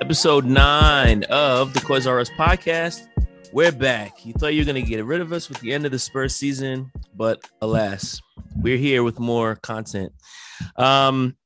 Episode 0.00 0.44
nine 0.44 1.24
of 1.30 1.72
the 1.72 1.80
Coys 1.80 2.06
R 2.06 2.18
Us 2.18 2.30
podcast. 2.30 3.06
We're 3.52 3.72
back. 3.72 4.24
You 4.26 4.32
thought 4.32 4.54
you 4.54 4.62
were 4.62 4.72
going 4.72 4.82
to 4.82 4.88
get 4.88 5.04
rid 5.04 5.20
of 5.20 5.32
us 5.32 5.48
with 5.48 5.60
the 5.60 5.72
end 5.72 5.86
of 5.86 5.92
the 5.92 5.98
Spurs 5.98 6.34
season, 6.34 6.90
but 7.14 7.40
alas, 7.60 8.20
we're 8.56 8.76
here 8.76 9.02
with 9.02 9.18
more 9.18 9.56
content. 9.56 10.12
Um, 10.76 11.36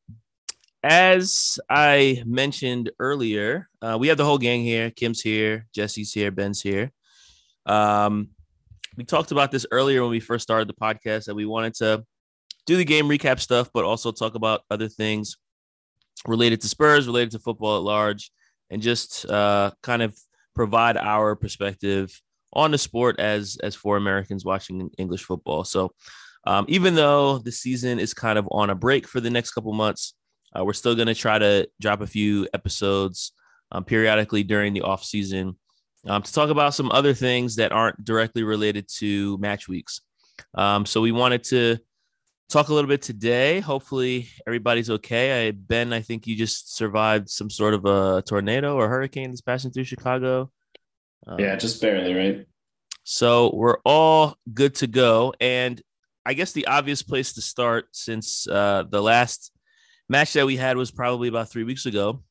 as 0.82 1.59
I 1.71 2.23
mentioned 2.27 2.91
earlier, 2.98 3.69
uh, 3.80 3.96
we 3.98 4.09
have 4.09 4.19
the 4.19 4.25
whole 4.25 4.39
gang 4.39 4.62
here. 4.62 4.91
Kim's 4.91 5.21
here, 5.21 5.66
Jesse's 5.75 6.12
here, 6.12 6.30
Ben's 6.30 6.61
here. 6.61 6.93
Um, 7.66 8.30
we 8.97 9.05
talked 9.05 9.33
about 9.33 9.51
this 9.51 9.67
earlier 9.71 10.03
when 10.03 10.11
we 10.11 10.21
first 10.21 10.43
started 10.43 10.69
the 10.69 10.75
podcast 10.75 11.25
that 11.27 11.35
we 11.35 11.47
wanted 11.47 11.75
to 11.75 12.05
do 12.67 12.77
the 12.77 12.85
game 12.85 13.09
recap 13.09 13.41
stuff, 13.41 13.71
but 13.75 13.85
also 13.85 14.13
talk 14.13 14.35
about 14.35 14.63
other 14.71 14.89
things 14.89 15.37
related 16.27 16.61
to 16.61 16.68
Spurs, 16.68 17.07
related 17.07 17.32
to 17.32 17.39
football 17.39 17.77
at 17.77 17.82
large, 17.82 18.31
and 18.71 18.81
just 18.81 19.29
uh, 19.31 19.71
kind 19.82 20.03
of 20.03 20.17
provide 20.54 20.96
our 20.96 21.37
perspective 21.37 22.21
on 22.53 22.71
the 22.71 22.79
sport 22.79 23.18
as 23.18 23.59
as 23.63 23.75
for 23.75 23.96
Americans 23.96 24.45
watching 24.45 24.91
English 24.96 25.25
football. 25.25 25.65
So, 25.65 25.93
um, 26.46 26.65
even 26.68 26.95
though 26.95 27.39
the 27.39 27.53
season 27.53 27.99
is 27.99 28.15
kind 28.15 28.39
of 28.39 28.49
on 28.51 28.71
a 28.71 28.75
break 28.75 29.09
for 29.09 29.21
the 29.21 29.31
next 29.31 29.53
couple 29.53 29.73
months, 29.73 30.15
uh, 30.57 30.65
we're 30.65 30.73
still 30.73 30.95
going 30.95 31.09
to 31.09 31.15
try 31.15 31.39
to 31.39 31.68
drop 31.81 32.01
a 32.01 32.06
few 32.06 32.48
episodes 32.55 33.33
um, 33.73 33.84
periodically 33.84 34.45
during 34.45 34.73
the 34.73 34.83
off 34.83 35.05
season 35.05 35.56
um, 36.06 36.22
to 36.22 36.33
talk 36.33 36.50
about 36.50 36.75
some 36.75 36.91
other 36.92 37.14
things 37.14 37.56
that 37.56 37.72
aren't 37.72 38.05
directly 38.05 38.42
related 38.42 38.89
to 38.98 39.39
match 39.39 39.69
weeks. 39.69 40.00
Um, 40.55 40.86
so 40.86 41.00
we 41.00 41.12
wanted 41.12 41.45
to 41.45 41.78
talk 42.48 42.69
a 42.69 42.75
little 42.75 42.89
bit 42.89 43.03
today. 43.03 43.61
Hopefully 43.61 44.28
everybody's 44.47 44.91
okay. 44.91 45.48
I, 45.48 45.50
ben, 45.53 45.92
I 45.92 46.01
think 46.01 46.27
you 46.27 46.37
just 46.37 46.77
survived 46.77 47.29
some 47.31 47.51
sort 47.51 47.75
of 47.75 47.84
a 47.84 48.23
tornado 48.23 48.77
or 48.77 48.89
hurricane 48.89 49.31
that's 49.31 49.41
passing 49.41 49.70
through 49.70 49.84
Chicago. 49.84 50.51
Um, 51.27 51.39
yeah, 51.39 51.56
just 51.56 51.81
barely, 51.81 52.12
right? 52.14 52.47
So 53.05 53.51
we're 53.55 53.79
all 53.84 54.36
good 54.53 54.75
to 54.77 54.86
go. 54.86 55.34
And 55.41 55.81
I 56.27 56.34
guess 56.34 56.53
the 56.53 56.67
obvious 56.67 57.03
place 57.03 57.34
to 57.34 57.42
start, 57.42 57.89
since 57.92 58.47
uh, 58.47 58.84
the 58.89 59.03
last 59.03 59.53
match 60.09 60.33
that 60.34 60.47
we 60.47 60.57
had 60.57 60.77
was 60.77 60.91
probably 60.91 61.29
about 61.29 61.51
three 61.51 61.64
weeks 61.64 61.86
ago. 61.86 62.23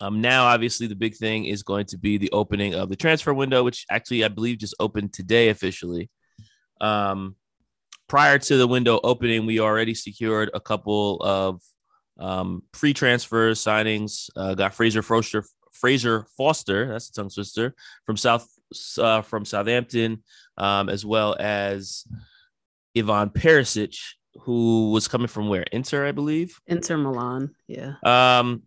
Um, 0.00 0.20
now, 0.20 0.44
obviously, 0.44 0.86
the 0.86 0.94
big 0.94 1.16
thing 1.16 1.46
is 1.46 1.62
going 1.62 1.86
to 1.86 1.98
be 1.98 2.18
the 2.18 2.30
opening 2.32 2.74
of 2.74 2.88
the 2.88 2.96
transfer 2.96 3.32
window, 3.32 3.64
which 3.64 3.86
actually 3.90 4.24
I 4.24 4.28
believe 4.28 4.58
just 4.58 4.74
opened 4.78 5.12
today 5.12 5.48
officially. 5.48 6.10
Um, 6.80 7.36
prior 8.08 8.38
to 8.38 8.56
the 8.56 8.66
window 8.66 9.00
opening, 9.02 9.46
we 9.46 9.60
already 9.60 9.94
secured 9.94 10.50
a 10.52 10.60
couple 10.60 11.20
of 11.22 11.62
um, 12.18 12.62
free 12.72 12.94
transfers 12.94 13.60
signings. 13.62 14.28
Uh, 14.36 14.54
got 14.54 14.74
Fraser 14.74 15.02
Forster, 15.02 15.44
Fraser 15.72 16.26
Forster, 16.36 16.88
that's 16.88 17.08
a 17.08 17.12
tongue 17.12 17.30
twister 17.30 17.74
from 18.04 18.16
South 18.16 18.46
uh, 18.98 19.22
from 19.22 19.44
Southampton, 19.44 20.22
um, 20.58 20.88
as 20.88 21.04
well 21.04 21.36
as 21.38 22.04
Ivan 22.96 23.30
Perisic, 23.30 23.96
who 24.40 24.90
was 24.90 25.08
coming 25.08 25.28
from 25.28 25.48
where 25.48 25.64
Inter, 25.72 26.06
I 26.06 26.12
believe. 26.12 26.60
Inter 26.66 26.96
Milan, 26.96 27.54
yeah. 27.68 27.94
Um, 28.04 28.62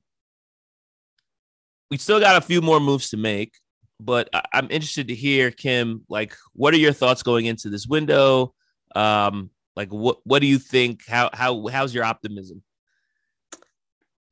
we 1.89 1.97
still 1.97 2.19
got 2.19 2.37
a 2.37 2.45
few 2.45 2.61
more 2.61 2.79
moves 2.79 3.09
to 3.09 3.17
make, 3.17 3.53
but 3.99 4.29
I- 4.33 4.45
I'm 4.53 4.67
interested 4.69 5.07
to 5.07 5.15
hear 5.15 5.51
Kim. 5.51 6.05
Like, 6.09 6.35
what 6.53 6.73
are 6.73 6.77
your 6.77 6.93
thoughts 6.93 7.23
going 7.23 7.45
into 7.45 7.69
this 7.69 7.87
window? 7.87 8.53
Um, 8.95 9.49
like 9.75 9.93
what 9.93 10.17
what 10.23 10.39
do 10.39 10.47
you 10.47 10.59
think? 10.59 11.07
How 11.07 11.29
how 11.33 11.67
how's 11.67 11.93
your 11.93 12.03
optimism? 12.03 12.63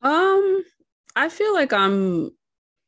Um, 0.01 0.63
I 1.15 1.29
feel 1.29 1.53
like 1.53 1.73
I'm 1.73 2.31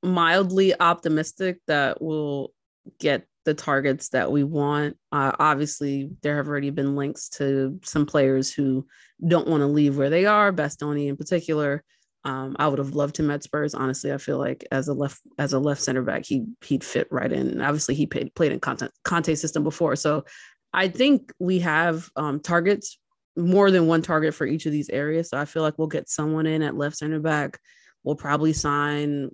mildly 0.03 0.79
optimistic 0.79 1.59
that 1.67 2.01
we'll 2.01 2.51
get 2.99 3.25
the 3.45 3.53
targets 3.53 4.09
that 4.09 4.31
we 4.31 4.43
want. 4.43 4.97
Uh, 5.11 5.31
obviously, 5.39 6.11
there 6.21 6.37
have 6.37 6.47
already 6.47 6.69
been 6.69 6.95
links 6.95 7.29
to 7.29 7.79
some 7.83 8.05
players 8.05 8.53
who 8.53 8.85
don't 9.25 9.47
want 9.47 9.61
to 9.61 9.67
leave 9.67 9.97
where 9.97 10.09
they 10.09 10.25
are, 10.25 10.51
Bastoni 10.51 11.07
in 11.07 11.17
particular. 11.17 11.83
Um, 12.29 12.55
I 12.59 12.67
would 12.67 12.77
have 12.77 12.93
loved 12.93 13.17
him 13.17 13.31
at 13.31 13.41
Spurs. 13.41 13.73
Honestly, 13.73 14.13
I 14.13 14.17
feel 14.19 14.37
like 14.37 14.63
as 14.71 14.87
a 14.87 14.93
left 14.93 15.19
as 15.39 15.53
a 15.53 15.59
left 15.59 15.81
center 15.81 16.03
back, 16.03 16.25
he 16.25 16.45
he'd 16.63 16.83
fit 16.83 17.07
right 17.09 17.31
in. 17.31 17.59
Obviously, 17.59 17.95
he 17.95 18.05
played 18.05 18.35
played 18.35 18.51
in 18.51 18.59
Conte, 18.59 18.87
Conte 19.03 19.33
system 19.33 19.63
before, 19.63 19.95
so 19.95 20.25
I 20.71 20.89
think 20.89 21.33
we 21.39 21.59
have 21.59 22.07
um, 22.15 22.39
targets, 22.39 22.99
more 23.35 23.71
than 23.71 23.87
one 23.87 24.03
target 24.03 24.35
for 24.35 24.45
each 24.45 24.67
of 24.67 24.71
these 24.71 24.89
areas. 24.89 25.29
So 25.29 25.37
I 25.37 25.45
feel 25.45 25.63
like 25.63 25.79
we'll 25.79 25.87
get 25.87 26.07
someone 26.07 26.45
in 26.45 26.61
at 26.61 26.77
left 26.77 26.97
center 26.97 27.19
back. 27.19 27.59
We'll 28.03 28.15
probably 28.15 28.53
sign, 28.53 29.31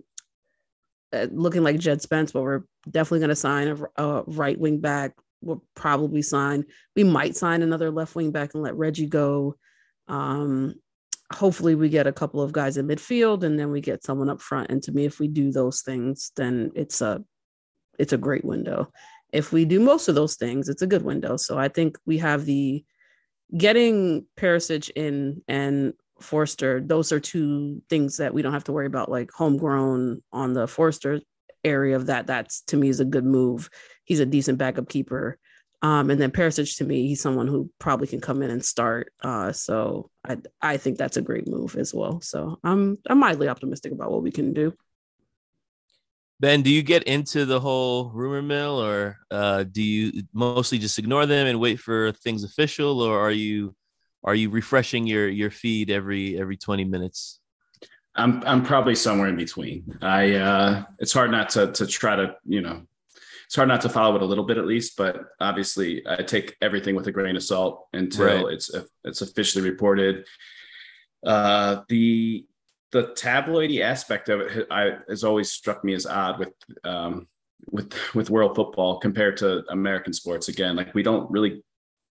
uh, 1.12 1.28
looking 1.32 1.64
like 1.64 1.80
Jed 1.80 2.02
Spence, 2.02 2.32
but 2.32 2.44
we're 2.44 2.64
definitely 2.90 3.20
going 3.20 3.30
to 3.30 3.36
sign 3.36 3.68
a, 3.68 4.04
a, 4.04 4.24
right 4.24 4.58
wing 4.58 4.80
back. 4.80 5.14
We'll 5.42 5.64
probably 5.76 6.22
sign, 6.22 6.66
we 6.96 7.04
might 7.04 7.36
sign 7.36 7.62
another 7.62 7.92
left 7.92 8.16
wing 8.16 8.32
back 8.32 8.54
and 8.54 8.64
let 8.64 8.78
Reggie 8.78 9.08
go. 9.08 9.58
Um, 10.08 10.76
hopefully 11.34 11.76
we 11.76 11.90
get 11.90 12.08
a 12.08 12.14
couple 12.14 12.42
of 12.42 12.52
guys 12.52 12.78
in 12.78 12.88
midfield 12.88 13.44
and 13.44 13.60
then 13.60 13.72
we 13.72 13.82
get 13.82 14.04
someone 14.04 14.30
up 14.30 14.42
front. 14.42 14.70
And 14.70 14.82
to 14.84 14.92
me, 14.92 15.06
if 15.06 15.20
we 15.20 15.28
do 15.28 15.52
those 15.52 15.82
things, 15.82 16.32
then 16.36 16.72
it's 16.76 17.02
a, 17.02 17.24
it's 17.98 18.14
a 18.14 18.18
great 18.18 18.46
window 18.46 18.92
if 19.36 19.52
we 19.52 19.66
do 19.66 19.82
most 19.82 20.08
of 20.08 20.16
those 20.16 20.36
things, 20.36 20.70
it's 20.70 20.82
a 20.82 20.88
good 20.88 21.04
window. 21.04 21.36
So 21.36 21.58
I 21.58 21.68
think 21.68 21.98
we 22.06 22.18
have 22.20 22.46
the 22.46 22.84
getting 23.56 24.26
Perisic 24.38 24.90
in 24.96 25.42
and 25.48 25.94
Forster. 26.22 26.80
Those 26.80 27.12
are 27.12 27.20
two 27.20 27.82
things 27.90 28.18
that 28.18 28.34
we 28.34 28.42
don't 28.42 28.54
have 28.54 28.64
to 28.66 28.72
worry 28.72 28.88
about, 28.88 29.12
like 29.12 29.32
homegrown 29.32 30.24
on 30.32 30.54
the 30.54 30.68
Forster 30.68 31.20
area 31.66 31.98
of 31.98 32.06
that. 32.06 32.28
That's 32.28 32.62
to 32.64 32.78
me 32.78 32.88
is 32.88 33.02
a 33.02 33.06
good 33.06 33.26
move. 33.26 33.70
He's 34.06 34.22
a 34.22 34.26
decent 34.26 34.58
backup 34.58 34.88
keeper. 34.88 35.38
Um, 35.82 36.10
and 36.10 36.20
then 36.20 36.32
Perisic 36.32 36.78
to 36.78 36.84
me, 36.84 37.08
he's 37.08 37.22
someone 37.22 37.48
who 37.48 37.70
probably 37.80 38.08
can 38.08 38.22
come 38.22 38.42
in 38.42 38.50
and 38.50 38.64
start. 38.64 39.12
Uh, 39.22 39.52
so 39.52 40.10
I 40.28 40.38
I 40.62 40.78
think 40.78 40.98
that's 40.98 41.18
a 41.18 41.22
great 41.22 41.48
move 41.48 41.76
as 41.76 41.94
well. 41.94 42.22
So 42.22 42.60
I'm 42.64 42.98
I'm 43.08 43.20
mildly 43.20 43.48
optimistic 43.48 43.92
about 43.92 44.12
what 44.12 44.24
we 44.24 44.32
can 44.32 44.54
do. 44.54 44.74
Ben, 46.40 46.64
do 46.64 46.70
you 46.70 46.84
get 46.84 47.04
into 47.04 47.46
the 47.46 47.60
whole 47.60 48.10
rumor 48.10 48.42
mill 48.42 48.82
or 48.82 49.20
uh, 49.32 49.64
do 49.64 49.82
you 49.82 50.24
mostly 50.34 50.78
just 50.78 51.00
ignore 51.00 51.26
them 51.26 51.48
and 51.48 51.62
wait 51.62 51.80
for 51.80 52.12
things 52.12 52.44
official 52.44 53.02
or 53.02 53.20
are 53.20 53.32
you 53.32 53.74
are 54.24 54.36
you 54.36 54.50
refreshing 54.50 55.08
your 55.08 55.30
your 55.30 55.50
feed 55.50 55.90
every 55.90 56.38
every 56.40 56.58
20 56.58 56.84
minutes? 56.84 57.40
I'm 58.16 58.44
I'm 58.46 58.64
probably 58.64 58.96
somewhere 58.96 59.30
in 59.30 59.38
between. 59.38 59.98
I 60.02 60.34
uh 60.36 60.84
it's 61.00 61.14
hard 61.14 61.32
not 61.32 61.50
to 61.52 61.72
to 61.74 61.88
try 61.88 62.16
to, 62.16 62.36
you 62.46 62.62
know, 62.62 62.84
it's 63.46 63.56
hard 63.56 63.68
not 63.68 63.82
to 63.82 63.90
follow 63.90 64.16
it 64.16 64.22
a 64.22 64.26
little 64.26 64.44
bit 64.44 64.58
at 64.58 64.66
least, 64.66 64.98
but 64.98 65.20
obviously 65.40 66.04
I 66.08 66.24
take 66.24 66.56
everything 66.62 66.96
with 66.96 67.08
a 67.08 67.12
grain 67.12 67.36
of 67.36 67.44
salt 67.44 67.88
until 67.94 68.46
right. 68.46 68.54
it's 68.54 68.72
it's 69.04 69.22
officially 69.22 69.70
reported. 69.70 70.26
Uh 71.26 71.82
the 71.90 72.46
the 72.96 73.08
tabloidy 73.08 73.82
aspect 73.82 74.30
of 74.30 74.40
it 74.40 74.68
I, 74.72 74.98
has 75.10 75.26
always 75.26 75.52
struck 75.52 75.84
me 75.84 75.94
as 75.94 76.06
odd 76.06 76.40
with 76.40 76.54
um, 76.86 77.28
with 77.70 77.94
with 78.16 78.30
world 78.30 78.56
football 78.56 79.00
compared 79.00 79.36
to 79.38 79.64
American 79.70 80.14
sports. 80.14 80.48
Again, 80.48 80.78
like 80.78 80.94
we 80.94 81.04
don't 81.04 81.30
really 81.30 81.62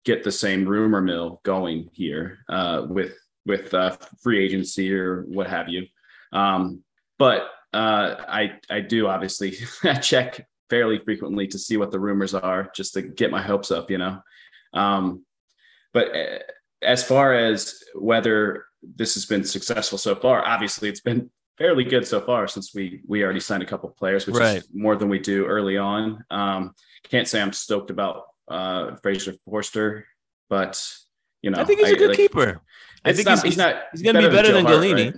get 0.04 0.22
the 0.22 0.30
same 0.30 0.66
rumor 0.66 1.00
mill 1.00 1.40
going 1.42 1.88
here 1.94 2.40
uh, 2.50 2.84
with 2.86 3.16
with 3.46 3.72
uh, 3.72 3.96
free 4.22 4.44
agency 4.44 4.92
or 4.92 5.22
what 5.22 5.48
have 5.48 5.70
you. 5.70 5.86
Um, 6.32 6.82
but 7.18 7.48
uh, 7.72 8.16
I 8.28 8.58
I 8.68 8.80
do 8.80 9.06
obviously 9.06 9.52
check 10.02 10.46
fairly 10.70 10.98
frequently 10.98 11.47
to 11.48 11.58
see 11.58 11.76
what 11.76 11.91
the 11.91 12.00
rumors 12.00 12.34
are, 12.34 12.70
just 12.75 12.94
to 12.94 13.02
get 13.02 13.30
my 13.30 13.42
hopes 13.42 13.70
up, 13.70 13.91
you 13.91 13.98
know. 13.98 14.20
Um, 14.72 15.25
but 15.92 16.14
uh, 16.14 16.38
as 16.82 17.04
far 17.04 17.34
as 17.34 17.82
whether 17.94 18.64
this 18.96 19.14
has 19.14 19.26
been 19.26 19.44
successful 19.44 19.99
so 19.99 20.14
far. 20.14 20.46
Obviously, 20.46 20.88
it's 20.88 21.00
been 21.00 21.31
fairly 21.58 21.84
good 21.84 22.06
so 22.06 22.20
far 22.20 22.49
since 22.49 22.75
we 22.75 23.00
we 23.06 23.22
already 23.22 23.40
signed 23.40 23.62
a 23.62 23.66
couple 23.66 23.88
players, 23.90 24.26
which 24.26 24.37
right. 24.37 24.58
is 24.58 24.69
more 24.72 24.96
than 24.96 25.08
we 25.08 25.19
do 25.19 25.46
early 25.46 25.78
on. 25.78 26.25
Um, 26.31 26.75
can't 27.05 27.28
say 27.28 27.40
I'm 27.40 27.52
stoked 27.52 27.90
about 27.90 28.25
uh, 28.49 28.96
Fraser 28.96 29.34
Forster, 29.44 30.06
but 30.49 30.82
you 31.43 31.50
know, 31.50 31.61
I 31.61 31.64
think 31.64 31.81
he's 31.81 31.93
a 31.93 31.96
good 31.96 32.11
like, 32.11 32.16
keeper. 32.16 32.61
I 33.05 33.12
think 33.12 33.26
not, 33.26 33.38
he's, 33.38 33.43
he's, 33.43 33.56
not. 33.56 33.76
He's 33.93 34.02
going 34.02 34.16
to 34.16 34.22
be 34.22 34.34
better 34.34 34.52
than, 34.52 34.64
than 34.64 34.72
Gollini. 34.72 35.12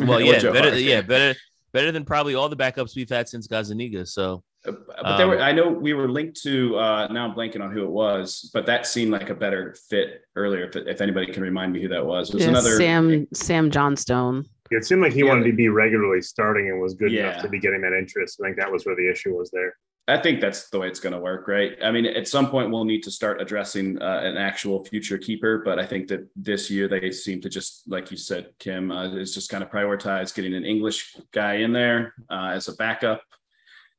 Right? 0.00 0.08
Well, 0.08 0.20
yeah, 0.20 0.40
better. 0.40 0.70
Hart. 0.70 0.80
Yeah, 0.80 1.02
better. 1.02 1.38
Better 1.72 1.92
than 1.92 2.04
probably 2.04 2.34
all 2.34 2.48
the 2.48 2.56
backups 2.56 2.96
we've 2.96 3.08
had 3.08 3.28
since 3.28 3.46
Gazzaniga. 3.46 4.06
So 4.08 4.42
but 4.64 5.16
there 5.16 5.26
were, 5.26 5.36
um, 5.36 5.42
I 5.42 5.52
know 5.52 5.68
we 5.68 5.94
were 5.94 6.08
linked 6.08 6.42
to, 6.42 6.76
uh, 6.76 7.08
now 7.08 7.26
I'm 7.26 7.34
blanking 7.34 7.62
on 7.62 7.72
who 7.72 7.82
it 7.82 7.90
was, 7.90 8.50
but 8.52 8.66
that 8.66 8.86
seemed 8.86 9.10
like 9.10 9.30
a 9.30 9.34
better 9.34 9.74
fit 9.88 10.22
earlier. 10.36 10.64
If, 10.64 10.76
if 10.76 11.00
anybody 11.00 11.32
can 11.32 11.42
remind 11.42 11.72
me 11.72 11.80
who 11.80 11.88
that 11.88 12.04
was, 12.04 12.30
it 12.30 12.34
was 12.34 12.44
yeah, 12.44 12.50
another 12.50 12.76
Sam, 12.76 13.26
Sam 13.32 13.70
Johnstone. 13.70 14.44
It 14.70 14.84
seemed 14.84 15.02
like 15.02 15.12
he 15.12 15.20
yeah. 15.20 15.30
wanted 15.30 15.44
to 15.44 15.52
be 15.52 15.68
regularly 15.68 16.22
starting 16.22 16.68
and 16.68 16.80
was 16.80 16.94
good 16.94 17.10
yeah. 17.10 17.30
enough 17.30 17.42
to 17.42 17.48
be 17.48 17.58
getting 17.58 17.80
that 17.80 17.92
interest. 17.92 18.38
I 18.40 18.46
think 18.46 18.56
that 18.58 18.70
was 18.70 18.84
where 18.84 18.94
the 18.94 19.10
issue 19.10 19.36
was 19.36 19.50
there. 19.50 19.74
I 20.08 20.16
think 20.18 20.40
that's 20.40 20.70
the 20.70 20.78
way 20.78 20.88
it's 20.88 20.98
going 20.98 21.12
to 21.12 21.20
work, 21.20 21.46
right? 21.46 21.72
I 21.82 21.92
mean, 21.92 22.04
at 22.04 22.26
some 22.26 22.50
point 22.50 22.70
we'll 22.70 22.84
need 22.84 23.02
to 23.04 23.10
start 23.10 23.40
addressing 23.40 24.00
uh, 24.02 24.20
an 24.24 24.36
actual 24.36 24.84
future 24.84 25.18
keeper, 25.18 25.62
but 25.64 25.78
I 25.78 25.86
think 25.86 26.08
that 26.08 26.28
this 26.34 26.70
year 26.70 26.88
they 26.88 27.12
seem 27.12 27.40
to 27.42 27.48
just, 27.48 27.88
like 27.88 28.10
you 28.10 28.16
said, 28.16 28.48
Kim, 28.58 28.90
uh, 28.90 29.14
is 29.14 29.34
just 29.34 29.50
kind 29.50 29.62
of 29.62 29.70
prioritize 29.70 30.34
getting 30.34 30.54
an 30.54 30.64
English 30.64 31.16
guy 31.32 31.56
in 31.56 31.72
there 31.72 32.14
uh, 32.28 32.50
as 32.52 32.66
a 32.66 32.74
backup, 32.74 33.22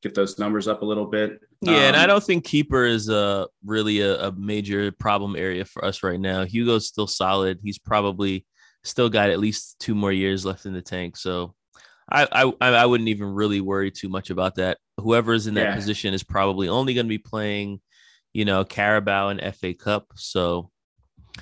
get 0.02 0.16
those 0.16 0.40
numbers 0.40 0.68
up 0.68 0.82
a 0.82 0.86
little 0.86 1.06
bit. 1.06 1.40
Yeah, 1.62 1.74
um, 1.74 1.80
and 1.80 1.96
I 1.96 2.04
um, 2.04 2.10
don't 2.10 2.24
think 2.24 2.44
keeper 2.44 2.86
is 2.86 3.10
a 3.10 3.48
really 3.66 4.02
a, 4.02 4.28
a 4.28 4.32
major 4.32 4.92
problem 4.92 5.36
area 5.36 5.66
for 5.66 5.84
us 5.86 6.04
right 6.04 6.20
now. 6.20 6.44
Hugo's 6.44 6.88
still 6.88 7.08
solid. 7.08 7.60
He's 7.64 7.80
probably 7.80 8.46
still 8.84 9.10
got 9.10 9.30
at 9.30 9.40
least 9.40 9.78
two 9.80 9.96
more 9.96 10.12
years 10.12 10.46
left 10.46 10.66
in 10.66 10.74
the 10.74 10.82
tank, 10.82 11.18
so 11.18 11.54
I, 12.12 12.28
I 12.34 12.68
I 12.68 12.86
wouldn't 12.86 13.10
even 13.10 13.28
really 13.28 13.62
worry 13.62 13.92
too 13.92 14.10
much 14.10 14.30
about 14.30 14.56
that. 14.56 14.78
Whoever 14.98 15.34
is 15.34 15.48
in 15.48 15.54
that 15.56 15.70
yeah. 15.70 15.76
position 15.76 16.14
is 16.14 16.24
probably 16.24 16.68
only 16.68 16.94
going 16.94 17.06
to 17.06 17.10
be 17.10 17.18
playing, 17.18 17.80
you 18.34 18.46
know, 18.46 18.66
Carabao 18.66 19.30
and 19.30 19.56
FA 19.56 19.74
Cup. 19.74 20.08
So, 20.16 20.72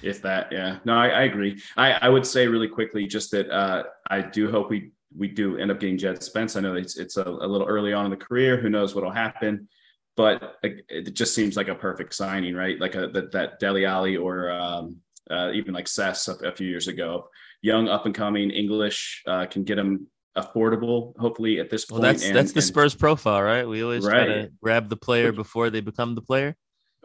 if 0.03 0.21
that, 0.21 0.51
yeah, 0.51 0.77
no, 0.85 0.93
I, 0.93 1.07
I 1.07 1.21
agree. 1.23 1.61
I, 1.75 1.93
I 1.93 2.09
would 2.09 2.25
say 2.25 2.47
really 2.47 2.67
quickly 2.67 3.07
just 3.07 3.31
that 3.31 3.49
uh, 3.49 3.83
I 4.09 4.21
do 4.21 4.51
hope 4.51 4.69
we 4.69 4.91
we 5.15 5.27
do 5.27 5.57
end 5.57 5.71
up 5.71 5.79
getting 5.79 5.97
Jed 5.97 6.21
Spence. 6.23 6.55
I 6.55 6.61
know 6.61 6.75
it's 6.75 6.97
it's 6.97 7.17
a, 7.17 7.23
a 7.23 7.47
little 7.47 7.67
early 7.67 7.93
on 7.93 8.05
in 8.05 8.11
the 8.11 8.17
career. 8.17 8.57
Who 8.57 8.69
knows 8.69 8.93
what'll 8.93 9.11
happen? 9.11 9.67
But 10.15 10.57
it 10.61 11.13
just 11.13 11.33
seems 11.33 11.55
like 11.55 11.69
a 11.69 11.75
perfect 11.75 12.13
signing, 12.13 12.53
right? 12.53 12.79
Like 12.79 12.95
a 12.95 13.07
that 13.09 13.31
that 13.31 13.59
Dele 13.59 13.85
Alli 13.85 14.17
or 14.17 14.51
um, 14.51 14.97
uh, 15.29 15.51
even 15.53 15.73
like 15.73 15.87
Cess 15.87 16.27
a, 16.27 16.33
a, 16.47 16.51
few 16.51 16.67
years 16.67 16.87
ago, 16.87 17.29
young 17.61 17.87
up 17.87 18.05
and 18.05 18.13
coming 18.13 18.51
English 18.51 19.23
uh, 19.27 19.45
can 19.45 19.63
get 19.63 19.77
him 19.77 20.07
affordable. 20.37 21.17
Hopefully, 21.17 21.59
at 21.59 21.69
this 21.69 21.85
point, 21.85 22.01
well, 22.01 22.11
that's 22.11 22.25
and, 22.25 22.35
that's 22.35 22.51
the 22.51 22.61
Spurs 22.61 22.95
profile, 22.95 23.41
right? 23.41 23.67
We 23.67 23.83
always 23.83 24.05
right. 24.05 24.25
try 24.25 24.25
to 24.25 24.49
grab 24.61 24.89
the 24.89 24.97
player 24.97 25.31
before 25.31 25.69
they 25.69 25.81
become 25.81 26.15
the 26.15 26.21
player. 26.21 26.55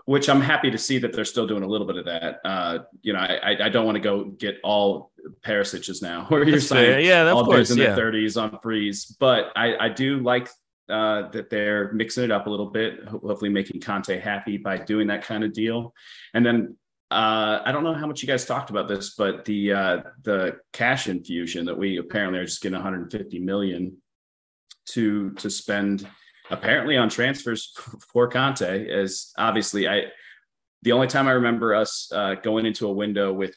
Which 0.07 0.29
I'm 0.29 0.41
happy 0.41 0.71
to 0.71 0.77
see 0.77 0.99
that 0.99 1.15
they're 1.15 1.25
still 1.25 1.47
doing 1.47 1.63
a 1.63 1.67
little 1.67 1.87
bit 1.87 1.97
of 1.97 2.05
that. 2.05 2.41
Uh, 2.45 2.79
you 3.03 3.15
know, 3.15 3.21
I 3.21 3.57
I 3.65 3.69
don't 3.71 3.87
want 3.87 3.97
to 3.97 4.03
go 4.03 4.25
get 4.25 4.59
all 4.63 5.13
Perisic's 5.43 6.03
now, 6.03 6.25
where 6.29 6.47
you're 6.47 6.61
saying 6.61 7.07
yeah, 7.07 7.31
all 7.31 7.45
course, 7.45 7.71
in 7.71 7.79
yeah. 7.79 7.95
their 7.95 8.13
30s 8.13 8.41
on 8.41 8.59
freeze, 8.63 9.07
but 9.07 9.51
I 9.57 9.87
I 9.87 9.89
do 9.89 10.19
like 10.19 10.49
uh, 10.89 11.29
that 11.31 11.49
they're 11.51 11.93
mixing 11.93 12.25
it 12.25 12.31
up 12.31 12.47
a 12.47 12.51
little 12.51 12.71
bit, 12.71 13.05
hopefully 13.07 13.51
making 13.51 13.81
Conte 13.81 14.19
happy 14.19 14.59
by 14.59 14.77
doing 14.77 15.07
that 15.09 15.25
kind 15.25 15.43
of 15.43 15.53
deal. 15.53 15.95
And 16.35 16.45
then 16.45 16.77
uh, 17.11 17.63
I 17.65 17.73
don't 17.73 17.85
know 17.85 17.95
how 17.95 18.07
much 18.07 18.23
you 18.23 18.29
guys 18.29 18.45
talked 18.45 18.71
about 18.71 18.89
this, 18.89 19.15
but 19.15 19.45
the 19.45 19.73
uh, 19.73 20.03
the 20.23 20.57
cash 20.73 21.09
infusion 21.09 21.67
that 21.67 21.79
we 21.79 21.99
apparently 21.99 22.39
are 22.39 22.45
just 22.45 22.63
getting 22.63 22.77
150 22.77 23.39
million 23.41 23.97
to 24.91 25.31
to 25.35 25.49
spend 25.49 26.07
apparently 26.55 26.97
on 26.97 27.09
transfers 27.09 27.73
for 28.13 28.29
Conte 28.29 28.87
is 28.87 29.33
obviously 29.37 29.89
I 29.89 30.05
the 30.83 30.93
only 30.93 31.07
time 31.07 31.29
I 31.29 31.33
remember 31.33 31.75
us 31.75 32.11
uh, 32.13 32.35
going 32.35 32.67
into 32.67 32.87
a 32.87 32.93
window 32.93 33.33
with 33.33 33.57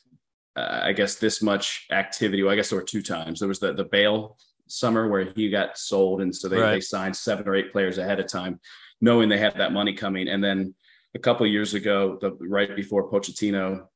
uh, 0.55 0.81
I 0.83 0.93
guess 0.93 1.15
this 1.15 1.41
much 1.41 1.85
activity. 1.91 2.41
Well, 2.41 2.51
I 2.51 2.55
guess 2.55 2.69
there 2.69 2.79
were 2.79 2.85
two 2.85 3.03
times. 3.03 3.39
There 3.39 3.49
was 3.49 3.59
the 3.59 3.73
the 3.73 3.85
Bale 3.85 4.37
summer 4.67 5.07
where 5.07 5.25
he 5.35 5.49
got 5.49 5.77
sold, 5.77 6.21
and 6.21 6.35
so 6.35 6.47
they, 6.47 6.57
right. 6.57 6.71
they 6.73 6.81
signed 6.81 7.15
seven 7.15 7.47
or 7.47 7.55
eight 7.55 7.71
players 7.71 7.97
ahead 7.97 8.19
of 8.19 8.27
time, 8.27 8.59
knowing 8.99 9.29
they 9.29 9.37
had 9.37 9.57
that 9.57 9.71
money 9.71 9.93
coming, 9.93 10.27
and 10.27 10.43
then 10.43 10.73
a 11.15 11.19
couple 11.19 11.45
years 11.47 11.73
ago, 11.73 12.17
the 12.21 12.31
right 12.39 12.75
before 12.75 13.09
Pochettino, 13.09 13.87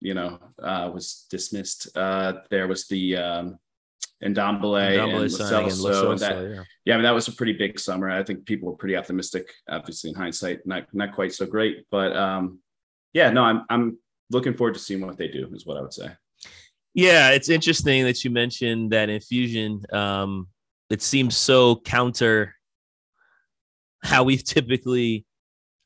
you 0.00 0.14
know, 0.14 0.38
uh, 0.62 0.90
was 0.92 1.26
dismissed. 1.30 1.88
Uh, 1.96 2.34
there 2.50 2.68
was 2.68 2.86
the 2.88 3.16
um, 3.16 3.58
And 4.20 4.34
Celso. 5.26 6.10
And 6.10 6.20
that, 6.20 6.36
yeah. 6.36 6.62
yeah, 6.84 6.94
I 6.94 6.96
mean 6.96 7.04
that 7.04 7.14
was 7.14 7.28
a 7.28 7.32
pretty 7.32 7.52
big 7.52 7.78
summer. 7.78 8.10
I 8.10 8.24
think 8.24 8.46
people 8.46 8.68
were 8.68 8.76
pretty 8.76 8.96
optimistic. 8.96 9.48
Obviously, 9.68 10.10
in 10.10 10.16
hindsight, 10.16 10.66
not 10.66 10.86
not 10.92 11.12
quite 11.12 11.32
so 11.32 11.46
great, 11.46 11.84
but 11.90 12.16
um, 12.16 12.58
yeah, 13.12 13.30
no, 13.30 13.44
I'm 13.44 13.64
I'm 13.70 13.98
looking 14.30 14.54
forward 14.54 14.74
to 14.74 14.80
seeing 14.80 15.00
what 15.06 15.18
they 15.18 15.28
do. 15.28 15.48
Is 15.54 15.66
what 15.66 15.76
I 15.76 15.82
would 15.82 15.92
say. 15.92 16.10
Yeah, 16.94 17.30
it's 17.30 17.48
interesting 17.48 18.04
that 18.04 18.24
you 18.24 18.30
mentioned 18.30 18.90
that 18.90 19.08
infusion. 19.08 19.82
Um, 19.92 20.48
it 20.90 21.00
seems 21.00 21.36
so 21.36 21.76
counter 21.76 22.54
how 24.02 24.24
we've 24.24 24.42
typically 24.44 25.26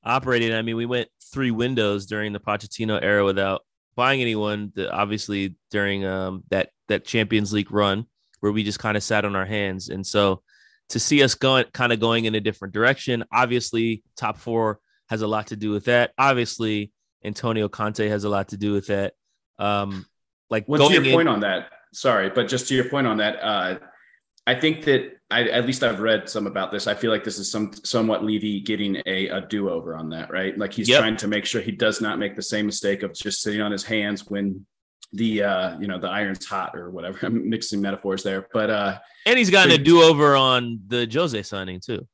operated. 0.05 0.55
I 0.55 0.63
mean, 0.63 0.77
we 0.77 0.87
went 0.87 1.09
three 1.33 1.51
windows 1.51 2.07
during 2.07 2.33
the 2.33 2.41
Pochettino 2.41 3.03
era 3.03 3.25
without 3.25 3.63
buying 3.95 4.21
anyone. 4.23 4.73
The, 4.75 4.91
obviously, 4.91 5.57
during 5.71 6.07
um, 6.07 6.45
that 6.51 6.71
that 6.93 7.05
Champions 7.05 7.53
League 7.53 7.73
run, 7.73 8.07
where 8.41 8.53
we 8.53 8.63
just 8.63 8.79
kind 8.79 8.97
of 8.97 9.03
sat 9.03 9.25
on 9.25 9.35
our 9.35 9.47
hands, 9.47 9.89
and 9.89 10.07
so 10.07 10.43
to 10.91 11.01
see 11.01 11.23
us 11.23 11.35
going 11.35 11.65
kind 11.73 11.93
of 11.93 12.01
going 12.01 12.27
in 12.27 12.35
a 12.35 12.41
different 12.41 12.75
direction. 12.75 13.25
Obviously, 13.33 14.03
top 14.17 14.37
four 14.37 14.79
has 15.09 15.23
a 15.23 15.27
lot 15.27 15.49
to 15.49 15.57
do 15.57 15.71
with 15.71 15.87
that. 15.87 16.13
Obviously, 16.19 16.93
Antonio 17.25 17.69
Conte 17.69 18.07
has 18.07 18.25
a 18.25 18.29
lot 18.29 18.49
to 18.49 18.57
do 18.57 18.73
with 18.73 18.89
that. 18.89 19.15
Um, 19.59 20.07
like, 20.51 20.67
what's 20.67 20.91
your 20.91 21.03
in- 21.03 21.13
point 21.13 21.29
on 21.29 21.41
that? 21.41 21.71
Sorry, 21.95 22.31
but 22.31 22.49
just 22.49 22.69
to 22.69 22.75
your 22.75 22.89
point 22.89 23.07
on 23.07 23.19
that, 23.19 23.43
uh, 23.43 23.79
I 24.47 24.55
think 24.55 24.85
that 24.85 25.19
I, 25.31 25.45
at 25.45 25.67
least 25.67 25.83
I've 25.83 26.01
read 26.01 26.29
some 26.29 26.47
about 26.47 26.73
this. 26.73 26.87
I 26.87 26.95
feel 26.95 27.11
like 27.11 27.25
this 27.25 27.39
is 27.39 27.51
some 27.51 27.73
somewhat 27.85 28.25
Levy 28.25 28.61
getting 28.61 29.01
a, 29.07 29.29
a 29.29 29.41
do 29.43 29.71
over 29.71 29.95
on 29.97 30.11
that, 30.11 30.31
right? 30.31 30.57
Like 30.59 30.73
he's 30.73 30.89
yep. 30.89 31.01
trying 31.01 31.17
to 31.19 31.29
make 31.29 31.47
sure 31.47 31.61
he 31.61 31.73
does 31.73 32.01
not 32.01 32.19
make 32.19 32.35
the 32.35 32.43
same 32.43 32.67
mistake 32.67 33.03
of 33.03 33.15
just 33.15 33.41
sitting 33.41 33.61
on 33.61 33.73
his 33.73 33.85
hands 33.85 34.29
when 34.29 34.67
the 35.13 35.43
uh 35.43 35.79
you 35.79 35.87
know 35.87 35.99
the 35.99 36.09
iron's 36.09 36.45
hot 36.47 36.77
or 36.77 36.91
whatever. 36.91 37.19
I'm 37.27 37.49
mixing 37.49 37.81
metaphors 37.81 38.23
there, 38.23 38.47
but 38.53 38.71
uh 38.71 38.99
and 39.27 39.39
he's 39.39 39.51
gotten 39.51 39.71
so, 39.71 39.77
a 39.77 39.79
do 39.79 40.03
over 40.03 40.37
on 40.37 40.81
the 40.87 41.09
Jose 41.13 41.43
signing 41.43 41.81
too. 41.81 42.07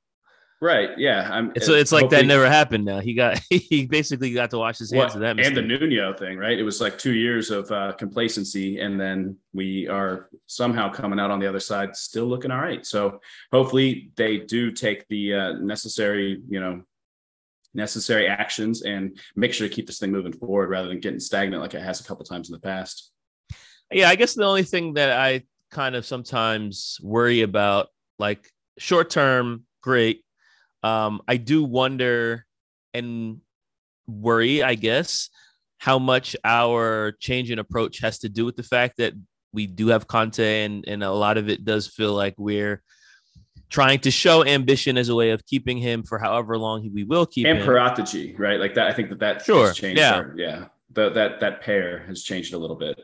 Right. 0.61 0.99
Yeah. 0.99 1.29
I'm, 1.31 1.53
it's, 1.55 1.69
it's 1.69 1.93
like 1.93 2.11
that 2.11 2.27
never 2.27 2.49
happened. 2.49 2.85
Now 2.85 2.99
he 2.99 3.15
got 3.15 3.41
he 3.51 3.87
basically 3.87 4.33
got 4.33 4.51
to 4.51 4.59
wash 4.59 4.79
his 4.79 4.91
hands 4.91 5.15
well, 5.15 5.15
of 5.15 5.21
that. 5.21 5.37
Mistake. 5.37 5.57
And 5.57 5.71
the 5.71 5.79
Nuno 5.79 6.13
thing, 6.15 6.37
right? 6.37 6.59
It 6.59 6.65
was 6.65 6.81
like 6.81 6.99
two 6.99 7.15
years 7.15 7.51
of 7.51 7.71
uh, 7.71 7.93
complacency, 7.93 8.81
and 8.81 9.01
then 9.01 9.37
we 9.53 9.87
are 9.87 10.29
somehow 10.47 10.91
coming 10.91 11.21
out 11.21 11.31
on 11.31 11.39
the 11.39 11.47
other 11.47 11.61
side, 11.61 11.95
still 11.95 12.27
looking 12.27 12.51
all 12.51 12.61
right. 12.61 12.85
So 12.85 13.21
hopefully 13.53 14.11
they 14.17 14.39
do 14.39 14.73
take 14.73 15.07
the 15.09 15.35
uh, 15.35 15.53
necessary, 15.53 16.43
you 16.49 16.59
know, 16.59 16.83
necessary 17.79 18.29
actions 18.29 18.83
and 18.83 19.19
make 19.37 19.55
sure 19.55 19.67
to 19.67 19.75
keep 19.75 19.87
this 19.87 19.99
thing 19.99 20.13
moving 20.13 20.35
forward 20.35 20.69
rather 20.69 20.89
than 20.89 21.01
getting 21.01 21.21
stagnant 21.21 21.63
like 21.63 21.73
it 21.73 21.83
has 21.83 22.01
a 22.01 22.05
couple 22.05 22.27
times 22.27 22.51
in 22.51 22.53
the 22.53 22.61
past. 22.61 23.11
Yeah, 23.91 24.11
I 24.11 24.17
guess 24.17 24.35
the 24.35 24.45
only 24.45 24.65
thing 24.65 24.95
that 24.95 25.19
I 25.19 25.45
kind 25.71 25.97
of 25.97 26.05
sometimes 26.05 26.99
worry 27.03 27.41
about, 27.41 27.89
like 28.19 28.51
short 28.79 29.09
term, 29.09 29.65
great 29.81 30.23
um, 30.83 31.21
I 31.27 31.37
do 31.37 31.65
wonder 31.65 32.47
and 32.95 33.41
worry, 34.07 34.63
I 34.63 34.75
guess, 34.75 35.29
how 35.79 35.99
much 35.99 36.37
our 36.45 37.13
change 37.21 37.51
in 37.51 37.59
approach 37.59 38.01
has 38.01 38.21
to 38.21 38.29
do 38.29 38.45
with 38.45 38.57
the 38.57 38.63
fact 38.63 38.97
that 38.99 39.15
we 39.53 39.67
do 39.67 39.89
have 39.89 40.07
Conte, 40.07 40.65
and, 40.65 40.85
and 40.87 41.03
a 41.03 41.11
lot 41.11 41.39
of 41.39 41.49
it 41.49 41.65
does 41.65 41.87
feel 41.87 42.13
like 42.15 42.35
we're 42.37 42.83
trying 43.69 44.01
to 44.01 44.11
show 44.11 44.45
ambition 44.45 44.97
as 44.97 45.09
a 45.09 45.15
way 45.15 45.31
of 45.31 45.45
keeping 45.47 45.79
him 45.79 46.03
for 46.03 46.19
however 46.19 46.57
long 46.57 46.91
we 46.93 47.05
will 47.05 47.27
keep 47.27 47.47
him. 47.47 47.53
and 47.53 47.61
him. 47.61 47.67
Parategy, 47.67 48.35
right? 48.39 48.59
Like 48.59 48.75
that. 48.75 48.89
I 48.89 48.93
think 48.93 49.11
that 49.11 49.19
that 49.21 49.45
sure. 49.45 49.69
has 49.69 49.77
changed. 49.77 49.99
Yeah, 49.99 50.15
our, 50.15 50.35
yeah. 50.37 50.65
The, 50.93 51.11
that 51.11 51.41
that 51.41 51.61
pair 51.61 52.05
has 52.07 52.23
changed 52.23 52.55
a 52.55 52.59
little 52.59 52.77
bit. 52.77 52.99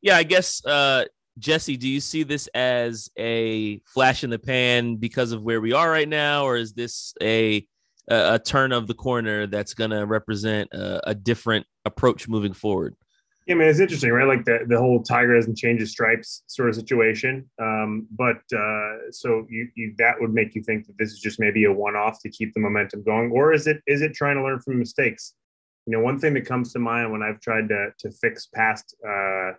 Yeah, 0.00 0.16
I 0.16 0.24
guess 0.24 0.64
uh, 0.64 1.04
Jesse, 1.38 1.76
do 1.76 1.88
you 1.88 2.00
see 2.00 2.24
this 2.24 2.48
as 2.48 3.10
a 3.18 3.78
flash 3.86 4.24
in 4.24 4.30
the 4.30 4.38
pan 4.38 4.96
because 4.96 5.32
of 5.32 5.42
where 5.42 5.60
we 5.60 5.72
are 5.72 5.90
right 5.90 6.08
now, 6.08 6.44
or 6.44 6.56
is 6.56 6.72
this 6.72 7.14
a 7.22 7.66
a, 8.08 8.34
a 8.34 8.38
turn 8.38 8.72
of 8.72 8.86
the 8.86 8.94
corner 8.94 9.46
that's 9.46 9.74
going 9.74 9.90
to 9.90 10.04
represent 10.06 10.72
a, 10.72 11.10
a, 11.10 11.14
different 11.14 11.66
approach 11.84 12.26
moving 12.26 12.54
forward? 12.54 12.96
Yeah, 13.48 13.54
I 13.54 13.58
mean, 13.58 13.68
it's 13.68 13.80
interesting, 13.80 14.12
right? 14.12 14.28
Like 14.28 14.44
the, 14.44 14.66
the 14.68 14.76
whole 14.76 15.02
tiger 15.02 15.34
doesn't 15.34 15.56
change 15.56 15.80
his 15.80 15.90
stripes 15.90 16.42
sort 16.48 16.68
of 16.68 16.74
situation. 16.74 17.48
Um, 17.58 18.06
but 18.10 18.42
uh, 18.54 19.10
so 19.10 19.46
you, 19.48 19.68
you 19.74 19.94
that 19.96 20.16
would 20.20 20.34
make 20.34 20.54
you 20.54 20.62
think 20.62 20.86
that 20.86 20.98
this 20.98 21.12
is 21.12 21.18
just 21.18 21.40
maybe 21.40 21.64
a 21.64 21.72
one 21.72 21.96
off 21.96 22.20
to 22.20 22.28
keep 22.28 22.52
the 22.52 22.60
momentum 22.60 23.02
going, 23.04 23.30
or 23.32 23.54
is 23.54 23.66
it 23.66 23.80
is 23.86 24.02
it 24.02 24.12
trying 24.12 24.36
to 24.36 24.42
learn 24.42 24.60
from 24.60 24.78
mistakes? 24.78 25.32
You 25.86 25.94
know, 25.94 26.00
one 26.04 26.18
thing 26.18 26.34
that 26.34 26.44
comes 26.44 26.74
to 26.74 26.78
mind 26.78 27.10
when 27.10 27.22
I've 27.22 27.40
tried 27.40 27.70
to 27.70 27.88
to 28.00 28.10
fix 28.10 28.48
past 28.54 28.94
uh, 29.08 29.52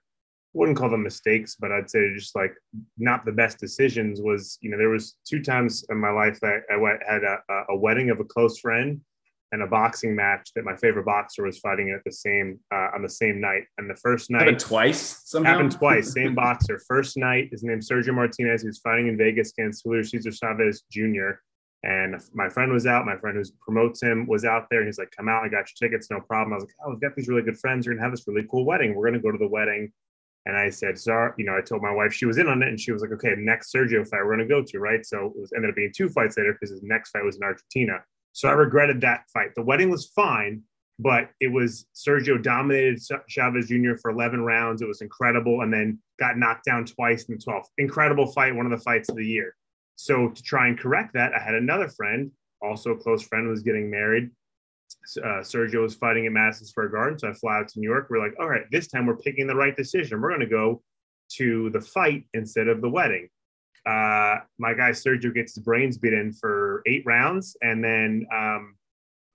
wouldn't 0.53 0.77
call 0.77 0.91
them 0.91 1.01
mistakes, 1.01 1.55
but 1.59 1.71
I'd 1.71 1.89
say 1.89 2.13
just 2.15 2.35
like 2.35 2.53
not 2.99 3.25
the 3.25 3.31
best 3.31 3.57
decisions 3.57 4.21
was, 4.21 4.59
you 4.61 4.69
know, 4.69 4.77
there 4.77 4.89
was 4.89 5.15
two 5.27 5.41
times 5.41 5.83
in 5.89 5.97
my 5.97 6.11
life 6.11 6.39
that 6.41 6.61
I 6.71 7.11
had 7.11 7.23
a, 7.23 7.37
a 7.69 7.75
wedding 7.75 8.11
of 8.11 8.19
a 8.19 8.23
close 8.23 8.59
friend 8.59 9.01
and 9.51 9.63
a 9.63 9.67
boxing 9.67 10.15
match 10.15 10.51
that 10.55 10.63
my 10.63 10.75
favorite 10.75 11.05
boxer 11.05 11.43
was 11.43 11.57
fighting 11.59 11.89
at 11.91 12.03
the 12.03 12.11
same 12.11 12.59
uh, 12.73 12.89
on 12.93 13.01
the 13.01 13.09
same 13.09 13.41
night. 13.41 13.63
And 13.77 13.89
the 13.89 13.95
first 13.95 14.29
night 14.29 14.41
happened 14.41 14.59
twice. 14.59 15.21
Somehow? 15.25 15.53
Happened 15.53 15.71
twice. 15.71 16.13
Same 16.19 16.35
boxer. 16.35 16.79
First 16.87 17.17
night, 17.17 17.49
his 17.51 17.63
name 17.63 17.79
Sergio 17.79 18.13
Martinez. 18.13 18.61
He 18.61 18.67
was 18.67 18.79
fighting 18.79 19.07
in 19.07 19.17
Vegas 19.17 19.51
against 19.57 19.83
Julio 19.83 20.03
Cesar 20.03 20.31
Chavez 20.31 20.83
Jr. 20.91 21.41
And 21.83 22.21
my 22.33 22.49
friend 22.49 22.71
was 22.71 22.85
out. 22.85 23.05
My 23.05 23.17
friend 23.17 23.37
who 23.37 23.43
promotes 23.61 24.03
him 24.03 24.27
was 24.27 24.45
out 24.45 24.67
there. 24.69 24.85
He's 24.85 24.99
like, 24.99 25.11
"Come 25.15 25.29
out! 25.29 25.43
I 25.43 25.47
got 25.47 25.65
your 25.69 25.89
tickets, 25.89 26.11
no 26.11 26.19
problem." 26.19 26.53
I 26.53 26.57
was 26.57 26.65
like, 26.65 26.75
"Oh, 26.85 26.89
we've 26.91 27.01
got 27.01 27.15
these 27.15 27.27
really 27.27 27.41
good 27.41 27.57
friends. 27.57 27.85
You're 27.85 27.95
gonna 27.95 28.03
have 28.03 28.11
this 28.11 28.27
really 28.27 28.45
cool 28.51 28.65
wedding. 28.65 28.93
We're 28.93 29.05
gonna 29.05 29.21
go 29.21 29.31
to 29.31 29.37
the 29.37 29.47
wedding." 29.47 29.91
And 30.45 30.57
I 30.57 30.69
said, 30.69 30.97
sorry, 30.97 31.33
you 31.37 31.45
know, 31.45 31.55
I 31.55 31.61
told 31.61 31.81
my 31.81 31.91
wife 31.91 32.13
she 32.13 32.25
was 32.25 32.37
in 32.37 32.47
on 32.47 32.63
it, 32.63 32.69
and 32.69 32.79
she 32.79 32.91
was 32.91 33.01
like, 33.01 33.11
okay, 33.11 33.35
next 33.37 33.73
Sergio 33.73 34.07
fight 34.07 34.23
we're 34.23 34.35
going 34.35 34.39
to 34.39 34.45
go 34.47 34.63
to, 34.63 34.79
right? 34.79 35.05
So 35.05 35.25
it 35.27 35.33
was 35.35 35.51
ended 35.55 35.69
up 35.69 35.75
being 35.75 35.91
two 35.95 36.09
fights 36.09 36.37
later 36.37 36.53
because 36.53 36.71
his 36.71 36.81
next 36.81 37.11
fight 37.11 37.23
was 37.23 37.35
in 37.35 37.43
Argentina. 37.43 37.99
So 38.39 38.47
I 38.47 38.53
regretted 38.53 39.01
that 39.01 39.25
fight. 39.33 39.53
The 39.53 39.61
wedding 39.61 39.89
was 39.89 40.13
fine, 40.15 40.63
but 40.97 41.29
it 41.41 41.49
was 41.49 41.87
Sergio 41.93 42.41
dominated 42.41 43.01
Chavez 43.27 43.67
Jr. 43.67 43.97
for 44.01 44.11
11 44.11 44.39
rounds. 44.39 44.81
It 44.81 44.87
was 44.87 45.01
incredible, 45.01 45.59
and 45.59 45.73
then 45.73 45.99
got 46.21 46.37
knocked 46.37 46.63
down 46.63 46.85
twice 46.85 47.25
in 47.25 47.35
the 47.35 47.43
12th. 47.43 47.65
Incredible 47.79 48.27
fight, 48.31 48.55
one 48.55 48.65
of 48.65 48.71
the 48.71 48.81
fights 48.81 49.09
of 49.09 49.17
the 49.17 49.25
year. 49.25 49.57
So 49.97 50.29
to 50.29 50.41
try 50.41 50.69
and 50.69 50.79
correct 50.79 51.15
that, 51.15 51.33
I 51.33 51.43
had 51.43 51.53
another 51.53 51.89
friend, 51.89 52.31
also 52.61 52.91
a 52.91 52.97
close 52.97 53.23
friend, 53.23 53.45
was 53.49 53.61
getting 53.61 53.91
married. 53.91 54.31
Uh, 55.17 55.41
Sergio 55.41 55.81
was 55.81 55.95
fighting 55.95 56.25
at 56.25 56.31
Madison 56.31 56.65
Square 56.65 56.89
Garden, 56.89 57.19
so 57.19 57.27
I 57.27 57.33
fly 57.33 57.57
out 57.57 57.67
to 57.67 57.79
New 57.81 57.89
York. 57.89 58.07
We're 58.09 58.23
like, 58.23 58.39
all 58.39 58.47
right, 58.47 58.63
this 58.71 58.87
time 58.87 59.05
we're 59.05 59.17
picking 59.17 59.47
the 59.47 59.55
right 59.55 59.75
decision. 59.75 60.21
We're 60.21 60.29
going 60.29 60.39
to 60.39 60.45
go 60.45 60.81
to 61.33 61.71
the 61.71 61.81
fight 61.81 62.23
instead 62.33 62.69
of 62.69 62.79
the 62.79 62.89
wedding. 62.89 63.27
Uh, 63.89 64.41
my 64.59 64.73
guy 64.73 64.91
Sergio 64.91 65.33
gets 65.33 65.55
his 65.55 65.63
brains 65.63 65.97
beaten 65.97 66.31
for 66.31 66.83
eight 66.85 67.01
rounds, 67.05 67.57
and 67.61 67.83
then 67.83 68.27
um, 68.31 68.75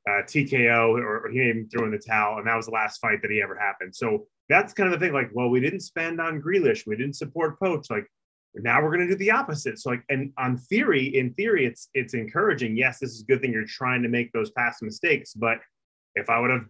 uh, 0.08 0.22
TKO, 0.22 0.90
or, 0.90 1.26
or 1.26 1.30
he 1.30 1.40
even 1.40 1.68
threw 1.68 1.84
in 1.84 1.90
the 1.90 1.98
towel, 1.98 2.38
and 2.38 2.46
that 2.46 2.54
was 2.54 2.66
the 2.66 2.72
last 2.72 2.98
fight 3.00 3.20
that 3.22 3.32
he 3.32 3.42
ever 3.42 3.58
happened. 3.58 3.96
So 3.96 4.26
that's 4.48 4.72
kind 4.72 4.92
of 4.92 5.00
the 5.00 5.04
thing. 5.04 5.12
Like, 5.12 5.30
well, 5.32 5.48
we 5.48 5.58
didn't 5.58 5.80
spend 5.80 6.20
on 6.20 6.40
Grealish, 6.40 6.86
we 6.86 6.96
didn't 6.96 7.16
support 7.16 7.58
Poch. 7.58 7.90
Like, 7.90 8.06
now 8.54 8.80
we're 8.80 8.94
going 8.94 9.08
to 9.08 9.12
do 9.12 9.16
the 9.16 9.32
opposite. 9.32 9.80
So, 9.80 9.90
like, 9.90 10.04
and 10.08 10.32
on 10.38 10.56
theory, 10.56 11.16
in 11.18 11.34
theory, 11.34 11.66
it's 11.66 11.88
it's 11.94 12.14
encouraging. 12.14 12.76
Yes, 12.76 13.00
this 13.00 13.10
is 13.10 13.22
a 13.22 13.24
good 13.24 13.40
thing. 13.40 13.52
You're 13.52 13.66
trying 13.66 14.02
to 14.02 14.08
make 14.08 14.30
those 14.32 14.50
past 14.52 14.82
mistakes, 14.82 15.34
but 15.34 15.58
if 16.14 16.30
I 16.30 16.38
would 16.38 16.50
have 16.50 16.66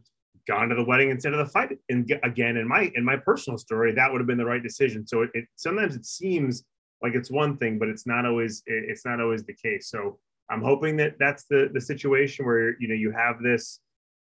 gone 0.49 0.71
to 0.71 0.75
the 0.75 0.85
wedding 0.85 1.11
instead 1.11 1.35
of 1.35 1.39
the 1.39 1.53
fight, 1.53 1.77
and 1.91 2.11
again, 2.23 2.57
in 2.57 2.67
my 2.67 2.91
in 2.95 3.05
my 3.05 3.17
personal 3.17 3.59
story, 3.59 3.93
that 3.93 4.11
would 4.11 4.21
have 4.21 4.27
been 4.27 4.39
the 4.39 4.47
right 4.47 4.63
decision. 4.63 5.07
So, 5.07 5.23
it, 5.23 5.31
it 5.35 5.45
sometimes 5.57 5.97
it 5.97 6.07
seems 6.07 6.65
like 7.05 7.15
it's 7.15 7.31
one 7.31 7.59
thing, 7.59 7.79
but 7.79 7.89
it's 7.89 8.07
not 8.07 8.25
always 8.25 8.63
it's 8.67 9.05
not 9.05 9.21
always 9.21 9.45
the 9.45 9.55
case. 9.55 9.91
So, 9.91 10.19
I'm 10.51 10.63
hoping 10.63 10.97
that 10.97 11.13
that's 11.19 11.45
the 11.45 11.71
the 11.73 11.81
situation 11.81 12.47
where 12.47 12.81
you 12.81 12.89
know 12.89 12.95
you 12.95 13.11
have 13.13 13.37
this. 13.43 13.81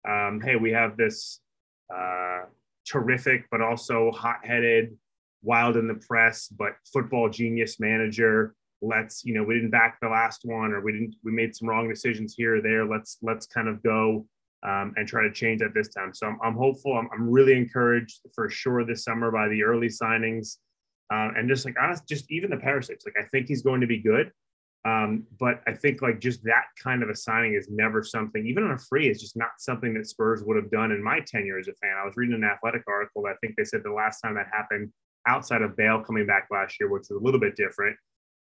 Um, 0.06 0.40
hey, 0.44 0.56
we 0.56 0.72
have 0.72 0.96
this 0.96 1.40
uh, 1.94 2.42
terrific, 2.86 3.46
but 3.50 3.62
also 3.62 4.10
hot-headed, 4.10 4.94
wild 5.42 5.76
in 5.76 5.86
the 5.88 5.94
press, 5.94 6.48
but 6.48 6.72
football 6.92 7.30
genius 7.30 7.78
manager. 7.78 8.54
Let's 8.82 9.24
you 9.24 9.34
know 9.34 9.44
we 9.44 9.54
didn't 9.54 9.70
back 9.70 9.98
the 10.02 10.08
last 10.08 10.40
one, 10.44 10.72
or 10.72 10.80
we 10.82 10.92
didn't 10.92 11.14
we 11.24 11.32
made 11.32 11.54
some 11.56 11.68
wrong 11.68 11.88
decisions 11.88 12.34
here 12.36 12.56
or 12.56 12.60
there. 12.60 12.84
Let's 12.84 13.18
let's 13.22 13.46
kind 13.46 13.68
of 13.68 13.82
go 13.82 14.26
um, 14.64 14.94
and 14.96 15.06
try 15.06 15.22
to 15.22 15.32
change 15.32 15.60
that 15.60 15.74
this 15.74 15.88
time. 15.88 16.12
So 16.12 16.26
I'm, 16.26 16.38
I'm 16.42 16.56
hopeful. 16.56 16.96
I'm, 16.96 17.08
I'm 17.12 17.30
really 17.30 17.56
encouraged 17.56 18.20
for 18.34 18.48
sure 18.50 18.84
this 18.84 19.04
summer 19.04 19.30
by 19.30 19.48
the 19.48 19.62
early 19.62 19.88
signings. 19.88 20.56
Uh, 21.12 21.30
and 21.36 21.48
just 21.48 21.64
like 21.64 21.76
honest, 21.80 22.08
just 22.08 22.30
even 22.30 22.50
the 22.50 22.56
Perisic's, 22.56 23.04
like 23.04 23.16
I 23.18 23.26
think 23.28 23.46
he's 23.46 23.62
going 23.62 23.80
to 23.80 23.86
be 23.86 23.98
good. 23.98 24.30
Um, 24.86 25.24
but 25.40 25.62
I 25.66 25.72
think 25.72 26.02
like 26.02 26.20
just 26.20 26.44
that 26.44 26.64
kind 26.82 27.02
of 27.02 27.08
a 27.08 27.16
signing 27.16 27.54
is 27.54 27.68
never 27.70 28.02
something, 28.02 28.46
even 28.46 28.64
on 28.64 28.72
a 28.72 28.78
free, 28.78 29.08
is 29.08 29.20
just 29.20 29.36
not 29.36 29.52
something 29.58 29.94
that 29.94 30.06
Spurs 30.06 30.42
would 30.44 30.56
have 30.56 30.70
done 30.70 30.92
in 30.92 31.02
my 31.02 31.20
tenure 31.20 31.58
as 31.58 31.68
a 31.68 31.74
fan. 31.74 31.96
I 31.96 32.04
was 32.04 32.14
reading 32.16 32.34
an 32.34 32.44
athletic 32.44 32.82
article 32.86 33.22
that 33.22 33.30
I 33.30 33.36
think 33.40 33.56
they 33.56 33.64
said 33.64 33.82
the 33.82 33.92
last 33.92 34.20
time 34.20 34.34
that 34.34 34.46
happened 34.52 34.92
outside 35.26 35.62
of 35.62 35.76
Bale 35.76 36.00
coming 36.02 36.26
back 36.26 36.48
last 36.50 36.78
year, 36.78 36.90
which 36.90 37.06
was 37.08 37.18
a 37.18 37.24
little 37.24 37.40
bit 37.40 37.56
different, 37.56 37.96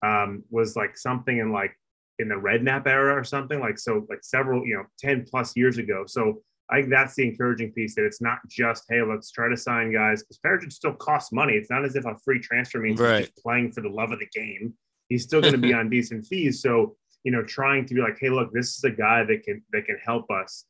um, 0.04 0.44
was 0.48 0.76
like 0.76 0.96
something 0.96 1.38
in 1.38 1.50
like 1.52 1.76
in 2.20 2.28
the 2.28 2.36
Redknapp 2.36 2.86
era 2.86 3.18
or 3.18 3.24
something 3.24 3.58
like 3.58 3.78
so 3.78 4.06
like 4.08 4.22
several, 4.22 4.64
you 4.64 4.76
know, 4.76 4.84
10 5.00 5.26
plus 5.28 5.56
years 5.56 5.78
ago. 5.78 6.04
So 6.06 6.42
I 6.70 6.76
think 6.76 6.90
that's 6.90 7.14
the 7.14 7.26
encouraging 7.26 7.72
piece 7.72 7.94
that 7.94 8.04
it's 8.04 8.20
not 8.20 8.38
just, 8.48 8.84
hey, 8.90 9.02
let's 9.02 9.30
try 9.30 9.48
to 9.48 9.56
sign 9.56 9.92
guys 9.92 10.22
because 10.22 10.38
Perisic 10.44 10.72
still 10.72 10.92
costs 10.94 11.32
money. 11.32 11.54
It's 11.54 11.70
not 11.70 11.84
as 11.84 11.96
if 11.96 12.04
a 12.04 12.14
free 12.24 12.40
transfer 12.40 12.78
means 12.78 13.00
right. 13.00 13.24
just 13.24 13.36
playing 13.36 13.72
for 13.72 13.80
the 13.80 13.88
love 13.88 14.12
of 14.12 14.18
the 14.18 14.28
game 14.34 14.74
he's 15.08 15.24
still 15.24 15.40
going 15.40 15.52
to 15.52 15.58
be 15.58 15.72
on 15.74 15.88
decent 15.88 16.26
fees. 16.26 16.62
So, 16.62 16.96
you 17.24 17.32
know, 17.32 17.42
trying 17.42 17.86
to 17.86 17.94
be 17.94 18.00
like, 18.00 18.18
hey, 18.20 18.30
look, 18.30 18.52
this 18.52 18.76
is 18.76 18.84
a 18.84 18.90
guy 18.90 19.24
that 19.24 19.42
can 19.42 19.62
that 19.72 19.86
can 19.86 19.98
help 20.04 20.30
us. 20.30 20.64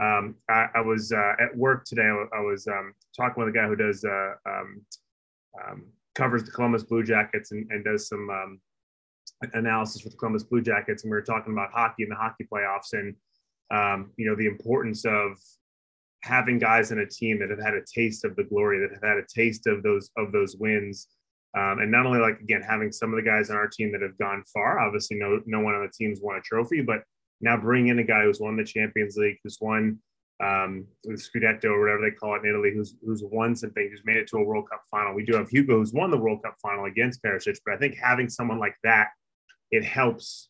Um, 0.00 0.34
I, 0.50 0.66
I, 0.74 0.80
was 0.80 1.12
uh, 1.12 1.34
at 1.40 1.56
work 1.56 1.84
today. 1.84 2.02
I, 2.02 2.40
was 2.40 2.66
um, 2.66 2.94
talking 3.16 3.44
with 3.44 3.54
a 3.54 3.56
guy 3.56 3.68
who 3.68 3.76
does 3.76 4.04
uh, 4.04 4.32
um, 4.44 4.82
um, 5.62 5.84
covers 6.16 6.42
the 6.42 6.50
Columbus 6.50 6.82
Blue 6.82 7.04
Jackets 7.04 7.52
and, 7.52 7.70
and 7.70 7.84
does 7.84 8.08
some 8.08 8.28
um, 8.28 8.60
analysis 9.52 10.02
for 10.02 10.08
the 10.08 10.16
Columbus 10.16 10.42
Blue 10.42 10.62
Jackets, 10.62 11.04
and 11.04 11.12
we 11.12 11.16
were 11.16 11.22
talking 11.22 11.52
about 11.52 11.70
hockey 11.72 12.02
and 12.02 12.10
the 12.10 12.16
hockey 12.16 12.44
playoffs, 12.52 12.92
and 12.92 13.14
um, 13.70 14.10
you 14.16 14.26
know 14.28 14.36
the 14.36 14.46
importance 14.46 15.04
of 15.04 15.36
having 16.22 16.58
guys 16.58 16.90
in 16.90 17.00
a 17.00 17.06
team 17.06 17.38
that 17.38 17.50
have 17.50 17.62
had 17.62 17.74
a 17.74 17.82
taste 17.84 18.24
of 18.24 18.34
the 18.36 18.44
glory, 18.44 18.80
that 18.80 18.92
have 18.94 19.02
had 19.02 19.18
a 19.18 19.26
taste 19.32 19.66
of 19.66 19.82
those 19.82 20.10
of 20.16 20.32
those 20.32 20.56
wins, 20.56 21.08
um, 21.56 21.78
and 21.80 21.90
not 21.90 22.06
only 22.06 22.20
like 22.20 22.40
again 22.40 22.62
having 22.62 22.92
some 22.92 23.10
of 23.12 23.16
the 23.16 23.30
guys 23.30 23.50
on 23.50 23.56
our 23.56 23.68
team 23.68 23.92
that 23.92 24.02
have 24.02 24.18
gone 24.18 24.42
far. 24.52 24.80
Obviously, 24.80 25.18
no 25.18 25.40
no 25.46 25.60
one 25.60 25.74
on 25.74 25.82
the 25.82 25.92
team's 25.92 26.20
won 26.22 26.36
a 26.36 26.40
trophy, 26.40 26.80
but 26.80 27.02
now 27.40 27.56
bring 27.56 27.88
in 27.88 27.98
a 27.98 28.04
guy 28.04 28.24
who's 28.24 28.40
won 28.40 28.56
the 28.56 28.64
Champions 28.64 29.16
League, 29.16 29.38
who's 29.42 29.58
won 29.60 29.98
um, 30.42 30.86
the 31.04 31.12
Scudetto 31.12 31.66
or 31.66 31.80
whatever 31.80 32.02
they 32.02 32.10
call 32.10 32.34
it 32.34 32.42
in 32.42 32.50
Italy, 32.50 32.72
who's 32.74 32.96
who's 33.04 33.22
won 33.22 33.54
some 33.54 33.70
things, 33.70 33.90
who's 33.90 34.04
made 34.04 34.16
it 34.16 34.26
to 34.28 34.38
a 34.38 34.42
World 34.42 34.68
Cup 34.68 34.82
final. 34.90 35.14
We 35.14 35.24
do 35.24 35.36
have 35.36 35.48
Hugo, 35.48 35.78
who's 35.78 35.92
won 35.92 36.10
the 36.10 36.18
World 36.18 36.42
Cup 36.42 36.56
final 36.60 36.86
against 36.86 37.22
Perisic, 37.22 37.58
but 37.64 37.74
I 37.74 37.78
think 37.78 37.96
having 37.96 38.28
someone 38.28 38.58
like 38.58 38.76
that, 38.82 39.08
it 39.70 39.84
helps, 39.84 40.48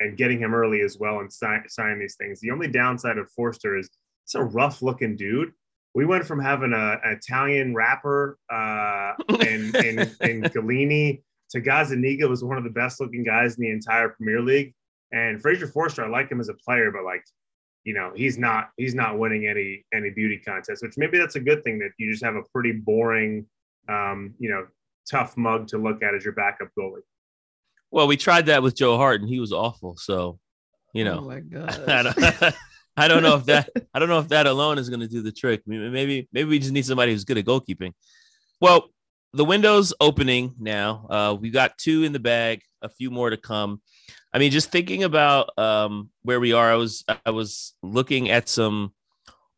and 0.00 0.16
getting 0.16 0.40
him 0.40 0.54
early 0.54 0.80
as 0.80 0.98
well 0.98 1.20
and 1.20 1.32
sign, 1.32 1.62
sign 1.68 1.98
these 1.98 2.16
things. 2.16 2.40
The 2.40 2.50
only 2.50 2.68
downside 2.68 3.18
of 3.18 3.30
Forster 3.30 3.78
is 3.78 3.88
it's 4.24 4.34
a 4.34 4.42
rough 4.42 4.82
looking 4.82 5.16
dude, 5.16 5.52
we 5.94 6.06
went 6.06 6.24
from 6.24 6.40
having 6.40 6.72
a, 6.72 6.98
an 7.04 7.18
Italian 7.18 7.74
rapper 7.74 8.38
uh, 8.50 9.14
and, 9.28 9.74
and, 9.74 10.16
and 10.20 10.44
Gollini 10.44 11.22
to 11.50 11.60
Gazzaniga 11.60 12.28
was 12.28 12.44
one 12.44 12.56
of 12.56 12.64
the 12.64 12.70
best 12.70 13.00
looking 13.00 13.24
guys 13.24 13.56
in 13.56 13.62
the 13.62 13.70
entire 13.70 14.10
Premier 14.10 14.40
League. 14.40 14.74
And 15.12 15.42
Fraser 15.42 15.66
Forster, 15.66 16.04
I 16.04 16.08
like 16.08 16.30
him 16.30 16.40
as 16.40 16.48
a 16.48 16.54
player, 16.54 16.92
but 16.92 17.04
like, 17.04 17.24
you 17.82 17.94
know, 17.94 18.12
he's 18.14 18.38
not 18.38 18.70
he's 18.76 18.94
not 18.94 19.18
winning 19.18 19.48
any 19.48 19.84
any 19.92 20.10
beauty 20.10 20.38
contest, 20.38 20.82
which 20.82 20.94
maybe 20.96 21.18
that's 21.18 21.34
a 21.34 21.40
good 21.40 21.64
thing 21.64 21.78
that 21.80 21.90
you 21.98 22.12
just 22.12 22.22
have 22.22 22.36
a 22.36 22.42
pretty 22.54 22.72
boring, 22.72 23.46
um, 23.88 24.34
you 24.38 24.50
know, 24.50 24.66
tough 25.10 25.36
mug 25.36 25.66
to 25.68 25.78
look 25.78 26.02
at 26.02 26.14
as 26.14 26.22
your 26.22 26.34
backup 26.34 26.68
goalie. 26.78 27.00
Well, 27.90 28.06
we 28.06 28.16
tried 28.16 28.46
that 28.46 28.62
with 28.62 28.76
Joe 28.76 28.96
Hart, 28.96 29.20
and 29.20 29.28
he 29.28 29.40
was 29.40 29.52
awful. 29.52 29.96
So, 29.96 30.38
you 30.92 31.04
know, 31.04 31.18
oh 31.18 31.28
my 31.28 31.40
god. 31.40 32.54
I 32.96 33.08
don't 33.08 33.22
know 33.22 33.36
if 33.36 33.46
that 33.46 33.70
I 33.94 33.98
don't 33.98 34.08
know 34.08 34.18
if 34.18 34.28
that 34.28 34.46
alone 34.46 34.78
is 34.78 34.88
going 34.88 35.00
to 35.00 35.08
do 35.08 35.22
the 35.22 35.32
trick. 35.32 35.62
Maybe 35.66 36.28
maybe 36.32 36.48
we 36.48 36.58
just 36.58 36.72
need 36.72 36.84
somebody 36.84 37.12
who's 37.12 37.24
good 37.24 37.38
at 37.38 37.44
goalkeeping. 37.44 37.92
Well, 38.60 38.90
the 39.32 39.44
window's 39.44 39.94
opening 40.00 40.54
now. 40.58 41.06
Uh, 41.08 41.36
we 41.40 41.50
got 41.50 41.78
two 41.78 42.02
in 42.02 42.12
the 42.12 42.18
bag, 42.18 42.62
a 42.82 42.88
few 42.88 43.10
more 43.10 43.30
to 43.30 43.36
come. 43.36 43.80
I 44.32 44.38
mean, 44.38 44.50
just 44.50 44.70
thinking 44.70 45.04
about 45.04 45.56
um, 45.58 46.10
where 46.22 46.40
we 46.40 46.52
are, 46.52 46.70
I 46.70 46.76
was 46.76 47.04
I 47.24 47.30
was 47.30 47.74
looking 47.82 48.30
at 48.30 48.48
some 48.48 48.92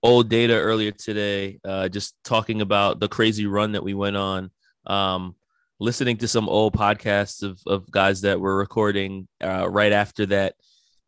old 0.02 0.28
data 0.28 0.54
earlier 0.54 0.90
today, 0.90 1.58
uh, 1.64 1.88
just 1.88 2.14
talking 2.24 2.60
about 2.60 3.00
the 3.00 3.08
crazy 3.08 3.46
run 3.46 3.72
that 3.72 3.84
we 3.84 3.94
went 3.94 4.16
on. 4.16 4.50
Um, 4.86 5.34
listening 5.82 6.16
to 6.18 6.28
some 6.28 6.48
old 6.48 6.74
podcasts 6.74 7.42
of, 7.42 7.60
of 7.66 7.90
guys 7.90 8.20
that 8.22 8.40
were 8.40 8.56
recording 8.56 9.26
uh, 9.42 9.68
right 9.68 9.92
after 9.92 10.26
that 10.26 10.54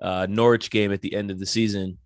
uh, 0.01 0.27
Norwich 0.29 0.71
game 0.71 0.93
at 0.93 1.01
the 1.01 1.15
end 1.15 1.31
of 1.31 1.39
the 1.39 1.47
season 1.47 1.99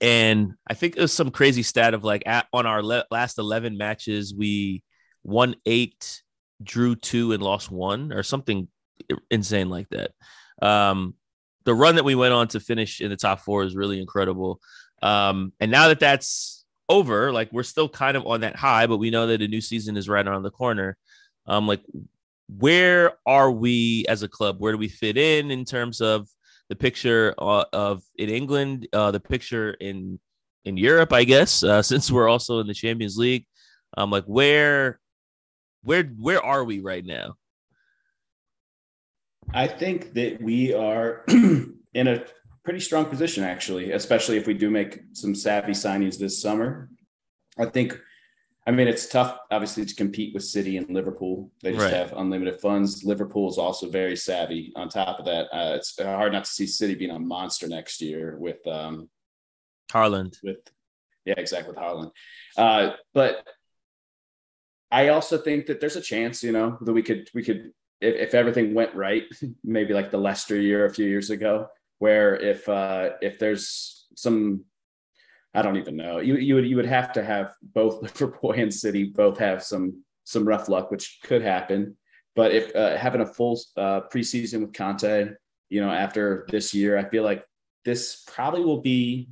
and 0.00 0.54
I 0.68 0.74
think 0.74 0.96
it 0.96 1.00
was 1.00 1.12
some 1.12 1.30
crazy 1.30 1.62
stat 1.62 1.94
of 1.94 2.04
like 2.04 2.22
at, 2.26 2.46
on 2.52 2.66
our 2.66 2.82
le- 2.82 3.06
last 3.10 3.38
11 3.38 3.76
matches, 3.76 4.34
we 4.34 4.82
won 5.24 5.56
eight, 5.66 6.22
drew 6.62 6.94
two, 6.94 7.32
and 7.32 7.42
lost 7.42 7.70
one, 7.70 8.12
or 8.12 8.22
something 8.22 8.68
insane 9.30 9.68
like 9.68 9.88
that. 9.88 10.12
Um, 10.62 11.14
the 11.64 11.74
run 11.74 11.96
that 11.96 12.04
we 12.04 12.14
went 12.14 12.32
on 12.32 12.48
to 12.48 12.60
finish 12.60 13.00
in 13.00 13.10
the 13.10 13.16
top 13.16 13.40
four 13.40 13.64
is 13.64 13.74
really 13.74 14.00
incredible. 14.00 14.60
Um, 15.02 15.52
and 15.60 15.70
now 15.70 15.88
that 15.88 16.00
that's 16.00 16.64
over, 16.88 17.32
like 17.32 17.52
we're 17.52 17.62
still 17.62 17.88
kind 17.88 18.16
of 18.16 18.26
on 18.26 18.42
that 18.42 18.56
high, 18.56 18.86
but 18.86 18.98
we 18.98 19.10
know 19.10 19.26
that 19.26 19.42
a 19.42 19.48
new 19.48 19.60
season 19.60 19.96
is 19.96 20.08
right 20.08 20.26
around 20.26 20.42
the 20.42 20.50
corner. 20.50 20.96
Um, 21.46 21.66
like, 21.66 21.82
where 22.48 23.12
are 23.26 23.50
we 23.50 24.04
as 24.08 24.22
a 24.22 24.28
club? 24.28 24.56
Where 24.58 24.72
do 24.72 24.78
we 24.78 24.88
fit 24.88 25.16
in 25.16 25.50
in 25.50 25.64
terms 25.64 26.00
of 26.00 26.28
the 26.68 26.76
picture 26.76 27.34
uh, 27.38 27.64
of 27.72 28.02
in 28.16 28.30
England, 28.30 28.88
uh, 28.92 29.10
the 29.10 29.20
picture 29.20 29.72
in 29.72 30.18
in 30.64 30.76
Europe, 30.76 31.12
I 31.12 31.24
guess, 31.24 31.62
uh, 31.62 31.82
since 31.90 32.10
we're 32.10 32.28
also 32.28 32.60
in 32.60 32.66
the 32.66 32.74
Champions 32.74 33.16
League. 33.16 33.46
Um, 33.96 34.10
like 34.10 34.24
where 34.24 35.00
where 35.82 36.04
where 36.04 36.42
are 36.42 36.64
we 36.64 36.80
right 36.80 37.04
now? 37.04 37.34
I 39.52 39.66
think 39.66 40.14
that 40.14 40.40
we 40.40 40.72
are 40.72 41.24
in 41.28 42.06
a 42.06 42.24
pretty 42.64 42.80
strong 42.80 43.06
position, 43.06 43.42
actually, 43.42 43.90
especially 43.90 44.36
if 44.36 44.46
we 44.46 44.54
do 44.54 44.70
make 44.70 45.00
some 45.12 45.34
savvy 45.34 45.72
signings 45.72 46.18
this 46.18 46.40
summer. 46.40 46.88
I 47.58 47.64
think 47.66 47.98
I 48.66 48.72
mean, 48.72 48.88
it's 48.88 49.08
tough, 49.08 49.38
obviously, 49.50 49.86
to 49.86 49.94
compete 49.94 50.34
with 50.34 50.44
City 50.44 50.76
and 50.76 50.88
Liverpool. 50.90 51.50
They 51.62 51.72
just 51.72 51.84
right. 51.84 51.94
have 51.94 52.12
unlimited 52.12 52.60
funds. 52.60 53.04
Liverpool 53.04 53.48
is 53.48 53.56
also 53.56 53.88
very 53.88 54.16
savvy. 54.16 54.72
On 54.76 54.88
top 54.88 55.18
of 55.18 55.24
that, 55.24 55.46
uh, 55.46 55.74
it's 55.76 55.98
hard 55.98 56.32
not 56.32 56.44
to 56.44 56.50
see 56.50 56.66
City 56.66 56.94
being 56.94 57.10
a 57.10 57.18
monster 57.18 57.66
next 57.66 58.02
year 58.02 58.36
with 58.38 58.64
um, 58.66 59.08
Haaland. 59.90 60.36
With 60.42 60.58
yeah, 61.24 61.34
exactly 61.38 61.72
with 61.72 61.82
Haaland. 61.82 62.10
Uh, 62.56 62.96
but 63.14 63.46
I 64.90 65.08
also 65.08 65.38
think 65.38 65.66
that 65.66 65.80
there's 65.80 65.96
a 65.96 66.00
chance, 66.00 66.42
you 66.42 66.52
know, 66.52 66.76
that 66.82 66.92
we 66.92 67.02
could 67.02 67.28
we 67.34 67.42
could 67.42 67.72
if, 68.00 68.14
if 68.28 68.34
everything 68.34 68.74
went 68.74 68.94
right, 68.94 69.24
maybe 69.64 69.94
like 69.94 70.10
the 70.10 70.18
Leicester 70.18 70.60
year 70.60 70.84
a 70.84 70.92
few 70.92 71.06
years 71.06 71.30
ago, 71.30 71.68
where 71.98 72.36
if 72.36 72.68
uh 72.68 73.10
if 73.22 73.38
there's 73.38 74.06
some 74.16 74.64
I 75.54 75.62
don't 75.62 75.76
even 75.76 75.96
know. 75.96 76.18
You 76.18 76.36
you 76.36 76.54
would 76.54 76.66
you 76.66 76.76
would 76.76 76.86
have 76.86 77.12
to 77.14 77.24
have 77.24 77.54
both 77.62 78.02
Liverpool 78.02 78.52
and 78.52 78.72
City 78.72 79.04
both 79.04 79.38
have 79.38 79.62
some 79.62 80.04
some 80.24 80.46
rough 80.46 80.68
luck, 80.68 80.90
which 80.90 81.18
could 81.24 81.42
happen. 81.42 81.96
But 82.36 82.52
if 82.52 82.74
uh, 82.76 82.96
having 82.96 83.20
a 83.20 83.26
full 83.26 83.60
uh, 83.76 84.02
preseason 84.12 84.60
with 84.60 84.72
Conte, 84.72 85.30
you 85.68 85.80
know, 85.80 85.90
after 85.90 86.46
this 86.50 86.72
year, 86.72 86.96
I 86.96 87.08
feel 87.08 87.24
like 87.24 87.44
this 87.84 88.22
probably 88.26 88.64
will 88.64 88.80
be 88.80 89.28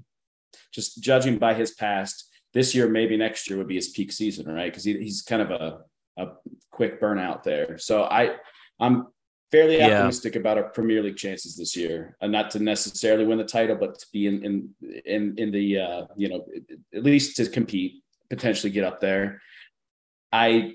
just 0.73 1.03
judging 1.03 1.39
by 1.39 1.55
his 1.55 1.73
past. 1.73 2.25
This 2.55 2.75
year, 2.75 2.89
maybe 2.89 3.17
next 3.17 3.49
year 3.49 3.59
would 3.59 3.69
be 3.69 3.77
his 3.77 3.91
peak 3.91 4.11
season, 4.11 4.47
right? 4.47 4.73
Because 4.73 4.85
he, 4.85 4.99
he's 4.99 5.23
kind 5.23 5.43
of 5.43 5.51
a 5.51 5.81
a 6.19 6.33
quick 6.71 7.01
burnout 7.01 7.45
there. 7.45 7.79
So 7.79 8.05
I 8.05 8.37
I'm 8.81 9.07
fairly 9.50 9.78
Yeah. 9.78 9.87
optimistic 9.99 10.37
about 10.37 10.59
our 10.59 10.69
Premier 10.71 11.02
League 11.02 11.17
chances 11.17 11.57
this 11.57 11.76
year, 11.76 12.17
and 12.21 12.31
not 12.33 12.50
to 12.52 12.59
necessarily 12.59 13.25
win 13.25 13.38
the 13.38 13.45
title, 13.45 13.76
but 13.76 13.99
to 13.99 14.07
be 14.12 14.26
in 14.26 14.45
in 14.45 14.75
in 15.05 15.35
in 15.38 15.50
the 15.50 15.78
uh, 15.78 16.07
you 16.17 16.28
know 16.28 16.45
at 16.95 17.02
least 17.05 17.37
to 17.37 17.49
compete, 17.49 18.02
potentially 18.31 18.71
get 18.73 18.85
up 18.85 19.00
there. 19.00 19.40
I 20.33 20.75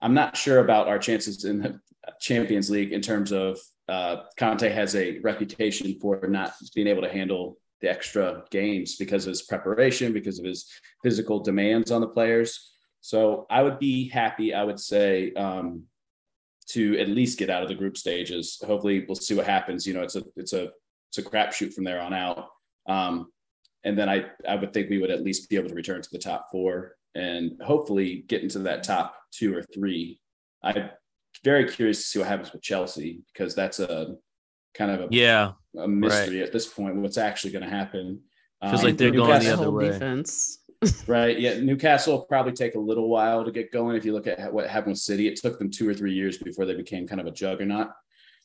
I'm 0.00 0.14
not 0.14 0.36
sure 0.36 0.58
about 0.58 0.88
our 0.88 0.98
chances 0.98 1.44
in 1.44 1.60
the 1.62 1.80
Champions 2.20 2.70
League 2.70 2.92
in 2.92 3.00
terms 3.00 3.32
of 3.32 3.58
uh, 3.88 4.24
Conte 4.38 4.68
has 4.68 4.94
a 4.94 5.18
reputation 5.20 5.98
for 6.00 6.26
not 6.26 6.54
being 6.74 6.86
able 6.86 7.02
to 7.02 7.08
handle 7.08 7.58
the 7.80 7.90
extra 7.90 8.44
games 8.50 8.96
because 8.96 9.26
of 9.26 9.30
his 9.30 9.42
preparation, 9.42 10.12
because 10.12 10.38
of 10.38 10.44
his 10.44 10.70
physical 11.02 11.40
demands 11.40 11.90
on 11.90 12.00
the 12.00 12.08
players. 12.08 12.72
So 13.00 13.46
I 13.50 13.62
would 13.62 13.78
be 13.78 14.08
happy, 14.08 14.54
I 14.54 14.64
would 14.64 14.80
say, 14.80 15.32
um, 15.34 15.84
to 16.70 16.98
at 16.98 17.08
least 17.08 17.38
get 17.38 17.50
out 17.50 17.62
of 17.62 17.68
the 17.68 17.74
group 17.74 17.96
stages. 17.96 18.58
Hopefully, 18.66 19.04
we'll 19.06 19.16
see 19.16 19.34
what 19.34 19.46
happens. 19.46 19.86
You 19.86 19.94
know, 19.94 20.02
it's 20.02 20.16
a 20.16 20.24
it's 20.36 20.52
a 20.52 20.70
it's 21.10 21.18
a 21.18 21.22
crapshoot 21.22 21.72
from 21.72 21.84
there 21.84 22.00
on 22.00 22.12
out. 22.12 22.48
Um, 22.88 23.28
and 23.84 23.98
then 23.98 24.08
I 24.08 24.26
I 24.48 24.56
would 24.56 24.72
think 24.72 24.90
we 24.90 24.98
would 24.98 25.10
at 25.10 25.22
least 25.22 25.48
be 25.50 25.56
able 25.56 25.68
to 25.68 25.74
return 25.74 26.02
to 26.02 26.10
the 26.10 26.18
top 26.18 26.48
four 26.50 26.96
and 27.14 27.60
hopefully 27.62 28.24
get 28.28 28.42
into 28.42 28.58
that 28.60 28.82
top 28.82 29.14
two 29.32 29.54
or 29.56 29.62
three. 29.62 30.20
I'm 30.62 30.90
very 31.44 31.68
curious 31.68 31.98
to 31.98 32.04
see 32.04 32.18
what 32.18 32.28
happens 32.28 32.52
with 32.52 32.62
Chelsea 32.62 33.20
because 33.32 33.54
that's 33.54 33.78
a 33.80 34.16
kind 34.74 34.90
of 34.90 35.00
a, 35.02 35.08
Yeah. 35.10 35.52
a 35.78 35.86
mystery 35.86 36.42
at 36.42 36.52
this 36.52 36.66
point. 36.66 36.96
What's 36.96 37.18
actually 37.18 37.52
going 37.52 37.64
to 37.64 37.70
happen? 37.70 38.20
Feels 38.62 38.82
like 38.82 38.96
they're 38.96 39.10
going 39.10 39.42
the 39.42 39.52
other 39.52 39.70
way. 39.70 39.90
defense. 39.90 40.63
Right. 41.06 41.38
Yeah. 41.38 41.58
Newcastle 41.60 42.14
will 42.18 42.24
probably 42.24 42.52
take 42.52 42.74
a 42.74 42.78
little 42.80 43.08
while 43.08 43.44
to 43.44 43.50
get 43.52 43.72
going. 43.72 43.96
If 43.96 44.04
you 44.04 44.12
look 44.12 44.26
at 44.26 44.52
what 44.52 44.68
happened 44.68 44.92
with 44.92 44.98
City, 45.00 45.28
it 45.28 45.36
took 45.36 45.58
them 45.58 45.70
two 45.70 45.88
or 45.88 45.94
three 45.94 46.12
years 46.12 46.38
before 46.38 46.64
they 46.64 46.74
became 46.74 47.06
kind 47.06 47.20
of 47.20 47.26
a 47.26 47.30
juggernaut. 47.30 47.88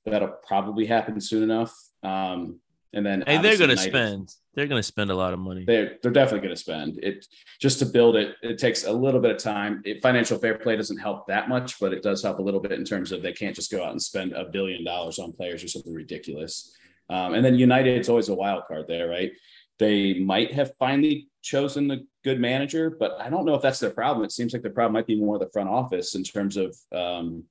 That'll 0.05 0.35
probably 0.47 0.85
happen 0.85 1.19
soon 1.19 1.43
enough. 1.43 1.73
Um, 2.03 2.59
and 2.93 3.05
then 3.05 3.23
Hey, 3.27 3.37
they're 3.37 3.57
gonna 3.57 3.73
United- 3.73 3.91
spend. 3.91 4.33
They're 4.55 4.67
gonna 4.67 4.81
spend 4.83 5.11
a 5.11 5.15
lot 5.15 5.31
of 5.33 5.39
money. 5.39 5.63
They're 5.65 5.97
they're 6.01 6.11
definitely 6.11 6.39
going 6.47 6.55
to 6.55 6.59
spend 6.59 6.97
it 7.03 7.25
just 7.61 7.79
to 7.79 7.85
build 7.85 8.15
it. 8.15 8.35
It 8.41 8.57
takes 8.57 8.83
a 8.85 8.91
little 8.91 9.19
bit 9.21 9.31
of 9.31 9.37
time. 9.37 9.81
It, 9.85 10.01
financial 10.01 10.37
fair 10.39 10.57
play 10.57 10.75
doesn't 10.75 10.97
help 10.97 11.27
that 11.27 11.47
much, 11.49 11.79
but 11.79 11.93
it 11.93 12.01
does 12.01 12.23
help 12.23 12.39
a 12.39 12.41
little 12.41 12.59
bit 12.59 12.71
in 12.73 12.83
terms 12.83 13.11
of 13.11 13.21
they 13.21 13.31
can't 13.31 13.55
just 13.55 13.71
go 13.71 13.83
out 13.83 13.91
and 13.91 14.01
spend 14.01 14.33
a 14.33 14.45
billion 14.45 14.83
dollars 14.83 15.19
on 15.19 15.31
players 15.33 15.63
or 15.63 15.67
something 15.67 15.93
ridiculous. 15.93 16.75
Um, 17.09 17.35
and 17.35 17.45
then 17.45 17.55
United, 17.55 17.95
it's 17.97 18.09
always 18.09 18.29
a 18.29 18.35
wild 18.35 18.63
card 18.67 18.85
there, 18.87 19.07
right? 19.07 19.31
They 19.77 20.15
might 20.19 20.51
have 20.53 20.71
finally 20.77 21.29
chosen 21.41 21.87
the 21.87 22.05
good 22.23 22.39
manager, 22.39 22.89
but 22.89 23.15
I 23.19 23.29
don't 23.29 23.45
know 23.45 23.55
if 23.55 23.61
that's 23.61 23.79
their 23.79 23.89
problem. 23.91 24.25
It 24.25 24.31
seems 24.31 24.53
like 24.53 24.61
the 24.61 24.69
problem 24.69 24.93
might 24.93 25.07
be 25.07 25.15
more 25.15 25.39
the 25.39 25.49
front 25.49 25.69
office 25.69 26.15
in 26.15 26.23
terms 26.23 26.57
of. 26.57 26.75
Um, 26.91 27.43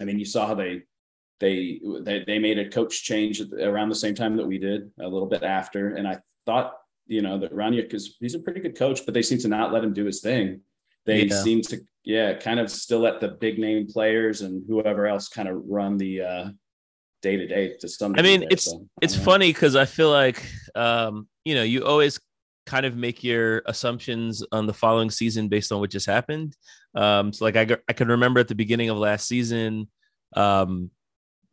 I 0.00 0.04
mean, 0.04 0.18
you 0.18 0.24
saw 0.24 0.46
how 0.46 0.54
they 0.54 0.82
they 1.40 1.80
they 2.00 2.24
they 2.26 2.38
made 2.38 2.58
a 2.58 2.68
coach 2.68 3.02
change 3.04 3.40
around 3.40 3.88
the 3.88 3.94
same 3.94 4.14
time 4.14 4.36
that 4.36 4.46
we 4.46 4.58
did, 4.58 4.90
a 5.00 5.08
little 5.08 5.28
bit 5.28 5.42
after, 5.42 5.94
and 5.96 6.08
I 6.08 6.18
thought 6.46 6.74
you 7.06 7.20
know 7.20 7.38
that 7.38 7.54
Rangnick 7.54 7.82
because 7.82 8.16
he's 8.20 8.34
a 8.34 8.38
pretty 8.38 8.60
good 8.60 8.76
coach, 8.78 9.04
but 9.04 9.12
they 9.12 9.22
seem 9.22 9.38
to 9.38 9.48
not 9.48 9.72
let 9.72 9.84
him 9.84 9.92
do 9.92 10.04
his 10.04 10.20
thing. 10.20 10.60
They 11.04 11.24
Yeah. 11.24 11.42
seem 11.42 11.62
to 11.62 11.80
yeah, 12.04 12.34
kind 12.34 12.58
of 12.58 12.70
still 12.70 13.00
let 13.00 13.20
the 13.20 13.28
big 13.28 13.58
name 13.58 13.86
players 13.86 14.40
and 14.40 14.64
whoever 14.66 15.06
else 15.06 15.28
kind 15.28 15.48
of 15.48 15.62
run 15.66 15.98
the 15.98 16.20
uh 16.22 16.50
day 17.22 17.36
to 17.36 17.46
day 17.46 17.76
to 17.80 17.88
some. 17.88 18.14
I 18.16 18.22
mean, 18.22 18.40
there, 18.40 18.48
it's 18.52 18.64
so, 18.64 18.88
it's 19.00 19.16
funny 19.16 19.52
because 19.52 19.76
I 19.76 19.84
feel 19.84 20.10
like 20.10 20.44
um, 20.74 21.28
you 21.44 21.54
know, 21.54 21.62
you 21.62 21.84
always 21.84 22.18
kind 22.72 22.86
of 22.86 22.96
make 22.96 23.22
your 23.22 23.60
assumptions 23.66 24.42
on 24.50 24.66
the 24.66 24.72
following 24.72 25.10
season 25.10 25.46
based 25.46 25.70
on 25.72 25.78
what 25.78 25.90
just 25.90 26.06
happened. 26.06 26.56
Um, 26.94 27.30
so 27.30 27.44
like 27.44 27.54
I, 27.54 27.76
I 27.86 27.92
can 27.92 28.08
remember 28.08 28.40
at 28.40 28.48
the 28.48 28.54
beginning 28.54 28.88
of 28.88 28.96
last 28.96 29.28
season, 29.28 29.88
um, 30.34 30.90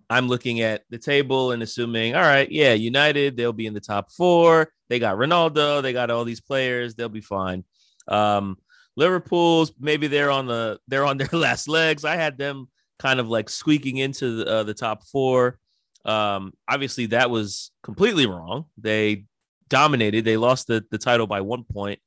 I'm 0.09 0.29
looking 0.29 0.61
at 0.61 0.85
the 0.89 0.97
table 0.97 1.51
and 1.51 1.61
assuming, 1.61 2.15
all 2.15 2.21
right, 2.21 2.49
yeah, 2.49 2.71
United, 2.71 3.35
they'll 3.35 3.51
be 3.51 3.65
in 3.65 3.73
the 3.73 3.81
top 3.81 4.13
four. 4.13 4.71
They 4.87 4.97
got 4.97 5.17
Ronaldo, 5.17 5.81
they 5.81 5.91
got 5.91 6.09
all 6.09 6.23
these 6.23 6.39
players, 6.39 6.95
they'll 6.95 7.09
be 7.09 7.19
fine. 7.19 7.65
Um, 8.07 8.57
Liverpool's 8.95 9.73
maybe 9.77 10.07
they're 10.07 10.31
on 10.31 10.47
the 10.47 10.79
they're 10.87 11.05
on 11.05 11.17
their 11.21 11.27
last 11.33 11.67
legs. 11.67 12.05
I 12.05 12.15
had 12.15 12.37
them 12.37 12.69
kind 12.97 13.19
of 13.19 13.27
like 13.27 13.49
squeaking 13.49 13.97
into 13.97 14.37
the, 14.37 14.47
uh, 14.47 14.63
the 14.63 14.73
top 14.73 15.03
four. 15.03 15.59
Um, 16.05 16.53
obviously, 16.65 17.07
that 17.07 17.29
was 17.29 17.71
completely 17.83 18.25
wrong. 18.25 18.67
They 18.77 19.25
dominated. 19.69 20.25
They 20.25 20.37
lost 20.37 20.67
the, 20.67 20.83
the 20.91 20.97
title 20.97 21.27
by 21.27 21.41
one 21.41 21.63
point. 21.63 21.99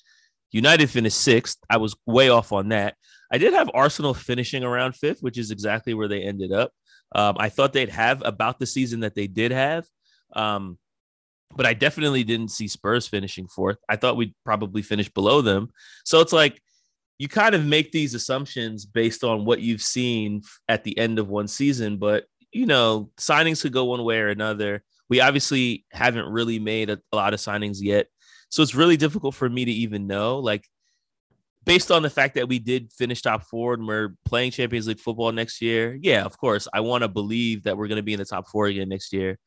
United 0.51 0.90
finished 0.90 1.18
sixth. 1.18 1.59
I 1.70 1.79
was 1.79 1.96
way 2.07 2.29
off 2.29 2.53
on 2.53 2.68
that. 2.68 2.96
I 3.33 3.38
did 3.38 3.55
have 3.55 3.70
Arsenal 3.72 4.12
finishing 4.12 4.64
around 4.64 4.96
fifth, 4.96 5.20
which 5.20 5.38
is 5.38 5.51
exactly 5.51 5.94
where 5.94 6.09
they 6.09 6.22
ended 6.22 6.53
up. 6.53 6.72
Um, 7.14 7.37
I 7.38 7.48
thought 7.48 7.72
they'd 7.72 7.88
have 7.88 8.22
about 8.25 8.59
the 8.59 8.66
season 8.66 9.01
that 9.01 9.14
they 9.14 9.27
did 9.27 9.53
have. 9.53 9.87
Um, 10.35 10.79
but 11.55 11.66
I 11.66 11.75
definitely 11.75 12.25
didn't 12.25 12.48
see 12.48 12.68
Spurs 12.68 13.07
finishing 13.07 13.46
fourth. 13.46 13.79
I 13.88 13.96
thought 13.96 14.16
we'd 14.16 14.35
probably 14.44 14.83
finish 14.83 15.09
below 15.09 15.42
them. 15.42 15.70
So 16.05 16.20
it's 16.20 16.33
like 16.33 16.61
you 17.18 17.29
kind 17.29 17.55
of 17.55 17.64
make 17.64 17.92
these 17.92 18.14
assumptions 18.14 18.87
based 18.87 19.22
on 19.22 19.44
what 19.44 19.61
you've 19.61 19.83
seen 19.83 20.42
at 20.68 20.85
the 20.85 20.96
end 20.96 21.18
of 21.18 21.29
one 21.29 21.48
season, 21.48 21.98
but 21.98 22.25
you 22.53 22.66
know, 22.66 23.11
signings 23.18 23.62
could 23.62 23.72
go 23.72 23.87
one 23.87 24.05
way 24.05 24.18
or 24.18 24.29
another. 24.29 24.83
We 25.12 25.20
obviously 25.20 25.85
haven't 25.90 26.25
really 26.25 26.59
made 26.59 26.88
a, 26.88 26.98
a 27.12 27.16
lot 27.16 27.35
of 27.35 27.38
signings 27.38 27.83
yet. 27.83 28.07
So 28.48 28.62
it's 28.62 28.75
really 28.75 28.96
difficult 28.96 29.35
for 29.35 29.46
me 29.46 29.66
to 29.66 29.70
even 29.70 30.07
know. 30.07 30.38
Like, 30.38 30.66
based 31.66 31.90
on 31.90 32.01
the 32.01 32.09
fact 32.09 32.37
that 32.37 32.48
we 32.48 32.59
did 32.59 32.90
finish 32.94 33.20
top 33.20 33.42
four 33.42 33.75
and 33.75 33.87
we're 33.87 34.14
playing 34.25 34.53
Champions 34.53 34.88
League 34.88 35.01
football 35.01 35.31
next 35.31 35.61
year, 35.61 35.98
yeah, 36.01 36.25
of 36.25 36.38
course, 36.38 36.66
I 36.72 36.81
want 36.81 37.03
to 37.03 37.09
believe 37.09 37.64
that 37.64 37.77
we're 37.77 37.88
going 37.88 37.96
to 37.96 38.03
be 38.03 38.14
in 38.14 38.20
the 38.20 38.25
top 38.25 38.48
four 38.48 38.68
again 38.68 38.88
next 38.88 39.12
year. 39.12 39.38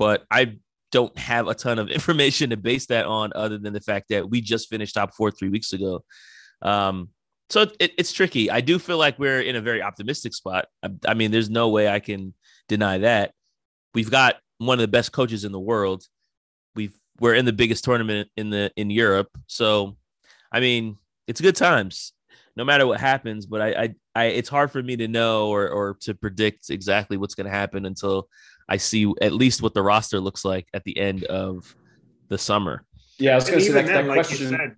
But 0.00 0.24
I 0.32 0.56
don't 0.90 1.16
have 1.16 1.46
a 1.46 1.54
ton 1.54 1.78
of 1.78 1.90
information 1.98 2.50
to 2.50 2.56
base 2.56 2.86
that 2.86 3.06
on 3.06 3.30
other 3.36 3.56
than 3.56 3.72
the 3.72 3.80
fact 3.80 4.08
that 4.08 4.28
we 4.28 4.40
just 4.40 4.68
finished 4.68 4.96
top 4.96 5.14
four 5.14 5.30
three 5.30 5.48
weeks 5.48 5.72
ago. 5.72 6.02
Um, 6.60 7.10
so 7.50 7.68
it, 7.78 7.92
it's 7.98 8.10
tricky. 8.10 8.50
I 8.50 8.62
do 8.62 8.80
feel 8.80 8.98
like 8.98 9.20
we're 9.20 9.42
in 9.42 9.54
a 9.54 9.60
very 9.60 9.80
optimistic 9.80 10.34
spot. 10.34 10.66
I, 10.82 10.88
I 11.06 11.14
mean, 11.14 11.30
there's 11.30 11.50
no 11.50 11.68
way 11.68 11.86
I 11.88 12.00
can 12.00 12.34
deny 12.66 12.98
that. 12.98 13.30
We've 13.94 14.10
got 14.10 14.34
one 14.66 14.78
of 14.78 14.82
the 14.82 14.88
best 14.88 15.12
coaches 15.12 15.44
in 15.44 15.52
the 15.52 15.60
world. 15.60 16.04
We've 16.74 16.94
we're 17.20 17.34
in 17.34 17.44
the 17.44 17.52
biggest 17.52 17.84
tournament 17.84 18.28
in 18.36 18.50
the 18.50 18.70
in 18.76 18.90
Europe. 18.90 19.28
So, 19.46 19.96
I 20.50 20.60
mean, 20.60 20.96
it's 21.26 21.40
good 21.40 21.56
times, 21.56 22.12
no 22.56 22.64
matter 22.64 22.86
what 22.86 23.00
happens. 23.00 23.46
But 23.46 23.60
I, 23.60 23.68
I, 23.68 23.94
I 24.14 24.24
it's 24.26 24.48
hard 24.48 24.70
for 24.70 24.82
me 24.82 24.96
to 24.96 25.08
know 25.08 25.48
or 25.48 25.68
or 25.68 25.96
to 26.02 26.14
predict 26.14 26.70
exactly 26.70 27.16
what's 27.16 27.34
going 27.34 27.46
to 27.46 27.52
happen 27.52 27.86
until 27.86 28.28
I 28.68 28.78
see 28.78 29.12
at 29.20 29.32
least 29.32 29.62
what 29.62 29.74
the 29.74 29.82
roster 29.82 30.20
looks 30.20 30.44
like 30.44 30.68
at 30.74 30.84
the 30.84 30.98
end 30.98 31.24
of 31.24 31.74
the 32.28 32.38
summer. 32.38 32.84
Yeah, 33.18 33.32
I 33.32 33.34
was 33.36 33.44
going 33.44 33.58
to 33.58 33.64
say 33.64 33.70
even 33.70 33.86
that, 33.86 33.92
then, 33.92 34.06
that 34.06 34.08
like 34.08 34.26
question. 34.26 34.50
you 34.50 34.56
said, 34.56 34.76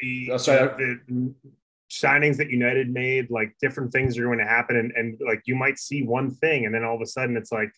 the, 0.00 0.30
Oh, 0.32 0.36
sorry. 0.38 0.68
the, 0.76 1.00
the 1.08 1.34
signings 1.90 2.36
that 2.38 2.50
United 2.50 2.90
made, 2.90 3.30
like 3.30 3.54
different 3.60 3.92
things 3.92 4.18
are 4.18 4.24
going 4.24 4.38
to 4.38 4.44
happen, 4.44 4.76
and, 4.76 4.92
and 4.96 5.20
like 5.24 5.42
you 5.44 5.54
might 5.54 5.78
see 5.78 6.02
one 6.02 6.30
thing, 6.30 6.66
and 6.66 6.74
then 6.74 6.82
all 6.82 6.96
of 6.96 7.00
a 7.00 7.06
sudden 7.06 7.36
it's 7.36 7.52
like, 7.52 7.70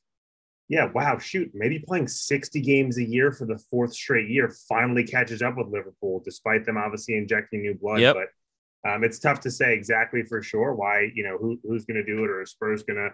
yeah, 0.68 0.90
wow, 0.92 1.18
shoot, 1.18 1.50
maybe 1.54 1.78
playing 1.78 2.08
sixty 2.08 2.60
games 2.60 2.98
a 2.98 3.04
year 3.04 3.32
for 3.32 3.46
the 3.46 3.58
fourth 3.70 3.94
straight 3.94 4.28
year 4.28 4.54
finally 4.68 5.02
catches 5.02 5.40
up 5.40 5.56
with 5.56 5.68
Liverpool, 5.68 6.20
despite 6.24 6.66
them 6.66 6.76
obviously 6.76 7.16
injecting 7.16 7.62
new 7.62 7.74
blood. 7.74 8.00
Yep. 8.00 8.16
But 8.16 8.90
um, 8.90 9.02
it's 9.02 9.18
tough 9.18 9.40
to 9.40 9.50
say 9.50 9.72
exactly 9.72 10.22
for 10.22 10.42
sure 10.42 10.74
why 10.74 11.10
you 11.14 11.24
know 11.24 11.38
who, 11.38 11.58
who's 11.64 11.86
going 11.86 11.96
to 11.96 12.04
do 12.04 12.22
it 12.22 12.30
or 12.30 12.42
is 12.42 12.50
Spurs 12.50 12.82
going 12.82 12.98
to. 12.98 13.10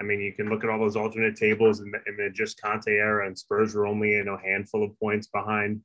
I 0.00 0.02
mean, 0.02 0.20
you 0.20 0.32
can 0.32 0.48
look 0.48 0.64
at 0.64 0.70
all 0.70 0.80
those 0.80 0.96
alternate 0.96 1.36
tables 1.36 1.78
and 1.78 1.94
the, 1.94 2.00
in 2.08 2.16
the 2.16 2.28
just 2.28 2.60
Conte 2.60 2.90
era, 2.90 3.26
and 3.26 3.38
Spurs 3.38 3.74
were 3.74 3.86
only 3.86 4.12
you 4.12 4.24
know 4.24 4.38
handful 4.42 4.82
of 4.82 4.98
points 4.98 5.26
behind 5.26 5.82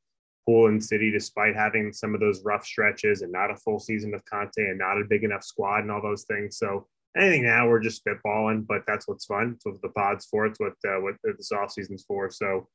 Pool 0.47 0.67
and 0.67 0.84
City, 0.84 1.12
despite 1.12 1.55
having 1.55 1.91
some 1.91 2.15
of 2.15 2.21
those 2.21 2.43
rough 2.45 2.65
stretches 2.65 3.21
and 3.23 3.32
not 3.32 3.51
a 3.51 3.58
full 3.58 3.79
season 3.79 4.13
of 4.13 4.23
Conte 4.23 4.58
and 4.58 4.79
not 4.79 4.99
a 4.99 5.03
big 5.03 5.25
enough 5.25 5.43
squad 5.43 5.79
and 5.79 5.91
all 5.91 6.01
those 6.01 6.23
things. 6.23 6.58
So 6.58 6.88
anything 7.15 7.43
now, 7.43 7.67
we're 7.67 7.80
just 7.82 8.04
spitballing, 8.04 8.65
but 8.67 8.84
that's 8.88 9.08
what's 9.08 9.26
fun. 9.26 9.54
It's 9.56 9.65
what 9.65 9.82
the 9.82 9.89
pod's 9.89 10.26
for. 10.26 10.45
It's 10.45 10.60
what 10.60 10.74
uh, 10.86 11.00
what 11.00 11.15
this 11.24 11.52
off 11.52 11.72
season's 11.72 12.04
for. 12.04 12.30
So 12.30 12.67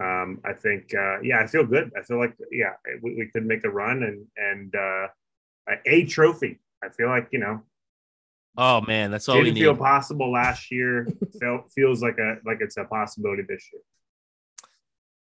um, 0.00 0.40
I 0.44 0.52
think, 0.52 0.92
uh, 0.94 1.20
yeah, 1.20 1.40
I 1.40 1.46
feel 1.46 1.64
good. 1.64 1.92
I 1.96 2.02
feel 2.02 2.18
like, 2.18 2.34
yeah, 2.50 2.72
we, 3.02 3.14
we 3.14 3.30
could 3.32 3.46
make 3.46 3.64
a 3.64 3.70
run 3.70 4.02
and 4.02 4.26
and 4.36 4.74
uh, 4.74 5.08
a 5.86 6.04
trophy. 6.06 6.60
I 6.82 6.88
feel 6.88 7.08
like 7.08 7.28
you 7.32 7.38
know. 7.38 7.62
Oh 8.56 8.80
man, 8.82 9.10
that's 9.10 9.28
all 9.28 9.36
didn't 9.36 9.54
we 9.54 9.60
feel 9.60 9.72
need. 9.72 9.80
possible 9.80 10.30
last 10.30 10.70
year. 10.70 11.08
felt 11.40 11.70
feels 11.72 12.02
like 12.02 12.18
a 12.18 12.36
like 12.44 12.58
it's 12.60 12.76
a 12.76 12.84
possibility 12.84 13.42
this 13.48 13.68
year. 13.72 13.82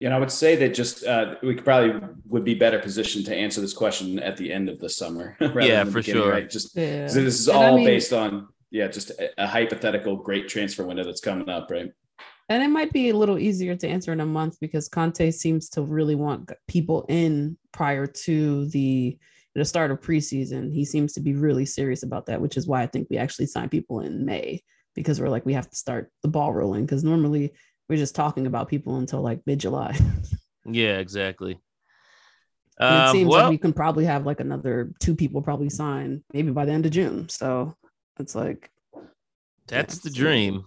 You 0.05 0.11
know, 0.11 0.17
I 0.17 0.21
would 0.21 0.31
say 0.31 0.55
that 0.57 0.75
just 0.75 1.03
uh, 1.07 1.37
we 1.43 1.55
could 1.55 1.65
probably 1.65 1.99
would 2.27 2.45
be 2.45 2.53
better 2.53 2.79
positioned 2.79 3.25
to 3.25 3.35
answer 3.35 3.63
this 3.63 3.73
question 3.73 4.19
at 4.19 4.37
the 4.37 4.53
end 4.53 4.69
of 4.69 4.79
the 4.79 4.91
summer. 4.91 5.35
rather 5.41 5.63
Yeah, 5.63 5.83
the 5.83 5.93
for 5.93 6.03
sure. 6.03 6.31
Right? 6.31 6.51
Just 6.51 6.77
Yeah. 6.77 7.05
this 7.07 7.17
is 7.17 7.49
And 7.49 7.57
I 7.57 7.69
all 7.69 7.77
mean- 7.77 7.87
based 7.87 8.13
on 8.13 8.49
yeah, 8.71 8.89
just 8.89 9.09
a, 9.13 9.31
a 9.43 9.47
hypothetical 9.47 10.17
great 10.17 10.47
transfer 10.47 10.85
window 10.85 11.05
that's 11.05 11.23
coming 11.23 11.49
up, 11.49 11.71
right? 11.71 11.91
And 12.51 12.63
it 12.63 12.69
might 12.69 12.93
be 12.93 13.09
a 13.09 13.17
little 13.17 13.39
easier 13.39 13.75
to 13.77 13.89
answer 13.89 14.13
in 14.13 14.21
a 14.21 14.27
month 14.27 14.61
because 14.61 14.91
Conte 14.91 15.31
seems 15.31 15.71
to 15.71 15.81
really 15.81 16.17
want 16.17 16.53
people 16.69 17.07
in 17.09 17.57
prior 17.73 18.07
to 18.07 18.67
the 18.67 19.17
the 19.55 19.65
start 19.65 19.91
of 19.91 20.03
preseason. 20.03 20.71
He 20.71 20.85
seems 20.85 21.15
to 21.15 21.21
be 21.21 21.33
really 21.33 21.65
serious 21.65 22.03
about 22.03 22.27
that, 22.27 22.43
which 22.43 22.59
is 22.59 22.67
why 22.67 22.83
I 22.83 22.89
think 22.89 23.07
we 23.09 23.17
actually 23.17 23.47
sign 23.47 23.71
people 23.71 24.01
in 24.01 24.27
May 24.27 24.63
because 24.95 25.19
we're 25.19 25.31
like 25.31 25.47
we 25.47 25.55
have 25.55 25.71
to 25.71 25.77
start 25.77 26.11
the 26.23 26.29
ball 26.29 26.53
rolling 26.53 26.85
because 26.85 27.05
normally 27.05 27.55
we're 27.89 27.97
just 27.99 28.15
talking 28.15 28.47
about 28.47 28.69
people 28.69 28.97
until 28.97 29.21
like 29.23 29.41
mid 29.47 29.61
July. 29.61 29.97
Yeah, 30.67 30.97
exactly. 30.97 31.61
And 32.79 32.95
it 32.95 33.09
Um, 33.09 33.13
seems 33.13 33.29
well, 33.29 33.43
like 33.43 33.51
we 33.51 33.59
can 33.59 33.75
probably 33.75 34.07
have 34.07 34.25
like 34.25 34.41
another 34.41 34.93
two 34.99 35.15
people 35.15 35.43
probably 35.43 35.69
sign 35.69 36.25
maybe 36.33 36.51
by 36.53 36.65
the 36.65 36.73
end 36.73 36.87
of 36.87 36.93
June. 36.93 37.29
So 37.29 37.77
it's 38.19 38.35
like 38.35 38.71
That's 39.67 39.97
Yeah, 39.97 40.01
the 40.05 40.11
dream. 40.11 40.65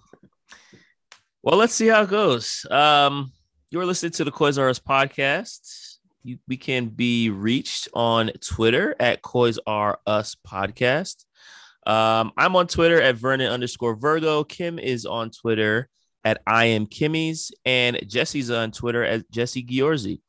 Well, 1.41 1.57
let's 1.57 1.73
see 1.73 1.87
how 1.87 2.03
it 2.03 2.09
goes. 2.09 2.63
Um, 2.69 3.31
you're 3.71 3.87
listening 3.87 4.11
to 4.13 4.23
the 4.23 4.31
Us 4.31 4.79
podcast. 4.79 5.97
You, 6.23 6.37
we 6.47 6.57
can 6.57 6.89
be 6.89 7.31
reached 7.31 7.87
on 7.93 8.29
Twitter 8.39 8.95
at 8.99 9.23
Coys 9.23 9.57
R 9.65 9.97
Us 10.05 10.35
podcast. 10.47 11.25
Um, 11.87 12.33
I'm 12.37 12.55
on 12.55 12.67
Twitter 12.67 13.01
at 13.01 13.15
Vernon 13.15 13.51
underscore 13.51 13.95
Virgo. 13.95 14.43
Kim 14.43 14.77
is 14.77 15.07
on 15.07 15.31
Twitter 15.31 15.89
at 16.27 16.41
I 16.45 16.65
am 16.65 16.85
Kimmy's, 16.85 17.51
and 17.65 17.99
Jesse's 18.07 18.51
on 18.51 18.71
Twitter 18.71 19.03
at 19.03 19.29
Jesse 19.31 19.63
Giorgi. 19.63 20.19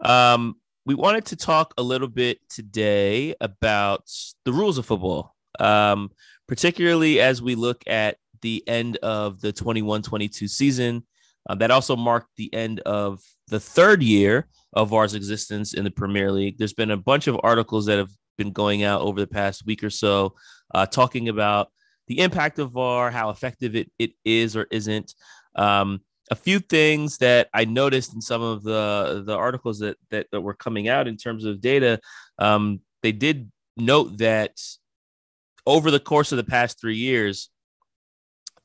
Um, 0.00 0.56
we 0.84 0.94
wanted 0.94 1.26
to 1.26 1.36
talk 1.36 1.74
a 1.78 1.82
little 1.82 2.08
bit 2.08 2.38
today 2.48 3.34
about 3.40 4.10
the 4.44 4.52
rules 4.52 4.78
of 4.78 4.86
football. 4.86 5.34
Um, 5.58 6.10
particularly 6.48 7.20
as 7.20 7.42
we 7.42 7.54
look 7.54 7.84
at 7.86 8.16
the 8.40 8.64
end 8.66 8.96
of 8.98 9.40
the 9.40 9.52
21 9.52 10.02
22 10.02 10.48
season. 10.48 11.04
Uh, 11.48 11.54
that 11.54 11.70
also 11.70 11.96
marked 11.96 12.28
the 12.36 12.52
end 12.52 12.80
of 12.80 13.22
the 13.46 13.60
third 13.60 14.02
year 14.02 14.48
of 14.74 14.90
VAR's 14.90 15.14
existence 15.14 15.72
in 15.72 15.84
the 15.84 15.90
Premier 15.90 16.30
League. 16.30 16.58
There's 16.58 16.74
been 16.74 16.90
a 16.90 16.96
bunch 16.96 17.26
of 17.26 17.40
articles 17.42 17.86
that 17.86 17.96
have 17.96 18.10
been 18.36 18.52
going 18.52 18.82
out 18.82 19.00
over 19.00 19.18
the 19.18 19.26
past 19.26 19.64
week 19.64 19.82
or 19.82 19.88
so 19.88 20.34
uh, 20.74 20.84
talking 20.84 21.28
about 21.28 21.68
the 22.06 22.20
impact 22.20 22.58
of 22.58 22.72
VAR, 22.72 23.10
how 23.10 23.30
effective 23.30 23.76
it, 23.76 23.90
it 23.98 24.12
is 24.24 24.56
or 24.56 24.66
isn't. 24.70 25.14
Um, 25.54 26.00
a 26.30 26.36
few 26.36 26.58
things 26.58 27.18
that 27.18 27.48
I 27.54 27.64
noticed 27.64 28.14
in 28.14 28.20
some 28.20 28.42
of 28.42 28.62
the 28.62 29.22
the 29.26 29.36
articles 29.36 29.78
that 29.80 29.96
that, 30.10 30.26
that 30.30 30.40
were 30.40 30.54
coming 30.54 30.88
out 30.88 31.08
in 31.08 31.16
terms 31.16 31.44
of 31.44 31.60
data, 31.60 32.00
um, 32.38 32.80
they 33.02 33.12
did 33.12 33.50
note 33.76 34.18
that 34.18 34.60
over 35.66 35.90
the 35.90 36.00
course 36.00 36.32
of 36.32 36.36
the 36.36 36.44
past 36.44 36.80
three 36.80 36.96
years, 36.96 37.50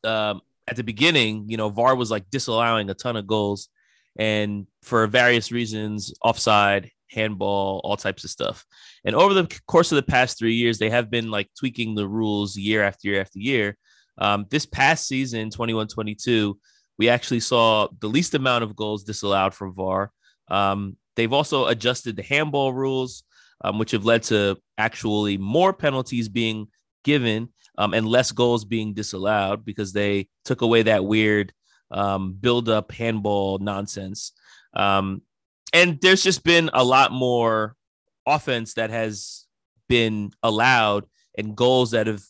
um, 0.04 0.42
at 0.68 0.76
the 0.76 0.84
beginning, 0.84 1.46
you 1.50 1.58
know, 1.58 1.70
VAR 1.70 1.96
was 1.96 2.12
like 2.12 2.30
disallowing 2.30 2.90
a 2.90 2.94
ton 2.94 3.16
of 3.16 3.28
goals, 3.28 3.70
and 4.18 4.68
for 4.82 5.08
various 5.08 5.52
reasons, 5.52 6.14
offside, 6.22 6.92
handball, 7.10 7.82
all 7.84 7.98
types 7.98 8.24
of 8.24 8.30
stuff. 8.30 8.66
And 9.06 9.16
over 9.16 9.34
the 9.34 9.60
course 9.68 9.92
of 9.92 9.98
the 9.98 10.04
past 10.04 10.38
three 10.38 10.56
years, 10.56 10.80
they 10.80 10.90
have 10.90 11.10
been 11.10 11.32
like 11.32 11.50
tweaking 11.58 11.96
the 11.96 12.08
rules 12.08 12.58
year 12.58 12.84
after 12.84 13.08
year 13.08 13.22
after 13.22 13.40
year. 13.40 13.78
Um, 14.18 14.46
this 14.50 14.66
past 14.66 15.08
season, 15.08 15.50
21 15.50 15.88
22, 15.88 16.60
we 16.98 17.10
actually 17.10 17.40
saw 17.40 17.88
the 18.00 18.08
least 18.08 18.34
amount 18.34 18.64
of 18.64 18.76
goals 18.76 19.04
disallowed 19.04 19.54
from 19.54 19.74
VAR. 19.74 20.12
Um, 20.50 20.98
they've 21.16 21.34
also 21.34 21.68
adjusted 21.68 22.16
the 22.16 22.24
handball 22.24 22.74
rules, 22.74 23.24
um, 23.64 23.80
which 23.80 23.92
have 23.92 24.06
led 24.06 24.24
to 24.24 24.58
actually 24.78 25.38
more 25.38 25.74
penalties 25.74 26.30
being 26.30 26.68
given 27.04 27.50
um, 27.78 27.94
and 27.94 28.08
less 28.08 28.32
goals 28.32 28.66
being 28.66 28.94
disallowed 28.94 29.66
because 29.66 29.94
they 29.94 30.28
took 30.46 30.62
away 30.62 30.84
that 30.84 31.06
weird 31.06 31.54
um, 31.92 32.34
build 32.34 32.70
up 32.70 32.92
handball 32.92 33.60
nonsense. 33.60 34.34
Um, 34.76 35.22
and 35.74 36.00
there's 36.02 36.24
just 36.24 36.44
been 36.44 36.70
a 36.74 36.84
lot 36.84 37.12
more 37.12 37.76
offense 38.26 38.76
that 38.76 38.90
has 38.90 39.46
been 39.90 40.32
allowed 40.42 41.06
and 41.38 41.56
goals 41.56 41.92
that 41.92 42.08
have 42.08 42.24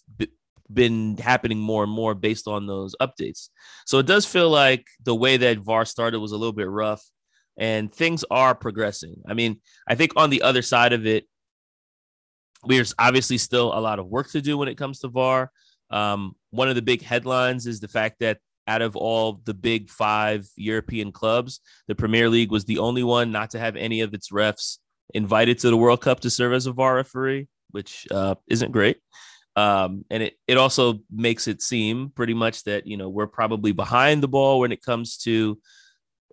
been 0.73 1.17
happening 1.17 1.59
more 1.59 1.83
and 1.83 1.91
more 1.91 2.15
based 2.15 2.47
on 2.47 2.67
those 2.67 2.95
updates. 3.01 3.49
So 3.85 3.99
it 3.99 4.05
does 4.05 4.25
feel 4.25 4.49
like 4.49 4.85
the 5.03 5.15
way 5.15 5.37
that 5.37 5.59
VAR 5.59 5.85
started 5.85 6.19
was 6.19 6.31
a 6.31 6.37
little 6.37 6.53
bit 6.53 6.69
rough 6.69 7.03
and 7.57 7.93
things 7.93 8.23
are 8.31 8.55
progressing. 8.55 9.21
I 9.27 9.33
mean, 9.33 9.61
I 9.87 9.95
think 9.95 10.13
on 10.15 10.29
the 10.29 10.41
other 10.41 10.61
side 10.61 10.93
of 10.93 11.05
it, 11.05 11.25
there's 12.65 12.95
obviously 12.97 13.37
still 13.37 13.77
a 13.77 13.79
lot 13.79 13.99
of 13.99 14.07
work 14.07 14.31
to 14.31 14.41
do 14.41 14.57
when 14.57 14.69
it 14.69 14.77
comes 14.77 14.99
to 14.99 15.09
VAR. 15.09 15.51
Um, 15.89 16.35
one 16.51 16.69
of 16.69 16.75
the 16.75 16.81
big 16.81 17.01
headlines 17.01 17.67
is 17.67 17.79
the 17.79 17.87
fact 17.87 18.19
that 18.19 18.39
out 18.67 18.81
of 18.81 18.95
all 18.95 19.41
the 19.43 19.53
big 19.53 19.89
five 19.89 20.47
European 20.55 21.11
clubs, 21.11 21.59
the 21.87 21.95
Premier 21.95 22.29
League 22.29 22.51
was 22.51 22.65
the 22.65 22.79
only 22.79 23.03
one 23.03 23.31
not 23.31 23.51
to 23.51 23.59
have 23.59 23.75
any 23.75 24.01
of 24.01 24.13
its 24.13 24.29
refs 24.29 24.77
invited 25.13 25.59
to 25.59 25.69
the 25.69 25.77
World 25.77 26.01
Cup 26.01 26.21
to 26.21 26.29
serve 26.29 26.53
as 26.53 26.65
a 26.65 26.71
VAR 26.71 26.95
referee, 26.95 27.47
which 27.71 28.07
uh, 28.09 28.35
isn't 28.47 28.71
great. 28.71 28.97
Um, 29.55 30.05
and 30.09 30.23
it, 30.23 30.33
it 30.47 30.57
also 30.57 30.99
makes 31.11 31.47
it 31.47 31.61
seem 31.61 32.09
pretty 32.09 32.33
much 32.33 32.63
that, 32.63 32.87
you 32.87 32.97
know, 32.97 33.09
we're 33.09 33.27
probably 33.27 33.71
behind 33.71 34.23
the 34.23 34.27
ball 34.27 34.59
when 34.59 34.71
it 34.71 34.81
comes 34.81 35.17
to 35.19 35.59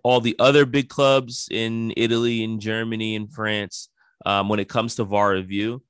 all 0.03 0.19
the 0.19 0.35
other 0.39 0.65
big 0.65 0.89
clubs 0.89 1.47
in 1.51 1.93
Italy 1.95 2.43
and 2.43 2.59
Germany 2.59 3.15
and 3.15 3.31
France 3.31 3.89
um, 4.25 4.49
when 4.49 4.59
it 4.59 4.69
comes 4.69 4.95
to 4.95 5.03
VAR 5.03 5.33
review. 5.33 5.83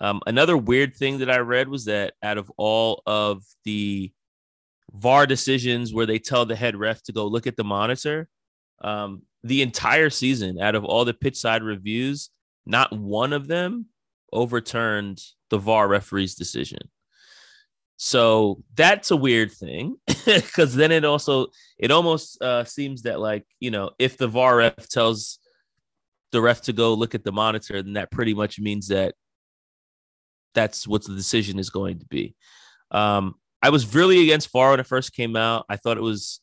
Um, 0.00 0.20
another 0.26 0.56
weird 0.56 0.96
thing 0.96 1.18
that 1.18 1.30
I 1.30 1.38
read 1.38 1.68
was 1.68 1.84
that 1.84 2.14
out 2.22 2.38
of 2.38 2.50
all 2.56 3.02
of 3.06 3.44
the 3.64 4.12
VAR 4.92 5.26
decisions 5.26 5.94
where 5.94 6.06
they 6.06 6.18
tell 6.18 6.44
the 6.44 6.56
head 6.56 6.74
ref 6.74 7.02
to 7.04 7.12
go 7.12 7.26
look 7.26 7.46
at 7.46 7.56
the 7.56 7.64
monitor, 7.64 8.28
um, 8.82 9.22
the 9.44 9.62
entire 9.62 10.10
season, 10.10 10.60
out 10.60 10.74
of 10.74 10.84
all 10.84 11.04
the 11.04 11.14
pitch 11.14 11.36
side 11.36 11.62
reviews, 11.62 12.30
not 12.66 12.92
one 12.92 13.32
of 13.32 13.46
them 13.46 13.86
overturned 14.32 15.22
the 15.52 15.58
VAR 15.58 15.86
referee's 15.86 16.34
decision. 16.34 16.78
So 17.98 18.64
that's 18.74 19.10
a 19.10 19.16
weird 19.16 19.52
thing 19.52 19.96
because 20.24 20.74
then 20.74 20.90
it 20.90 21.04
also 21.04 21.48
it 21.78 21.90
almost 21.90 22.42
uh, 22.42 22.64
seems 22.64 23.02
that 23.02 23.20
like 23.20 23.44
you 23.60 23.70
know 23.70 23.90
if 23.98 24.16
the 24.16 24.28
VAR 24.28 24.56
ref 24.56 24.88
tells 24.88 25.38
the 26.32 26.40
ref 26.40 26.62
to 26.62 26.72
go 26.72 26.94
look 26.94 27.14
at 27.14 27.22
the 27.22 27.32
monitor, 27.32 27.82
then 27.82 27.92
that 27.92 28.10
pretty 28.10 28.32
much 28.32 28.58
means 28.58 28.88
that 28.88 29.14
that's 30.54 30.88
what 30.88 31.04
the 31.04 31.14
decision 31.14 31.58
is 31.58 31.68
going 31.68 31.98
to 31.98 32.06
be. 32.06 32.34
Um, 32.90 33.34
I 33.62 33.68
was 33.68 33.94
really 33.94 34.22
against 34.22 34.50
VAR 34.50 34.70
when 34.70 34.80
it 34.80 34.86
first 34.86 35.12
came 35.12 35.36
out. 35.36 35.66
I 35.68 35.76
thought 35.76 35.98
it 35.98 36.02
was 36.02 36.40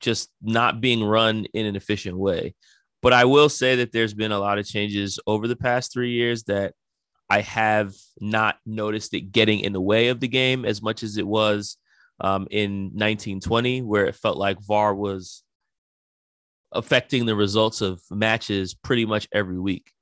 just 0.00 0.30
not 0.40 0.80
being 0.80 1.04
run 1.04 1.44
in 1.52 1.66
an 1.66 1.76
efficient 1.76 2.16
way. 2.16 2.54
But 3.02 3.12
I 3.12 3.26
will 3.26 3.50
say 3.50 3.76
that 3.76 3.92
there's 3.92 4.14
been 4.14 4.32
a 4.32 4.38
lot 4.38 4.58
of 4.58 4.66
changes 4.66 5.20
over 5.26 5.46
the 5.46 5.54
past 5.54 5.92
three 5.92 6.12
years 6.12 6.44
that 6.44 6.72
I 7.28 7.40
have 7.40 7.94
not 8.20 8.56
noticed 8.64 9.14
it 9.14 9.32
getting 9.32 9.60
in 9.60 9.72
the 9.72 9.80
way 9.80 10.08
of 10.08 10.20
the 10.20 10.28
game 10.28 10.64
as 10.64 10.80
much 10.80 11.02
as 11.02 11.16
it 11.16 11.26
was 11.26 11.76
um, 12.20 12.46
in 12.50 12.90
1920, 12.94 13.82
where 13.82 14.06
it 14.06 14.14
felt 14.14 14.36
like 14.36 14.60
VAR 14.60 14.94
was 14.94 15.42
affecting 16.72 17.26
the 17.26 17.34
results 17.34 17.80
of 17.80 18.00
matches 18.10 18.74
pretty 18.74 19.06
much 19.06 19.28
every 19.32 19.58
week. 19.58 19.92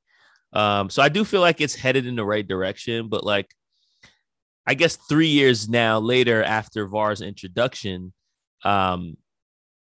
Um, 0.53 0.91
so 0.91 1.03
I 1.03 1.09
do 1.09 1.25
feel 1.25 1.41
like 1.41 1.61
it's 1.61 1.75
headed 1.75 2.07
in 2.07 2.17
the 2.17 2.25
right 2.25 2.47
direction, 2.47 3.09
but 3.09 3.25
like 3.25 3.55
I 4.67 4.75
guess 4.75 4.97
three 4.97 5.29
years 5.29 5.69
now 5.69 5.99
later 5.99 6.43
after 6.43 6.87
VAR's 6.87 7.21
introduction, 7.21 8.13
um, 8.65 9.17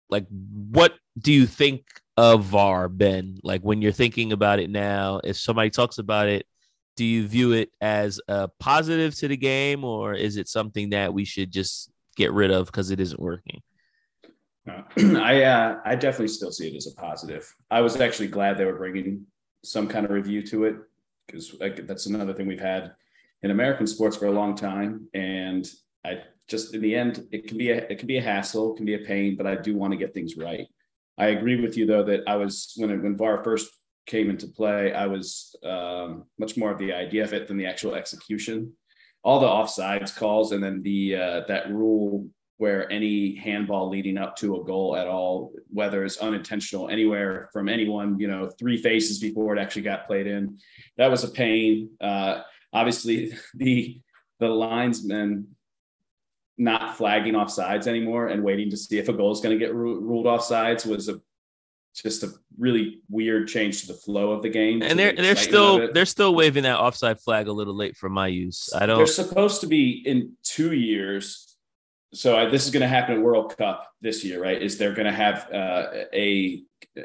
like 0.09 0.27
what 0.29 0.93
do 1.17 1.33
you 1.33 1.45
think 1.45 1.85
of 2.15 2.43
VAR, 2.43 2.87
Ben? 2.87 3.39
Like 3.43 3.61
when 3.61 3.81
you're 3.81 3.91
thinking 3.91 4.31
about 4.31 4.59
it 4.59 4.69
now, 4.69 5.19
if 5.23 5.37
somebody 5.37 5.69
talks 5.69 5.97
about 5.97 6.27
it, 6.27 6.45
do 7.01 7.05
you 7.07 7.27
view 7.27 7.51
it 7.53 7.71
as 7.81 8.21
a 8.27 8.47
positive 8.59 9.15
to 9.15 9.27
the 9.27 9.35
game, 9.35 9.83
or 9.83 10.13
is 10.13 10.37
it 10.37 10.47
something 10.47 10.91
that 10.91 11.11
we 11.11 11.25
should 11.25 11.49
just 11.49 11.89
get 12.15 12.31
rid 12.31 12.51
of 12.51 12.67
because 12.67 12.91
it 12.91 12.99
isn't 12.99 13.19
working? 13.19 13.63
Uh, 14.69 14.83
I 15.17 15.41
uh, 15.41 15.79
I 15.83 15.95
definitely 15.95 16.27
still 16.27 16.51
see 16.51 16.67
it 16.67 16.75
as 16.75 16.85
a 16.85 16.93
positive. 17.01 17.51
I 17.71 17.81
was 17.81 17.99
actually 17.99 18.27
glad 18.27 18.59
they 18.59 18.65
were 18.65 18.77
bringing 18.77 19.25
some 19.63 19.87
kind 19.87 20.05
of 20.05 20.11
review 20.11 20.45
to 20.45 20.65
it 20.65 20.75
because 21.25 21.55
that's 21.87 22.05
another 22.05 22.35
thing 22.35 22.45
we've 22.45 22.59
had 22.59 22.91
in 23.41 23.49
American 23.49 23.87
sports 23.87 24.15
for 24.15 24.27
a 24.27 24.31
long 24.31 24.55
time, 24.55 25.07
and 25.15 25.67
I 26.05 26.19
just 26.47 26.75
in 26.75 26.81
the 26.81 26.95
end 26.95 27.27
it 27.31 27.47
can 27.47 27.57
be 27.57 27.71
a 27.71 27.77
it 27.77 27.97
can 27.97 28.05
be 28.05 28.17
a 28.17 28.21
hassle, 28.21 28.73
it 28.73 28.77
can 28.77 28.85
be 28.85 28.93
a 28.93 28.99
pain, 28.99 29.35
but 29.35 29.47
I 29.47 29.55
do 29.55 29.75
want 29.75 29.91
to 29.93 29.97
get 29.97 30.13
things 30.13 30.37
right. 30.37 30.67
I 31.17 31.29
agree 31.29 31.59
with 31.59 31.77
you 31.77 31.87
though 31.87 32.03
that 32.03 32.21
I 32.27 32.35
was 32.35 32.73
when 32.77 33.01
when 33.01 33.17
VAR 33.17 33.43
first 33.43 33.71
came 34.05 34.29
into 34.29 34.47
play, 34.47 34.93
I 34.93 35.07
was 35.07 35.55
um, 35.63 36.25
much 36.37 36.57
more 36.57 36.71
of 36.71 36.79
the 36.79 36.93
idea 36.93 37.23
of 37.23 37.33
it 37.33 37.47
than 37.47 37.57
the 37.57 37.65
actual 37.65 37.95
execution. 37.95 38.73
all 39.23 39.39
the 39.39 39.47
offsides 39.47 40.15
calls, 40.15 40.51
and 40.51 40.63
then 40.63 40.81
the 40.81 41.15
uh, 41.15 41.41
that 41.47 41.71
rule 41.71 42.27
where 42.57 42.91
any 42.91 43.35
handball 43.35 43.89
leading 43.89 44.19
up 44.19 44.35
to 44.35 44.55
a 44.55 44.63
goal 44.63 44.95
at 44.95 45.07
all, 45.07 45.51
whether 45.69 46.05
it's 46.05 46.17
unintentional 46.19 46.89
anywhere 46.89 47.49
from 47.51 47.67
anyone, 47.67 48.19
you 48.19 48.27
know, 48.27 48.51
three 48.59 48.77
faces 48.77 49.17
before 49.17 49.55
it 49.55 49.59
actually 49.59 49.81
got 49.81 50.05
played 50.05 50.27
in, 50.27 50.59
that 50.95 51.09
was 51.09 51.23
a 51.23 51.27
pain. 51.27 51.89
Uh, 51.99 52.41
obviously, 52.71 53.33
the 53.55 53.99
the 54.39 54.47
linesmen 54.47 55.47
not 56.57 56.97
flagging 56.97 57.35
off 57.35 57.49
sides 57.49 57.87
anymore 57.87 58.27
and 58.27 58.43
waiting 58.43 58.69
to 58.69 58.77
see 58.77 58.99
if 58.99 59.09
a 59.09 59.13
goal 59.13 59.31
is 59.31 59.41
going 59.41 59.57
to 59.57 59.65
get 59.65 59.73
ru- 59.73 59.99
ruled 59.99 60.27
off 60.27 60.43
sides 60.43 60.85
was 60.85 61.09
a 61.09 61.19
just 61.93 62.23
a 62.23 62.31
really 62.57 63.01
weird 63.09 63.47
change 63.47 63.81
to 63.81 63.87
the 63.87 63.93
flow 63.93 64.31
of 64.31 64.41
the 64.41 64.49
game. 64.49 64.81
And 64.81 64.97
they're 64.97 65.13
the 65.13 65.21
they're 65.21 65.35
still 65.35 65.93
they're 65.93 66.05
still 66.05 66.33
waving 66.33 66.63
that 66.63 66.79
offside 66.79 67.19
flag 67.19 67.47
a 67.47 67.51
little 67.51 67.75
late 67.75 67.97
for 67.97 68.09
my 68.09 68.27
use. 68.27 68.69
I 68.73 68.85
don't. 68.85 68.97
They're 68.97 69.07
supposed 69.07 69.61
to 69.61 69.67
be 69.67 70.03
in 70.05 70.33
two 70.43 70.73
years. 70.73 71.47
So 72.13 72.37
I, 72.37 72.49
this 72.49 72.65
is 72.65 72.71
going 72.71 72.81
to 72.81 72.89
happen 72.89 73.15
at 73.15 73.21
World 73.21 73.55
Cup 73.57 73.89
this 74.01 74.23
year, 74.23 74.41
right? 74.41 74.61
Is 74.61 74.77
they're 74.77 74.93
going 74.93 75.05
to 75.05 75.13
have 75.13 75.49
uh, 75.53 75.87
a 76.13 76.63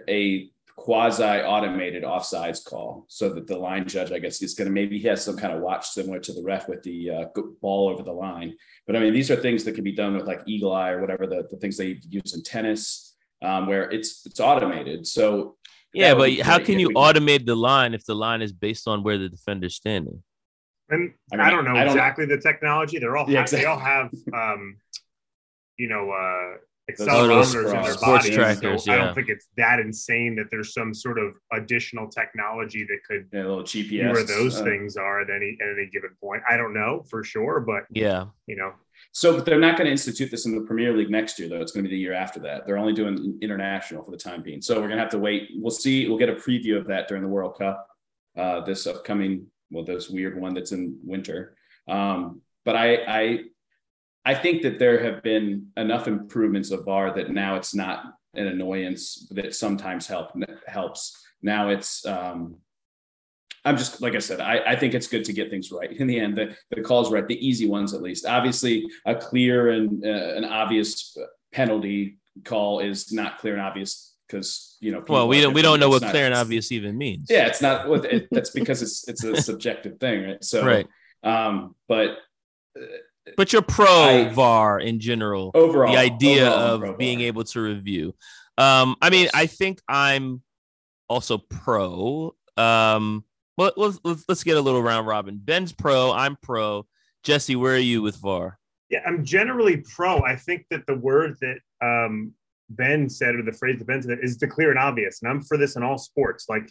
a 0.09 0.51
quasi 0.77 1.23
automated 1.23 2.03
offsides 2.03 2.65
call, 2.65 3.07
so 3.09 3.31
that 3.31 3.47
the 3.47 3.57
line 3.57 3.89
judge, 3.89 4.13
I 4.13 4.19
guess, 4.19 4.43
is 4.43 4.55
going 4.55 4.67
to 4.67 4.73
maybe 4.73 4.99
he 4.99 5.09
has 5.09 5.25
some 5.25 5.37
kind 5.37 5.55
of 5.55 5.63
watch 5.63 5.89
similar 5.89 6.19
to 6.21 6.33
the 6.33 6.43
ref 6.43 6.69
with 6.69 6.83
the 6.83 7.11
uh, 7.11 7.25
ball 7.61 7.89
over 7.89 8.03
the 8.03 8.13
line. 8.13 8.55
But 8.87 8.97
I 8.97 9.01
mean, 9.01 9.15
these 9.15 9.31
are 9.31 9.37
things 9.37 9.65
that 9.65 9.75
can 9.75 9.85
be 9.85 9.93
done 9.93 10.15
with 10.15 10.27
like 10.27 10.43
eagle 10.47 10.73
eye 10.73 10.91
or 10.91 11.01
whatever 11.01 11.27
the, 11.27 11.47
the 11.51 11.57
things 11.57 11.77
they 11.77 11.99
use 12.09 12.35
in 12.35 12.43
tennis, 12.43 13.16
um, 13.43 13.67
where 13.67 13.91
it's 13.91 14.25
it's 14.27 14.41
automated. 14.41 15.07
So 15.07 15.57
Yeah, 15.93 16.15
but 16.15 16.33
how 16.41 16.59
can 16.59 16.79
you 16.79 16.89
we 16.89 16.95
could- 16.95 17.01
automate 17.03 17.47
the 17.47 17.57
line 17.57 17.95
if 17.95 18.05
the 18.05 18.15
line 18.15 18.43
is 18.43 18.53
based 18.53 18.87
on 18.89 19.03
where 19.03 19.19
the 19.19 19.29
defender's 19.29 19.75
standing? 19.77 20.23
And 20.89 21.15
I 21.33 21.49
I, 21.49 21.51
don't 21.51 21.65
know 21.65 21.73
I 21.75 21.85
don't- 21.85 21.89
exactly 21.97 22.27
the 22.27 22.39
technology. 22.39 22.99
They're 22.99 23.17
all 23.17 23.29
Yeah, 23.29 23.45
they 23.47 23.65
all 23.65 23.79
have 23.79 24.11
um, 24.33 24.77
you 25.77 25.89
know, 25.89 26.11
uh 26.11 26.59
Those 26.89 27.09
accelerometers 27.09 27.75
in 27.75 27.83
their 27.83 27.93
sports 27.93 28.01
bodies. 28.01 28.35
trackers, 28.37 28.85
so 28.85 28.93
I 28.93 28.97
don't 28.99 29.15
think 29.15 29.29
it's 29.29 29.49
that 29.57 29.81
insane 29.81 30.37
that 30.37 30.47
there's 30.53 30.73
some 30.73 30.95
sort 30.95 31.19
of 31.19 31.35
additional 31.53 32.09
technology 32.09 32.85
that 32.85 33.01
could 33.09 33.27
you 33.33 33.39
know, 33.43 33.47
a 33.47 33.49
little 33.49 33.65
be 33.65 33.99
GPS. 33.99 34.13
where 34.13 34.23
those 34.25 34.61
uh, 34.61 34.65
things 34.65 34.97
are 34.97 35.21
at 35.21 35.29
any 35.29 35.59
at 35.61 35.69
any 35.77 35.87
given 35.91 36.11
point. 36.23 36.43
I 36.49 36.57
don't 36.57 36.73
know 36.73 37.03
for 37.11 37.25
sure, 37.25 37.59
but 37.61 37.83
Yeah, 37.91 38.27
you 38.47 38.55
know, 38.57 38.73
So 39.13 39.35
but 39.35 39.45
they're 39.45 39.59
not 39.59 39.77
going 39.77 39.87
to 39.87 39.93
institute 39.93 40.31
this 40.31 40.47
in 40.47 40.55
the 40.55 40.63
Premier 40.63 40.97
League 40.97 41.11
next 41.11 41.39
year, 41.39 41.49
though. 41.49 41.61
It's 41.61 41.73
going 41.73 41.85
to 41.85 41.89
be 41.89 41.97
the 41.97 42.01
year 42.01 42.13
after 42.13 42.41
that. 42.41 42.67
They're 42.67 42.79
only 42.79 42.93
doing 42.93 43.39
international 43.41 44.05
for 44.05 44.11
the 44.11 44.17
time 44.17 44.43
being. 44.43 44.61
So 44.61 44.75
we're 44.75 44.89
going 44.89 44.99
to 44.99 45.03
have 45.03 45.11
to 45.11 45.19
wait. 45.19 45.51
We'll 45.55 45.71
see. 45.71 46.09
We'll 46.09 46.19
get 46.19 46.29
a 46.29 46.35
preview 46.35 46.79
of 46.79 46.87
that 46.89 47.09
during 47.09 47.23
the 47.23 47.29
World 47.29 47.57
Cup 47.59 47.89
uh, 48.37 48.61
this 48.61 48.87
upcoming. 48.87 49.47
Well, 49.71 49.85
this 49.85 50.09
weird 50.09 50.41
one 50.41 50.55
that's 50.55 50.73
in 50.73 50.99
winter. 51.03 51.57
Um, 51.89 52.43
but 52.65 52.77
I, 52.77 52.95
I, 52.95 53.39
I 54.25 54.35
think 54.35 54.63
that 54.63 54.79
there 54.79 55.03
have 55.03 55.23
been 55.23 55.69
enough 55.77 56.09
improvements 56.09 56.71
of 56.71 56.85
VAR 56.85 57.15
that 57.15 57.31
now 57.31 57.57
it's 57.57 57.75
not 57.75 58.05
an 58.35 58.47
annoyance 58.47 59.27
that 59.31 59.55
sometimes 59.55 60.07
help 60.07 60.33
helps. 60.67 61.17
Now 61.43 61.71
it's. 61.71 62.05
Um, 62.07 62.57
I'm 63.67 63.77
just 63.77 64.01
like 64.01 64.15
I 64.15 64.21
said. 64.21 64.41
I, 64.41 64.61
I 64.67 64.77
think 64.77 64.95
it's 64.95 65.09
good 65.09 65.25
to 65.25 65.33
get 65.33 65.51
things 65.51 65.71
right 65.73 65.91
in 65.93 66.07
the 66.07 66.19
end. 66.21 66.39
The, 66.39 66.57
the 66.71 66.83
calls 66.83 67.11
right, 67.13 67.27
the 67.27 67.47
easy 67.47 67.69
ones 67.69 67.93
at 67.95 68.01
least. 68.01 68.25
Obviously, 68.25 68.87
a 69.05 69.15
clear 69.15 69.71
and 69.71 70.05
uh, 70.05 70.35
an 70.37 70.45
obvious 70.45 71.17
penalty 71.53 72.19
call 72.45 72.81
is 72.81 73.13
not 73.13 73.39
clear 73.39 73.55
and 73.55 73.63
obvious 73.63 74.15
because 74.29 74.77
you 74.81 74.93
know. 74.93 75.03
well, 75.09 75.27
we 75.29 75.41
don't 75.41 75.53
we 75.53 75.63
don't 75.63 75.81
know 75.81 75.89
what 75.89 76.03
It's 76.03 76.11
clear 76.13 76.27
and 76.27 76.35
obvious 76.35 76.71
even 76.73 76.97
means. 76.97 77.27
Yeah, 77.29 77.47
it's 77.49 77.61
not. 77.61 77.89
what- 77.89 78.05
It, 78.05 78.29
that's 78.31 78.51
because 78.51 78.83
it's 78.83 79.07
it's 79.09 79.25
a 79.25 79.37
subjective 79.43 79.99
thing, 79.99 80.25
right? 80.27 80.45
So, 80.45 80.65
right. 80.65 80.87
Um, 81.23 81.75
but 81.89 82.19
But 83.37 83.53
you're 83.53 83.63
pro 83.63 83.87
I- 83.87 84.29
VAR 84.29 84.79
in 84.79 85.01
general. 85.01 85.51
overall, 85.55 85.93
the 85.93 85.99
idea 85.99 86.49
overall, 86.53 86.93
of 86.93 86.99
being 86.99 87.21
able 87.23 87.45
to 87.45 87.61
review. 87.61 88.15
Um, 88.59 88.97
I 89.03 89.11
mean, 89.11 89.29
I 89.35 89.47
think 89.47 89.81
I'm 89.89 90.43
also 91.09 91.39
pro. 91.39 92.35
Um, 92.57 93.25
well, 93.57 93.73
let's, 93.77 93.99
let's 94.05 94.25
let's 94.29 94.45
get 94.45 94.57
a 94.57 94.61
little 94.61 94.83
round 94.83 95.07
robin. 95.07 95.41
Ben's 95.43 95.73
pro. 95.73 96.13
I'm 96.13 96.37
pro. 96.43 96.87
Jesse, 97.23 97.57
where 97.57 97.75
are 97.75 97.79
you 97.79 98.03
with 98.03 98.17
VAR? 98.17 98.59
Yeah, 98.89 99.01
I'm 99.07 99.25
generally 99.25 99.79
pro. 99.79 100.23
I 100.23 100.37
think 100.37 100.67
that 100.71 100.87
the 100.87 100.95
word 100.95 101.37
that 101.41 101.59
um, 101.83 102.33
Ben 102.71 103.09
said, 103.09 103.35
or 103.35 103.43
the 103.43 103.53
phrase 103.53 103.79
that 103.79 103.87
Ben 103.87 104.03
said, 104.03 104.19
is 104.23 104.39
the 104.39 104.47
clear 104.47 104.71
and 104.71 104.79
obvious. 104.79 105.23
And 105.23 105.31
I'm 105.31 105.43
for 105.43 105.57
this 105.57 105.77
in 105.77 105.83
all 105.83 105.99
sports. 105.99 106.47
Like, 106.49 106.71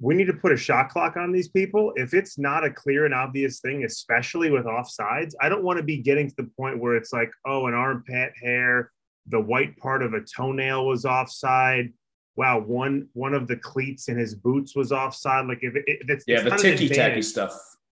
we 0.00 0.14
need 0.14 0.26
to 0.26 0.32
put 0.32 0.52
a 0.52 0.56
shot 0.56 0.88
clock 0.88 1.16
on 1.16 1.32
these 1.32 1.48
people. 1.48 1.92
If 1.96 2.14
it's 2.14 2.38
not 2.38 2.64
a 2.64 2.70
clear 2.70 3.04
and 3.04 3.14
obvious 3.14 3.60
thing, 3.60 3.84
especially 3.84 4.50
with 4.50 4.64
offsides, 4.64 5.34
I 5.40 5.48
don't 5.48 5.62
want 5.62 5.78
to 5.78 5.82
be 5.82 5.98
getting 5.98 6.28
to 6.28 6.34
the 6.36 6.50
point 6.58 6.80
where 6.80 6.96
it's 6.96 7.12
like, 7.12 7.30
oh, 7.46 7.66
an 7.66 7.74
armpit 7.74 8.32
hair, 8.42 8.90
the 9.28 9.40
white 9.40 9.76
part 9.78 10.02
of 10.02 10.14
a 10.14 10.20
toenail 10.20 10.86
was 10.86 11.04
offside. 11.04 11.92
Wow, 12.36 12.60
one 12.60 13.08
one 13.14 13.34
of 13.34 13.48
the 13.48 13.56
cleats 13.56 14.08
in 14.08 14.16
his 14.18 14.34
boots 14.34 14.76
was 14.76 14.92
offside. 14.92 15.46
Like 15.46 15.58
if 15.62 15.74
it, 15.74 15.84
it 15.86 15.98
it's, 16.08 16.24
Yeah, 16.26 16.42
the 16.42 16.50
ticky 16.56 16.88
tacky 16.88 17.22
stuff. 17.22 17.52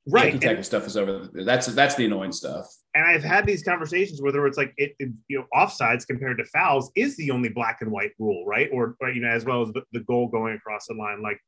right? 0.09 0.33
Ticky 0.33 0.47
tacky 0.47 0.63
stuff 0.63 0.87
is 0.87 0.97
over. 0.97 1.29
That's 1.33 1.67
that's 1.67 1.95
the 1.97 2.07
annoying 2.07 2.33
stuff. 2.33 2.67
and 2.95 3.05
I've 3.05 3.25
had 3.25 3.47
these 3.47 3.63
conversations 3.63 4.23
whether 4.23 4.47
it's 4.47 4.57
like 4.57 4.73
it, 4.77 4.95
it- 4.99 5.13
you 5.29 5.39
know 5.39 5.47
offsides 5.55 6.07
compared 6.07 6.39
to 6.39 6.45
fouls 6.47 6.91
is 6.95 7.17
the 7.17 7.31
only 7.33 7.49
black 7.49 7.79
and 7.83 7.91
white 7.91 8.13
rule, 8.19 8.45
right? 8.47 8.69
Or, 8.73 8.97
or 9.01 9.11
you 9.11 9.21
know 9.21 9.29
as 9.29 9.45
well 9.45 9.63
as 9.63 9.73
the, 9.73 9.83
the 9.93 10.01
goal 10.01 10.29
going 10.29 10.55
across 10.55 10.87
the 10.87 10.95
line. 10.95 11.21
Like, 11.23 11.41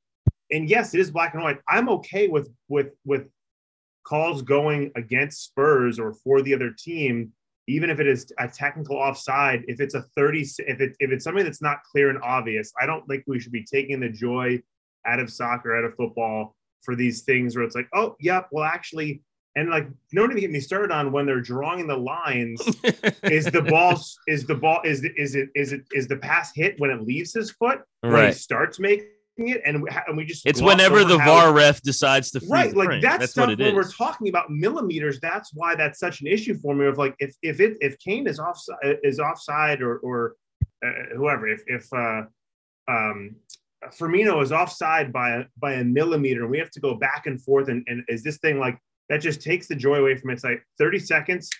and 0.50 0.68
yes, 0.68 0.92
it 0.94 1.00
is 1.00 1.10
black 1.12 1.34
and 1.34 1.42
white. 1.44 1.58
I'm 1.68 1.88
okay 1.90 2.26
with 2.28 2.48
with 2.68 2.88
with 3.04 3.28
calls 4.04 4.42
going 4.42 4.90
against 4.96 5.44
Spurs 5.44 5.98
or 6.00 6.12
for 6.14 6.42
the 6.42 6.54
other 6.54 6.74
team, 6.76 7.32
even 7.70 7.90
if 7.90 8.00
it 8.00 8.06
is 8.06 8.32
a 8.38 8.48
technical 8.48 8.96
offside. 8.96 9.64
If 9.68 9.80
it's 9.80 9.94
a 9.94 10.02
30, 10.16 10.40
if 10.40 10.80
it 10.80 10.96
if 11.00 11.10
it's 11.10 11.24
something 11.24 11.44
that's 11.44 11.62
not 11.62 11.78
clear 11.90 12.10
and 12.10 12.18
obvious, 12.22 12.72
I 12.80 12.86
don't 12.86 13.06
think 13.06 13.24
we 13.26 13.38
should 13.40 13.52
be 13.52 13.64
taking 13.64 14.00
the 14.00 14.08
joy 14.08 14.60
out 15.06 15.20
of 15.20 15.30
soccer, 15.30 15.76
out 15.76 15.84
of 15.84 15.94
football 15.94 16.56
for 16.82 16.96
these 16.96 17.22
things 17.22 17.56
where 17.56 17.64
it's 17.64 17.74
like, 17.74 17.88
oh, 17.94 18.16
yep, 18.20 18.48
well, 18.50 18.64
actually, 18.64 19.22
and 19.56 19.70
like, 19.70 19.88
don't 20.14 20.30
even 20.30 20.40
get 20.40 20.50
me 20.50 20.60
started 20.60 20.92
on 20.92 21.12
when 21.12 21.26
they're 21.26 21.40
drawing 21.40 21.86
the 21.86 21.96
lines. 21.96 22.60
is 23.24 23.46
the 23.46 23.62
ball 23.62 24.00
is 24.26 24.46
the 24.46 24.54
ball 24.54 24.80
is 24.84 25.02
the, 25.02 25.12
is 25.16 25.34
it 25.34 25.48
is 25.54 25.72
it 25.72 25.82
is 25.92 26.06
the 26.06 26.16
pass 26.16 26.52
hit 26.54 26.74
when 26.78 26.90
it 26.90 27.02
leaves 27.02 27.34
his 27.34 27.50
foot 27.50 27.80
when 28.00 28.12
he 28.12 28.18
right. 28.18 28.34
starts 28.34 28.78
making 28.78 29.08
it 29.48 29.62
and 29.64 29.82
we, 29.82 29.88
and 30.06 30.16
we 30.16 30.24
just 30.24 30.46
It's 30.46 30.60
whenever 30.60 31.04
the 31.04 31.18
VAR 31.18 31.52
ref 31.52 31.80
decides 31.82 32.30
to 32.32 32.40
right 32.48 32.74
like 32.74 32.88
frame. 32.88 33.02
that 33.02 33.20
That's 33.20 33.32
stuff 33.32 33.48
what 33.48 33.60
it 33.60 33.64
when 33.64 33.74
we're 33.74 33.90
talking 33.90 34.28
about 34.28 34.50
millimeters 34.50 35.20
that's 35.20 35.52
why 35.54 35.74
that's 35.74 35.98
such 35.98 36.20
an 36.20 36.26
issue 36.26 36.54
for 36.54 36.74
me 36.74 36.86
of 36.86 36.98
like 36.98 37.14
if 37.18 37.34
if 37.42 37.60
it 37.60 37.76
if 37.80 37.98
Kane 37.98 38.26
is 38.26 38.38
offside 38.38 38.98
is 39.02 39.20
offside 39.20 39.82
or 39.82 39.98
or 39.98 40.34
uh, 40.84 41.16
whoever 41.16 41.48
if 41.48 41.62
if 41.66 41.92
uh 41.92 42.22
um 42.88 43.36
Firmino 43.98 44.42
is 44.42 44.52
offside 44.52 45.10
by 45.10 45.30
a, 45.30 45.44
by 45.58 45.74
a 45.74 45.84
millimeter 45.84 46.42
and 46.42 46.50
we 46.50 46.58
have 46.58 46.70
to 46.72 46.80
go 46.80 46.94
back 46.94 47.26
and 47.26 47.40
forth 47.42 47.68
and, 47.68 47.82
and 47.86 48.04
is 48.08 48.22
this 48.22 48.36
thing 48.38 48.58
like 48.58 48.78
that 49.08 49.18
just 49.18 49.40
takes 49.40 49.66
the 49.66 49.74
joy 49.74 49.96
away 49.96 50.14
from 50.16 50.30
it. 50.30 50.34
It's 50.34 50.44
like 50.44 50.62
30 50.78 50.98
seconds 50.98 51.50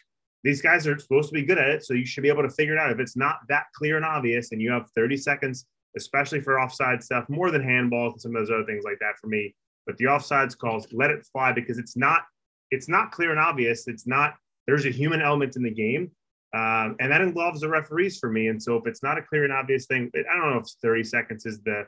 these 0.43 0.63
guys 0.63 0.87
are 0.87 0.99
supposed 0.99 1.29
to 1.29 1.35
be 1.35 1.43
good 1.43 1.59
at 1.59 1.69
it, 1.69 1.85
so 1.85 1.95
you 1.95 2.07
should 2.07 2.23
be 2.23 2.29
able 2.29 2.43
to 2.43 2.51
figure 2.51 2.75
it 2.75 2.79
out. 2.79 2.91
If 2.91 2.99
it's 2.99 3.17
not 3.17 3.41
that 3.49 3.67
clear 3.75 3.97
and 3.97 4.05
obvious, 4.05 4.53
and 4.53 4.61
you 4.61 4.71
have 4.71 4.91
30 4.95 5.17
seconds, 5.17 5.67
especially 5.97 6.41
for 6.41 6.61
offside 6.61 7.03
stuff, 7.03 7.29
more 7.29 7.51
than 7.51 7.63
handballs 7.63 8.13
and 8.13 8.21
some 8.21 8.37
of 8.37 8.43
those 8.43 8.51
other 8.51 8.65
things 8.65 8.85
like 8.85 8.99
that 9.01 9.19
for 9.21 9.27
me. 9.27 9.55
But 9.87 9.97
the 9.97 10.05
offsides 10.07 10.57
calls, 10.57 10.87
let 10.93 11.11
it 11.11 11.27
fly 11.33 11.53
because 11.53 11.79
it's 11.79 11.97
not 11.97 12.23
it's 12.71 12.89
not 12.89 13.11
clear 13.11 13.31
and 13.31 13.41
obvious. 13.41 13.89
It's 13.89 14.07
not 14.07 14.35
there's 14.67 14.87
a 14.87 14.91
human 14.91 15.21
element 15.21 15.57
in 15.57 15.63
the 15.63 15.71
game, 15.71 16.11
um, 16.55 16.97
and 17.01 17.11
that 17.11 17.21
involves 17.21 17.61
the 17.61 17.69
referees 17.69 18.19
for 18.19 18.31
me. 18.31 18.49
And 18.49 18.63
so 18.63 18.77
if 18.77 18.87
it's 18.87 19.03
not 19.03 19.19
a 19.19 19.23
clear 19.23 19.45
and 19.45 19.53
obvious 19.53 19.87
thing, 19.87 20.11
I 20.15 20.37
don't 20.37 20.51
know 20.51 20.59
if 20.59 20.67
30 20.83 21.05
seconds 21.05 21.47
is 21.47 21.61
the 21.63 21.87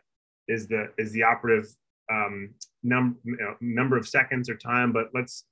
is 0.49 0.67
the 0.67 0.89
is 0.99 1.13
the 1.13 1.23
operative 1.23 1.67
um, 2.11 2.51
num- 2.83 3.19
you 3.25 3.37
know, 3.37 3.55
number 3.61 3.97
of 3.97 4.09
seconds 4.09 4.51
or 4.51 4.57
time, 4.57 4.93
but 4.93 5.09
let's 5.15 5.45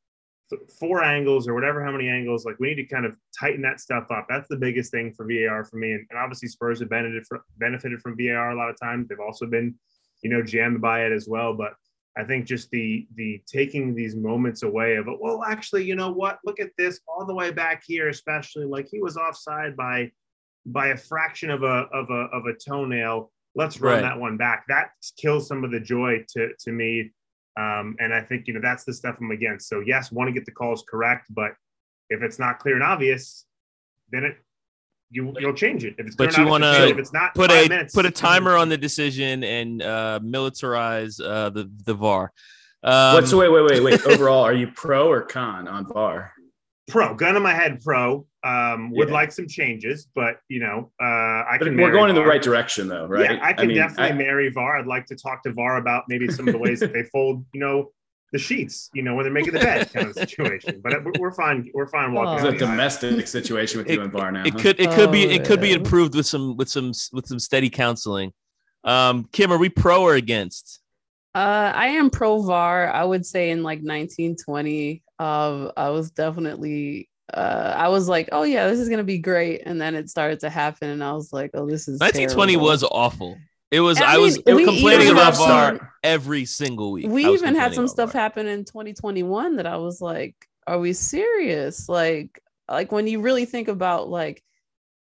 four 0.78 1.02
angles 1.02 1.46
or 1.48 1.54
whatever 1.54 1.84
how 1.84 1.92
many 1.92 2.08
angles 2.08 2.44
like 2.44 2.58
we 2.58 2.68
need 2.68 2.74
to 2.76 2.84
kind 2.84 3.06
of 3.06 3.16
tighten 3.38 3.62
that 3.62 3.80
stuff 3.80 4.10
up. 4.10 4.26
That's 4.28 4.48
the 4.48 4.56
biggest 4.56 4.90
thing 4.90 5.12
for 5.12 5.26
var 5.26 5.64
for 5.64 5.76
me. 5.76 5.92
And, 5.92 6.06
and 6.10 6.18
obviously 6.18 6.48
spurs 6.48 6.80
have 6.80 6.90
benefited 6.90 7.26
from, 7.26 7.40
benefited 7.58 8.00
from 8.00 8.16
var 8.16 8.50
a 8.50 8.56
lot 8.56 8.70
of 8.70 8.78
times 8.80 9.08
they've 9.08 9.20
also 9.20 9.46
been 9.46 9.74
you 10.22 10.30
know 10.30 10.42
jammed 10.42 10.80
by 10.80 11.04
it 11.04 11.12
as 11.12 11.28
well. 11.28 11.54
But 11.54 11.74
i 12.16 12.24
think 12.24 12.44
just 12.44 12.68
the 12.70 13.06
the 13.14 13.40
taking 13.46 13.94
these 13.94 14.16
moments 14.16 14.64
away 14.64 14.96
of 14.96 15.06
well 15.20 15.44
actually 15.44 15.84
you 15.84 15.94
know 15.94 16.10
what? 16.10 16.40
Look 16.44 16.58
at 16.60 16.70
this 16.76 17.00
all 17.06 17.24
the 17.24 17.34
way 17.34 17.50
back 17.52 17.82
here 17.86 18.08
especially 18.08 18.64
like 18.64 18.88
he 18.90 19.00
was 19.00 19.16
offside 19.16 19.76
by 19.76 20.10
by 20.66 20.88
a 20.88 20.96
fraction 20.96 21.50
of 21.50 21.62
a 21.62 21.86
of 21.92 22.10
a 22.10 22.22
of 22.36 22.46
a 22.46 22.54
toenail. 22.54 23.30
Let's 23.54 23.80
run 23.80 23.94
Right. 23.94 24.02
that 24.02 24.18
one 24.18 24.36
back. 24.36 24.64
That 24.68 24.90
kills 25.16 25.48
some 25.48 25.64
of 25.64 25.70
the 25.70 25.80
joy 25.80 26.24
to 26.34 26.50
to 26.60 26.72
me 26.72 27.12
um, 27.56 27.96
and 27.98 28.12
I 28.14 28.22
think, 28.22 28.46
you 28.46 28.54
know, 28.54 28.60
that's 28.60 28.84
the 28.84 28.92
stuff 28.92 29.16
I'm 29.20 29.30
against. 29.30 29.68
So, 29.68 29.80
yes, 29.80 30.12
want 30.12 30.28
to 30.28 30.32
get 30.32 30.44
the 30.44 30.52
calls 30.52 30.84
correct, 30.88 31.26
but 31.30 31.52
if 32.08 32.22
it's 32.22 32.38
not 32.38 32.58
clear 32.58 32.74
and 32.74 32.84
obvious, 32.84 33.44
then 34.10 34.24
it 34.24 34.36
you, 35.10 35.34
you'll 35.38 35.54
change 35.54 35.84
it. 35.84 35.94
If 35.98 36.06
it's 36.06 36.16
But 36.16 36.36
you 36.36 36.46
wanna 36.46 36.72
if 36.86 36.98
it's 36.98 37.12
not 37.12 37.34
Put 37.34 37.50
a 37.50 37.68
minutes, 37.68 37.94
put 37.94 38.06
a 38.06 38.10
timer 38.10 38.56
on 38.56 38.68
the 38.68 38.78
decision 38.78 39.42
and 39.42 39.82
uh, 39.82 40.20
militarize 40.22 41.20
uh, 41.20 41.50
the 41.50 41.70
the 41.84 41.94
VAR. 41.94 42.32
Um, 42.82 43.14
What, 43.14 43.28
so 43.28 43.38
wait, 43.38 43.50
wait, 43.50 43.64
wait, 43.64 43.82
wait. 43.82 44.06
Overall, 44.06 44.44
are 44.44 44.54
you 44.54 44.68
pro 44.68 45.10
or 45.10 45.22
con 45.22 45.66
on 45.68 45.86
VAR? 45.86 46.32
Pro, 46.88 47.14
gun 47.14 47.36
in 47.36 47.42
my 47.42 47.52
head, 47.52 47.80
pro. 47.82 48.26
Um, 48.42 48.90
would 48.92 49.08
Yeah. 49.08 49.14
like 49.14 49.32
some 49.32 49.46
changes, 49.46 50.08
but 50.14 50.38
you 50.48 50.60
know, 50.60 50.90
uh, 51.00 51.04
I 51.04 51.56
But 51.58 51.66
can. 51.66 51.74
we're 51.76 51.82
marry 51.88 51.92
going 51.92 52.08
in 52.08 52.14
the 52.14 52.24
right 52.24 52.40
direction, 52.40 52.88
though, 52.88 53.06
right? 53.06 53.32
Yeah, 53.32 53.38
I 53.42 53.52
can 53.52 53.68
mean, 53.68 53.76
definitely 53.76 54.12
I- 54.12 54.12
marry 54.14 54.48
VAR. 54.48 54.78
I'd 54.78 54.86
like 54.86 55.04
to 55.06 55.16
talk 55.16 55.42
to 55.42 55.52
VAR 55.52 55.76
about 55.76 56.04
maybe 56.08 56.26
some 56.28 56.48
of 56.48 56.52
the 56.52 56.58
ways 56.58 56.80
that 56.80 56.92
they 56.94 57.02
fold, 57.04 57.44
you 57.52 57.60
know, 57.60 57.92
the 58.32 58.38
sheets, 58.38 58.88
you 58.94 59.02
know, 59.02 59.14
when 59.14 59.24
they're 59.24 59.32
making 59.32 59.52
the 59.52 59.58
bed 59.58 59.92
kind 59.92 60.06
of 60.08 60.14
situation. 60.14 60.80
But 60.82 61.04
we're, 61.04 61.12
we're 61.18 61.32
fine. 61.32 61.68
We're 61.74 61.88
fine 61.88 62.14
walking. 62.14 62.34
It's 62.34 62.44
Oh, 62.44 62.48
a 62.48 62.50
down 62.52 62.58
the 62.60 62.66
domestic 62.66 63.26
situation 63.28 63.78
with 63.78 63.90
you 63.90 64.00
and 64.00 64.10
VAR 64.12 64.32
now. 64.32 64.44
it 64.44 64.52
huh? 64.54 64.58
could 64.58 64.80
it 64.80 64.90
could 64.92 65.12
be 65.12 65.26
Oh, 65.26 65.30
it 65.30 65.44
could 65.44 65.60
be 65.60 65.72
improved 65.72 66.14
with 66.14 66.26
some 66.26 66.56
with 66.56 66.68
some 66.70 66.92
with 67.12 67.26
some 67.26 67.38
steady 67.40 67.68
counseling. 67.68 68.32
Um, 68.84 69.28
Kim, 69.32 69.52
are 69.52 69.58
we 69.58 69.68
pro 69.68 70.00
or 70.02 70.14
against? 70.14 70.80
Uh, 71.34 71.72
I 71.74 71.88
am 71.88 72.08
pro 72.08 72.40
VAR. 72.40 72.88
I 72.90 73.04
would 73.04 73.26
say 73.26 73.50
in 73.50 73.62
like 73.62 73.80
1920, 73.82 75.02
um, 75.18 75.70
I 75.76 75.90
was 75.90 76.10
definitely. 76.10 77.09
Uh, 77.32 77.74
I 77.76 77.88
was 77.88 78.08
like, 78.08 78.28
oh 78.32 78.42
yeah, 78.42 78.68
this 78.68 78.78
is 78.78 78.88
gonna 78.88 79.04
be 79.04 79.18
great, 79.18 79.62
and 79.64 79.80
then 79.80 79.94
it 79.94 80.10
started 80.10 80.40
to 80.40 80.50
happen, 80.50 80.90
and 80.90 81.02
I 81.02 81.12
was 81.12 81.32
like, 81.32 81.50
oh, 81.54 81.66
this 81.66 81.88
is 81.88 82.00
1920 82.00 82.52
terrible. 82.52 82.66
was 82.66 82.82
awful. 82.84 83.38
It 83.70 83.80
was. 83.80 84.00
I 84.00 84.14
mean, 84.14 84.22
was 84.22 84.38
we 84.46 84.64
complaining 84.64 85.10
about 85.10 85.36
some- 85.36 85.80
every 86.02 86.44
single 86.44 86.92
week. 86.92 87.06
we 87.08 87.26
even 87.26 87.54
had 87.54 87.74
some 87.74 87.86
stuff 87.86 88.12
VAR. 88.12 88.22
happen 88.22 88.46
in 88.46 88.64
2021 88.64 89.56
that 89.56 89.66
I 89.66 89.76
was 89.76 90.00
like, 90.00 90.34
are 90.66 90.78
we 90.78 90.92
serious? 90.92 91.88
Like, 91.88 92.40
like 92.68 92.90
when 92.90 93.06
you 93.06 93.20
really 93.20 93.44
think 93.44 93.68
about 93.68 94.08
like 94.08 94.42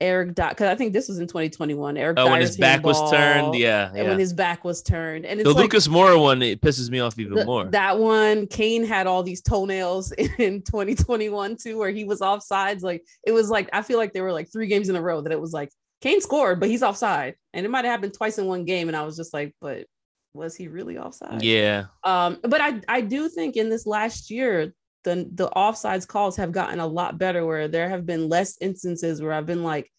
Eric 0.01 0.35
Dier, 0.35 0.51
because 0.51 0.69
I 0.69 0.75
think 0.75 0.93
this 0.93 1.09
was 1.09 1.19
in 1.19 1.27
2021. 1.27 1.97
Eric 1.97 2.19
Oh, 2.19 2.31
when 2.31 2.41
his 2.41 2.57
back 2.57 2.85
was 2.85 2.99
turned, 3.11 3.55
yeah, 3.55 3.91
and 3.95 4.09
when 4.09 4.19
his 4.19 4.33
back 4.33 4.63
was 4.65 4.83
turned, 4.83 5.25
and 5.25 5.41
it's 5.41 5.49
the 5.49 5.55
like, 5.55 5.63
Lucas 5.63 5.89
Moura 5.89 6.21
one 6.21 6.43
it 6.43 6.61
pisses 6.61 6.91
me 6.91 7.01
off 7.01 7.19
even 7.19 7.35
the- 7.35 7.45
more. 7.47 7.65
That 7.67 7.99
one, 7.99 8.47
Kane 8.47 8.85
had 8.85 9.07
all 9.07 9.23
these 9.23 9.41
toenails 9.41 10.13
in 10.39 10.63
2021 10.63 11.57
too, 11.57 11.79
where 11.79 11.91
he 11.91 12.05
was 12.05 12.21
offsides. 12.21 12.83
Like 12.83 13.05
it 13.27 13.33
was 13.33 13.49
like 13.49 13.71
I 13.73 13.83
feel 13.83 13.97
like 13.99 14.13
there 14.13 14.23
were 14.25 14.33
like 14.33 14.53
three 14.53 14.67
games 14.67 14.89
in 14.89 14.97
a 14.97 15.01
row 15.03 15.21
that 15.23 15.33
it 15.33 15.41
was 15.41 15.53
like 15.53 15.71
Kane 16.03 16.21
scored, 16.21 16.61
but 16.61 16.69
he's 16.69 16.83
offside, 16.83 17.37
and 17.55 17.65
it 17.65 17.71
might 17.71 17.85
have 17.87 17.93
happened 17.93 18.13
twice 18.15 18.37
in 18.39 18.47
one 18.47 18.65
game. 18.67 18.89
And 18.89 18.97
I 18.97 19.03
was 19.03 19.17
just 19.17 19.33
like, 19.33 19.55
but 19.63 19.87
was 20.35 20.55
he 20.55 20.69
really 20.69 20.99
offside? 20.99 21.43
yeah, 21.43 21.87
Um, 22.05 22.39
but 22.43 22.61
I 22.61 22.83
I 22.87 23.01
do 23.01 23.31
think 23.31 23.57
in 23.57 23.71
this 23.71 23.87
last 23.87 24.31
year, 24.31 24.75
the 25.07 25.29
the 25.33 25.49
offsides 25.51 26.07
calls 26.07 26.37
have 26.37 26.53
gotten 26.53 26.81
a 26.81 26.87
lot 26.87 27.17
better. 27.17 27.47
Where 27.47 27.69
there 27.69 27.89
have 27.89 28.05
been 28.05 28.29
less 28.29 28.59
instances 28.61 29.23
where 29.23 29.33
I've 29.33 29.47
been 29.47 29.63
like, 29.63 29.91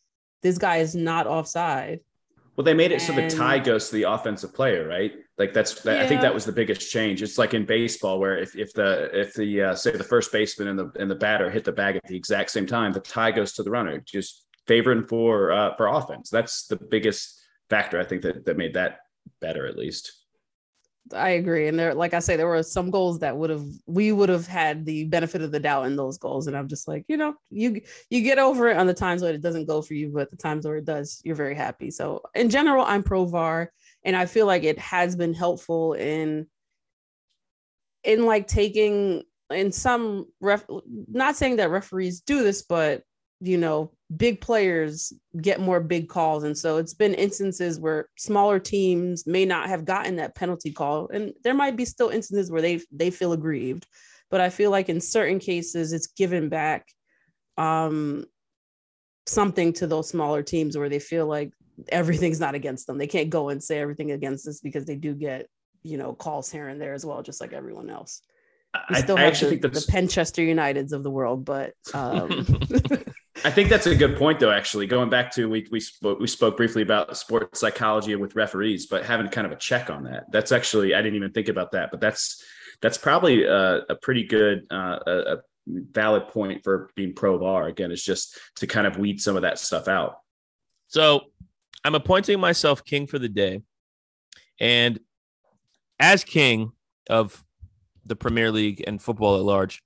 this 0.43 0.57
guy 0.57 0.77
is 0.77 0.95
not 0.95 1.25
offside. 1.25 2.01
Well, 2.55 2.65
they 2.65 2.73
made 2.73 2.91
it 2.91 3.01
so 3.01 3.13
the 3.13 3.29
tie 3.29 3.59
goes 3.59 3.89
to 3.89 3.95
the 3.95 4.03
offensive 4.03 4.53
player, 4.53 4.87
right? 4.87 5.13
Like 5.37 5.53
that's 5.53 5.81
that, 5.83 6.01
I 6.01 6.07
think 6.07 6.21
that 6.21 6.33
was 6.33 6.43
the 6.43 6.51
biggest 6.51 6.91
change. 6.91 7.21
It's 7.21 7.37
like 7.37 7.53
in 7.53 7.65
baseball 7.65 8.19
where 8.19 8.37
if, 8.37 8.55
if 8.55 8.73
the 8.73 9.09
if 9.13 9.33
the 9.35 9.61
uh, 9.61 9.75
say 9.75 9.91
the 9.91 10.03
first 10.03 10.31
baseman 10.31 10.67
and 10.67 10.79
the 10.79 10.91
and 10.99 11.09
the 11.09 11.15
batter 11.15 11.49
hit 11.49 11.63
the 11.63 11.71
bag 11.71 11.95
at 11.95 12.03
the 12.07 12.15
exact 12.15 12.51
same 12.51 12.65
time, 12.65 12.91
the 12.91 12.99
tie 12.99 13.31
goes 13.31 13.53
to 13.53 13.63
the 13.63 13.71
runner, 13.71 13.99
just 14.05 14.45
favoring 14.65 15.05
for 15.05 15.51
uh, 15.51 15.75
for 15.75 15.87
offense. 15.87 16.29
That's 16.29 16.67
the 16.67 16.75
biggest 16.75 17.39
factor 17.69 17.99
I 17.99 18.03
think 18.03 18.23
that 18.23 18.45
that 18.45 18.57
made 18.57 18.73
that 18.73 18.99
better 19.39 19.67
at 19.67 19.77
least. 19.77 20.13
I 21.13 21.29
agree. 21.31 21.67
And 21.67 21.77
there, 21.77 21.93
like 21.93 22.13
I 22.13 22.19
say, 22.19 22.35
there 22.35 22.47
were 22.47 22.63
some 22.63 22.91
goals 22.91 23.19
that 23.19 23.35
would 23.37 23.49
have 23.49 23.65
we 23.85 24.11
would 24.11 24.29
have 24.29 24.47
had 24.47 24.85
the 24.85 25.05
benefit 25.05 25.41
of 25.41 25.51
the 25.51 25.59
doubt 25.59 25.85
in 25.85 25.95
those 25.95 26.17
goals. 26.17 26.47
And 26.47 26.57
I'm 26.57 26.67
just 26.67 26.87
like, 26.87 27.05
you 27.07 27.17
know, 27.17 27.35
you 27.49 27.81
you 28.09 28.21
get 28.21 28.39
over 28.39 28.69
it 28.69 28.77
on 28.77 28.87
the 28.87 28.93
times 28.93 29.21
when 29.21 29.35
it 29.35 29.41
doesn't 29.41 29.65
go 29.65 29.81
for 29.81 29.93
you, 29.93 30.09
but 30.09 30.29
the 30.29 30.37
times 30.37 30.65
where 30.65 30.77
it 30.77 30.85
does, 30.85 31.21
you're 31.23 31.35
very 31.35 31.55
happy. 31.55 31.91
So 31.91 32.21
in 32.35 32.49
general, 32.49 32.85
I'm 32.85 33.03
pro 33.03 33.25
VAR, 33.25 33.71
and 34.03 34.15
I 34.15 34.25
feel 34.25 34.45
like 34.45 34.63
it 34.63 34.79
has 34.79 35.15
been 35.15 35.33
helpful 35.33 35.93
in 35.93 36.47
in 38.03 38.25
like 38.25 38.47
taking 38.47 39.23
in 39.49 39.71
some 39.71 40.27
ref 40.41 40.65
not 41.09 41.35
saying 41.35 41.57
that 41.57 41.69
referees 41.69 42.21
do 42.21 42.43
this, 42.43 42.63
but 42.63 43.03
you 43.39 43.57
know, 43.57 43.91
big 44.15 44.39
players 44.39 45.11
get 45.41 45.59
more 45.59 45.79
big 45.79 46.07
calls. 46.07 46.43
And 46.43 46.57
so 46.57 46.77
it's 46.77 46.93
been 46.93 47.13
instances 47.13 47.79
where 47.79 48.07
smaller 48.17 48.59
teams 48.59 49.27
may 49.27 49.45
not 49.45 49.67
have 49.67 49.85
gotten 49.85 50.15
that 50.15 50.35
penalty 50.35 50.71
call. 50.71 51.09
And 51.09 51.33
there 51.43 51.53
might 51.53 51.75
be 51.75 51.85
still 51.85 52.09
instances 52.09 52.49
where 52.49 52.61
they 52.61 52.81
they 52.91 53.11
feel 53.11 53.33
aggrieved. 53.33 53.85
But 54.29 54.41
I 54.41 54.49
feel 54.49 54.71
like 54.71 54.89
in 54.89 55.01
certain 55.01 55.39
cases 55.39 55.91
it's 55.93 56.07
given 56.07 56.49
back 56.49 56.87
um 57.57 58.25
something 59.25 59.73
to 59.73 59.87
those 59.87 60.07
smaller 60.07 60.41
teams 60.41 60.77
where 60.77 60.89
they 60.89 60.99
feel 60.99 61.25
like 61.25 61.51
everything's 61.89 62.39
not 62.39 62.55
against 62.55 62.87
them. 62.87 62.97
They 62.97 63.07
can't 63.07 63.29
go 63.29 63.49
and 63.49 63.61
say 63.61 63.79
everything 63.79 64.11
against 64.11 64.47
us 64.47 64.61
because 64.61 64.85
they 64.85 64.95
do 64.95 65.13
get, 65.13 65.47
you 65.83 65.97
know, 65.97 66.13
calls 66.13 66.49
here 66.49 66.69
and 66.69 66.79
there 66.79 66.93
as 66.93 67.05
well, 67.05 67.21
just 67.21 67.41
like 67.41 67.51
everyone 67.51 67.89
else. 67.89 68.21
We 68.89 68.97
I, 68.97 69.01
still 69.01 69.17
I 69.17 69.21
have 69.21 69.33
actually 69.33 69.57
the, 69.57 69.61
think 69.61 69.73
that's 69.73 69.85
the 69.85 69.91
Penchester 69.91 70.47
Uniteds 70.47 70.93
of 70.93 71.03
the 71.03 71.11
world, 71.11 71.43
but 71.43 71.73
um 71.93 72.45
I 73.43 73.51
think 73.51 73.69
that's 73.69 73.85
a 73.85 73.95
good 73.95 74.17
point, 74.17 74.39
though. 74.39 74.51
Actually, 74.51 74.87
going 74.87 75.09
back 75.09 75.31
to 75.35 75.47
we 75.47 75.67
we 75.71 75.79
spoke 75.79 76.19
we 76.19 76.27
spoke 76.27 76.57
briefly 76.57 76.81
about 76.81 77.15
sports 77.17 77.59
psychology 77.59 78.15
with 78.15 78.35
referees, 78.35 78.87
but 78.87 79.05
having 79.05 79.27
kind 79.29 79.45
of 79.45 79.53
a 79.53 79.57
check 79.57 79.89
on 79.89 80.03
that. 80.03 80.31
That's 80.31 80.51
actually 80.51 80.93
I 80.93 81.01
didn't 81.01 81.15
even 81.15 81.31
think 81.31 81.47
about 81.47 81.71
that, 81.71 81.91
but 81.91 82.01
that's 82.01 82.43
that's 82.81 82.97
probably 82.97 83.43
a, 83.43 83.83
a 83.89 83.95
pretty 83.95 84.23
good 84.23 84.65
uh, 84.71 84.99
a, 85.05 85.37
valid 85.67 86.27
point 86.29 86.63
for 86.63 86.89
being 86.95 87.13
pro 87.13 87.37
VAR. 87.37 87.67
Again, 87.67 87.91
is 87.91 88.03
just 88.03 88.37
to 88.55 88.67
kind 88.67 88.87
of 88.87 88.97
weed 88.97 89.21
some 89.21 89.35
of 89.35 89.43
that 89.43 89.59
stuff 89.59 89.87
out. 89.87 90.19
So 90.87 91.25
I'm 91.83 91.95
appointing 91.95 92.39
myself 92.39 92.83
king 92.83 93.07
for 93.07 93.19
the 93.19 93.29
day. 93.29 93.61
And 94.59 94.99
as 95.99 96.23
king 96.23 96.71
of 97.09 97.43
the 98.05 98.15
Premier 98.15 98.51
League 98.51 98.83
and 98.87 99.01
football 99.01 99.37
at 99.37 99.43
large, 99.43 99.83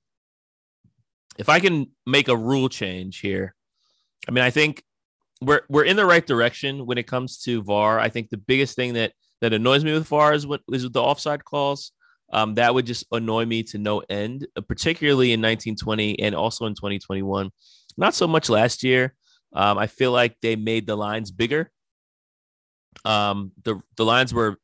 if 1.38 1.50
I 1.50 1.60
can 1.60 1.88
make 2.06 2.28
a 2.28 2.36
rule 2.36 2.70
change 2.70 3.20
here, 3.20 3.56
I 4.28 4.32
mean, 4.32 4.44
I 4.44 4.50
think 4.50 4.84
we're 5.42 5.62
we're 5.70 5.86
in 5.86 5.98
the 5.98 6.06
right 6.06 6.26
direction 6.26 6.86
when 6.86 6.98
it 6.98 7.08
comes 7.08 7.40
to 7.44 7.64
VAR. 7.64 8.00
I 8.00 8.10
think 8.10 8.30
the 8.30 8.38
biggest 8.38 8.76
thing 8.76 8.94
that 8.94 9.14
that 9.42 9.54
annoys 9.54 9.84
me 9.84 9.94
with 9.94 10.08
VAR 10.08 10.34
is 10.34 10.46
what 10.46 10.62
is 10.72 10.84
with 10.84 10.94
the 10.94 11.02
offside 11.02 11.44
calls. 11.44 11.92
Um, 12.34 12.56
that 12.56 12.74
would 12.74 12.86
just 12.86 13.06
annoy 13.12 13.46
me 13.46 13.64
to 13.64 13.78
no 13.78 14.04
end, 14.10 14.48
particularly 14.68 15.34
in 15.34 15.42
1920 15.42 16.20
and 16.20 16.34
also 16.34 16.66
in 16.66 16.76
2021. 16.76 17.52
Not 17.98 18.14
so 18.14 18.26
much 18.26 18.50
last 18.50 18.84
year. 18.84 19.14
Um, 19.52 19.78
I 19.78 19.88
feel 19.88 20.14
like 20.14 20.38
they 20.42 20.56
made 20.56 20.88
the 20.88 20.96
lines 20.96 21.30
bigger. 21.30 21.72
Um, 23.04 23.52
the 23.64 23.82
the 23.98 24.06
lines 24.06 24.34
were 24.34 24.58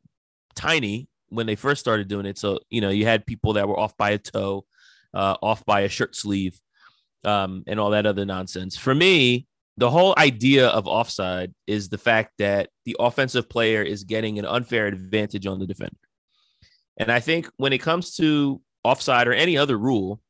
tiny 0.56 1.10
when 1.30 1.46
they 1.46 1.56
first 1.56 1.82
started 1.82 2.08
doing 2.08 2.26
it. 2.26 2.38
So 2.38 2.60
you 2.70 2.82
know, 2.82 2.90
you 2.90 3.06
had 3.06 3.26
people 3.26 3.54
that 3.54 3.68
were 3.68 3.80
off 3.80 3.98
by 3.98 4.12
a 4.12 4.18
toe, 4.18 4.66
uh, 5.18 5.36
off 5.42 5.66
by 5.66 5.82
a 5.82 5.90
shirt 5.90 6.16
sleeve, 6.16 6.60
um, 7.26 7.64
and 7.66 7.80
all 7.80 7.90
that 7.90 8.06
other 8.06 8.24
nonsense. 8.24 8.78
For 8.78 8.94
me, 8.94 9.48
the 9.76 9.90
whole 9.90 10.14
idea 10.18 10.68
of 10.68 10.88
offside 10.88 11.54
is 11.66 11.90
the 11.90 11.98
fact 11.98 12.34
that 12.38 12.70
the 12.86 12.96
offensive 13.00 13.50
player 13.50 13.82
is 13.82 14.04
getting 14.04 14.38
an 14.38 14.46
unfair 14.46 14.86
advantage 14.86 15.48
on 15.48 15.60
the 15.60 15.66
defender. 15.66 15.98
And 16.98 17.12
I 17.12 17.20
think 17.20 17.50
when 17.58 17.74
it 17.74 17.80
comes 17.80 18.16
to 18.18 18.62
offside 18.84 19.28
or 19.28 19.34
any 19.34 19.58
other 19.58 19.78
rule, 19.78 20.22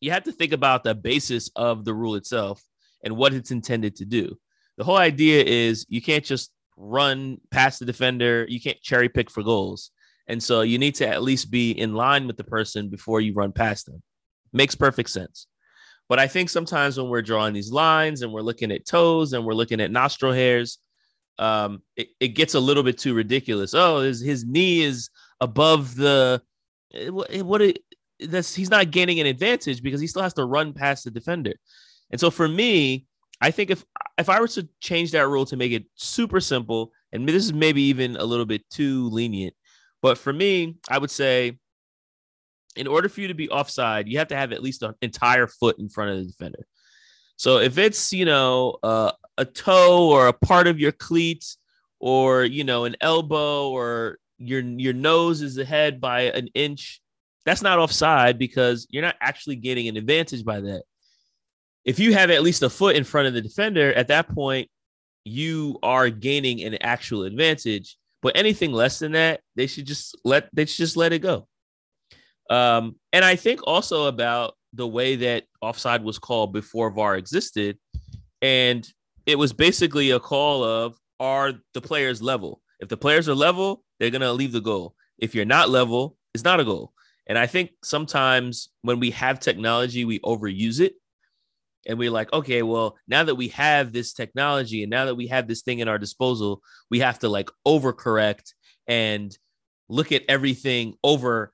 you 0.00 0.10
have 0.10 0.24
to 0.24 0.32
think 0.32 0.52
about 0.52 0.82
the 0.82 0.94
basis 0.94 1.50
of 1.54 1.84
the 1.84 1.94
rule 1.94 2.16
itself 2.16 2.62
and 3.04 3.16
what 3.16 3.34
it's 3.34 3.52
intended 3.52 3.96
to 3.96 4.04
do. 4.04 4.36
The 4.78 4.84
whole 4.84 4.96
idea 4.96 5.44
is 5.44 5.86
you 5.88 6.02
can't 6.02 6.24
just 6.24 6.52
run 6.76 7.38
past 7.50 7.78
the 7.78 7.86
defender, 7.86 8.46
you 8.48 8.60
can't 8.60 8.80
cherry 8.82 9.08
pick 9.08 9.30
for 9.30 9.42
goals. 9.42 9.90
And 10.28 10.42
so 10.42 10.62
you 10.62 10.78
need 10.78 10.96
to 10.96 11.08
at 11.08 11.22
least 11.22 11.50
be 11.50 11.70
in 11.70 11.94
line 11.94 12.26
with 12.26 12.36
the 12.36 12.44
person 12.44 12.88
before 12.88 13.20
you 13.20 13.32
run 13.32 13.52
past 13.52 13.86
them. 13.86 14.02
Makes 14.52 14.74
perfect 14.74 15.10
sense. 15.10 15.46
But 16.08 16.18
I 16.18 16.28
think 16.28 16.50
sometimes 16.50 16.98
when 16.98 17.08
we're 17.08 17.22
drawing 17.22 17.54
these 17.54 17.72
lines 17.72 18.22
and 18.22 18.32
we're 18.32 18.42
looking 18.42 18.70
at 18.72 18.86
toes 18.86 19.32
and 19.32 19.44
we're 19.44 19.54
looking 19.54 19.80
at 19.80 19.90
nostril 19.90 20.32
hairs, 20.32 20.78
um, 21.38 21.82
it, 21.96 22.08
it 22.20 22.28
gets 22.28 22.54
a 22.54 22.60
little 22.60 22.82
bit 22.82 22.98
too 22.98 23.14
ridiculous. 23.14 23.74
Oh, 23.74 24.00
his, 24.00 24.20
his 24.20 24.44
knee 24.44 24.82
is 24.82 25.10
above 25.40 25.96
the 25.96 26.40
eh, 26.94 27.10
eh, 27.30 27.40
what 27.42 27.60
it, 27.60 27.80
that's 28.20 28.54
he's 28.54 28.70
not 28.70 28.90
gaining 28.90 29.20
an 29.20 29.26
advantage 29.26 29.82
because 29.82 30.00
he 30.00 30.06
still 30.06 30.22
has 30.22 30.32
to 30.34 30.44
run 30.44 30.72
past 30.72 31.04
the 31.04 31.10
defender. 31.10 31.52
And 32.10 32.20
so 32.20 32.30
for 32.30 32.48
me, 32.48 33.06
I 33.40 33.50
think 33.50 33.70
if 33.70 33.84
if 34.16 34.28
I 34.28 34.40
were 34.40 34.48
to 34.48 34.66
change 34.80 35.10
that 35.10 35.28
rule 35.28 35.44
to 35.46 35.56
make 35.56 35.72
it 35.72 35.84
super 35.94 36.40
simple, 36.40 36.92
and 37.12 37.28
this 37.28 37.44
is 37.44 37.52
maybe 37.52 37.82
even 37.82 38.16
a 38.16 38.24
little 38.24 38.46
bit 38.46 38.68
too 38.70 39.10
lenient, 39.10 39.54
but 40.06 40.18
for 40.18 40.32
me, 40.32 40.76
I 40.88 40.98
would 40.98 41.10
say 41.10 41.58
in 42.76 42.86
order 42.86 43.08
for 43.08 43.22
you 43.22 43.26
to 43.26 43.34
be 43.34 43.50
offside, 43.50 44.06
you 44.06 44.18
have 44.18 44.28
to 44.28 44.36
have 44.36 44.52
at 44.52 44.62
least 44.62 44.84
an 44.84 44.94
entire 45.02 45.48
foot 45.48 45.80
in 45.80 45.88
front 45.88 46.12
of 46.12 46.18
the 46.18 46.26
defender. 46.26 46.64
So 47.34 47.58
if 47.58 47.76
it's, 47.76 48.12
you 48.12 48.24
know, 48.24 48.76
uh, 48.84 49.10
a 49.36 49.44
toe 49.44 50.08
or 50.08 50.28
a 50.28 50.32
part 50.32 50.68
of 50.68 50.78
your 50.78 50.92
cleat 50.92 51.44
or, 51.98 52.44
you 52.44 52.62
know, 52.62 52.84
an 52.84 52.94
elbow 53.00 53.68
or 53.70 54.18
your 54.38 54.60
your 54.60 54.92
nose 54.92 55.42
is 55.42 55.58
ahead 55.58 56.00
by 56.00 56.30
an 56.38 56.50
inch, 56.54 57.00
that's 57.44 57.62
not 57.62 57.80
offside 57.80 58.38
because 58.38 58.86
you're 58.88 59.02
not 59.02 59.16
actually 59.20 59.56
getting 59.56 59.88
an 59.88 59.96
advantage 59.96 60.44
by 60.44 60.60
that. 60.60 60.84
If 61.84 61.98
you 61.98 62.14
have 62.14 62.30
at 62.30 62.44
least 62.44 62.62
a 62.62 62.70
foot 62.70 62.94
in 62.94 63.02
front 63.02 63.26
of 63.26 63.34
the 63.34 63.42
defender, 63.42 63.92
at 63.92 64.06
that 64.06 64.28
point, 64.28 64.70
you 65.24 65.80
are 65.82 66.10
gaining 66.10 66.62
an 66.62 66.76
actual 66.80 67.24
advantage. 67.24 67.96
But 68.22 68.36
anything 68.36 68.72
less 68.72 68.98
than 68.98 69.12
that, 69.12 69.40
they 69.54 69.66
should 69.66 69.86
just 69.86 70.16
let 70.24 70.48
they 70.52 70.64
should 70.64 70.78
just 70.78 70.96
let 70.96 71.12
it 71.12 71.20
go. 71.20 71.46
Um, 72.50 72.96
and 73.12 73.24
I 73.24 73.36
think 73.36 73.60
also 73.64 74.06
about 74.06 74.54
the 74.72 74.86
way 74.86 75.16
that 75.16 75.44
offside 75.60 76.04
was 76.04 76.18
called 76.18 76.52
before 76.52 76.90
VAR 76.90 77.16
existed. 77.16 77.78
And 78.42 78.86
it 79.24 79.38
was 79.38 79.52
basically 79.52 80.10
a 80.10 80.20
call 80.20 80.62
of 80.62 80.98
are 81.18 81.54
the 81.74 81.80
players 81.80 82.22
level? 82.22 82.60
If 82.80 82.88
the 82.88 82.96
players 82.96 83.28
are 83.28 83.34
level, 83.34 83.82
they're 83.98 84.10
to 84.20 84.32
leave 84.32 84.52
the 84.52 84.60
goal. 84.60 84.94
If 85.18 85.34
you're 85.34 85.44
not 85.44 85.70
level, 85.70 86.16
it's 86.34 86.44
not 86.44 86.60
a 86.60 86.64
goal. 86.64 86.92
And 87.26 87.38
I 87.38 87.46
think 87.46 87.70
sometimes 87.82 88.68
when 88.82 89.00
we 89.00 89.10
have 89.12 89.40
technology, 89.40 90.04
we 90.04 90.20
overuse 90.20 90.80
it. 90.80 90.94
And 91.86 91.98
we're 91.98 92.10
like, 92.10 92.32
okay, 92.32 92.62
well, 92.62 92.96
now 93.06 93.24
that 93.24 93.36
we 93.36 93.48
have 93.48 93.92
this 93.92 94.12
technology 94.12 94.82
and 94.82 94.90
now 94.90 95.04
that 95.04 95.14
we 95.14 95.28
have 95.28 95.46
this 95.46 95.62
thing 95.62 95.78
in 95.78 95.88
our 95.88 95.98
disposal, 95.98 96.62
we 96.90 97.00
have 97.00 97.20
to 97.20 97.28
like 97.28 97.50
overcorrect 97.66 98.54
and 98.86 99.36
look 99.88 100.12
at 100.12 100.24
everything 100.28 100.94
over 101.04 101.52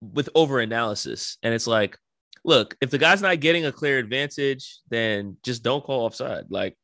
with 0.00 0.28
over 0.34 0.60
analysis. 0.60 1.38
And 1.42 1.54
it's 1.54 1.66
like, 1.66 1.98
look, 2.44 2.76
if 2.80 2.90
the 2.90 2.98
guy's 2.98 3.22
not 3.22 3.40
getting 3.40 3.64
a 3.64 3.72
clear 3.72 3.98
advantage, 3.98 4.78
then 4.90 5.36
just 5.42 5.62
don't 5.62 5.84
call 5.84 6.04
offside. 6.04 6.46
Like, 6.50 6.76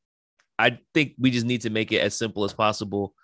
I 0.59 0.79
think 0.95 1.15
we 1.19 1.31
just 1.31 1.47
need 1.47 1.63
to 1.63 1.71
make 1.71 1.93
it 1.93 2.01
as 2.01 2.17
simple 2.17 2.45
as 2.45 2.53
possible. 2.53 3.15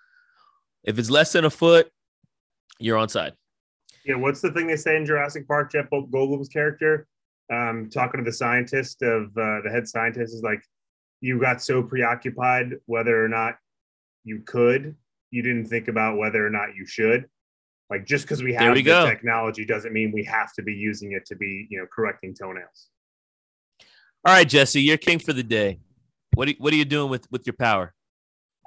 If 0.83 0.99
it's 0.99 1.09
less 1.09 1.31
than 1.33 1.45
a 1.45 1.49
foot, 1.49 1.89
you're 2.79 2.97
on 2.97 3.09
side. 3.09 3.33
Yeah, 4.05 4.15
what's 4.15 4.41
the 4.41 4.51
thing 4.51 4.67
they 4.67 4.75
say 4.75 4.95
in 4.95 5.05
Jurassic 5.05 5.47
Park? 5.47 5.71
Jeff 5.71 5.89
Goldblum's 5.89 6.49
character, 6.49 7.07
um, 7.51 7.89
talking 7.91 8.23
to 8.23 8.29
the 8.29 8.35
scientist 8.35 9.01
of 9.01 9.25
uh, 9.37 9.61
the 9.63 9.69
head 9.71 9.87
scientist, 9.87 10.33
is 10.33 10.43
like, 10.43 10.61
you 11.21 11.39
got 11.39 11.61
so 11.61 11.81
preoccupied 11.81 12.75
whether 12.85 13.23
or 13.23 13.27
not 13.27 13.55
you 14.23 14.41
could, 14.45 14.95
you 15.31 15.41
didn't 15.41 15.65
think 15.65 15.87
about 15.87 16.17
whether 16.17 16.45
or 16.45 16.49
not 16.49 16.75
you 16.75 16.85
should. 16.85 17.25
Like 17.89 18.05
just 18.05 18.25
because 18.25 18.43
we 18.43 18.53
have 18.53 18.73
we 18.73 18.81
the 18.83 19.05
technology 19.05 19.65
doesn't 19.65 19.93
mean 19.93 20.11
we 20.11 20.23
have 20.25 20.53
to 20.53 20.61
be 20.61 20.73
using 20.73 21.13
it 21.13 21.25
to 21.27 21.35
be, 21.35 21.67
you 21.69 21.79
know, 21.79 21.85
correcting 21.91 22.35
toenails. 22.35 22.89
All 24.25 24.33
right, 24.33 24.47
Jesse, 24.47 24.81
you're 24.81 24.97
king 24.97 25.19
for 25.19 25.33
the 25.33 25.43
day. 25.43 25.79
What 26.33 26.49
are, 26.49 26.53
what 26.59 26.73
are 26.73 26.75
you 26.75 26.85
doing 26.85 27.09
with 27.09 27.25
with 27.31 27.47
your 27.47 27.53
power? 27.53 27.94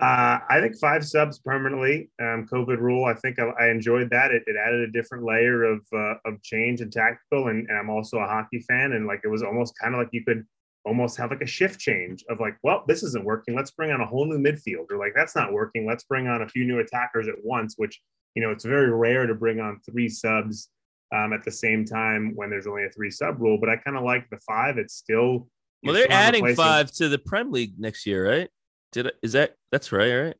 Uh, 0.01 0.38
I 0.49 0.61
think 0.61 0.76
five 0.78 1.05
subs 1.05 1.40
permanently. 1.40 2.09
Um, 2.20 2.46
COVID 2.51 2.78
rule. 2.78 3.05
I 3.05 3.14
think 3.14 3.40
I, 3.40 3.49
I 3.61 3.68
enjoyed 3.68 4.11
that. 4.11 4.30
It, 4.30 4.44
it, 4.46 4.55
added 4.57 4.88
a 4.88 4.92
different 4.92 5.24
layer 5.24 5.64
of 5.64 5.80
uh, 5.92 6.14
of 6.24 6.40
change 6.42 6.80
and 6.80 6.92
tactical. 6.92 7.49
And, 7.49 7.68
and, 7.68 7.76
I'm 7.76 7.90
also 7.90 8.18
a 8.18 8.26
hockey 8.26 8.61
fan, 8.61 8.92
and 8.92 9.09
like 9.09 9.22
it 9.24 9.28
was 9.28 9.42
almost 9.42 9.74
kind 9.76 9.94
of 9.94 9.99
like 9.99 10.11
you 10.12 10.24
could 10.24 10.46
almost 10.84 11.16
have 11.16 11.30
like 11.30 11.42
a 11.42 11.46
shift 11.46 11.80
change 11.80 12.24
of 12.30 12.38
like, 12.38 12.57
well, 12.62 12.84
this 12.86 13.03
isn't 13.03 13.24
working. 13.24 13.57
Let's 13.57 13.72
bring 13.72 13.90
on 13.90 14.01
a 14.01 14.07
whole 14.07 14.24
new 14.24 14.38
midfield, 14.38 14.88
or 14.92 14.99
like 14.99 15.14
that's 15.16 15.34
not 15.34 15.53
working. 15.53 15.84
Let's 15.84 16.05
bring 16.05 16.28
on 16.28 16.42
a 16.42 16.49
few 16.49 16.64
new 16.64 16.78
attackers 16.78 17.26
at 17.26 17.34
once. 17.42 17.74
Which 17.76 18.01
you 18.36 18.42
know, 18.42 18.51
it's 18.51 18.64
very 18.64 18.92
rare 18.92 19.26
to 19.26 19.34
bring 19.34 19.59
on 19.59 19.80
three 19.90 20.09
subs 20.09 20.68
um, 21.12 21.32
at 21.32 21.42
the 21.42 21.51
same 21.51 21.84
time 21.84 22.36
when 22.36 22.51
there's 22.51 22.68
only 22.68 22.84
a 22.84 22.90
three 22.90 23.11
sub 23.11 23.40
rule. 23.40 23.59
But 23.59 23.68
I 23.68 23.76
kind 23.76 23.96
of 23.96 24.05
like 24.05 24.30
the 24.30 24.38
five. 24.46 24.78
It's 24.78 24.94
still 24.94 25.49
well, 25.82 25.94
they're 25.94 26.12
adding 26.12 26.55
five 26.55 26.92
to 26.92 27.09
the 27.09 27.18
Prem 27.18 27.51
League 27.51 27.74
next 27.78 28.07
year, 28.07 28.28
right? 28.28 28.49
Did 28.93 29.07
it, 29.07 29.16
is 29.22 29.32
that 29.32 29.55
that's 29.70 29.93
right? 29.93 30.12
Right. 30.14 30.36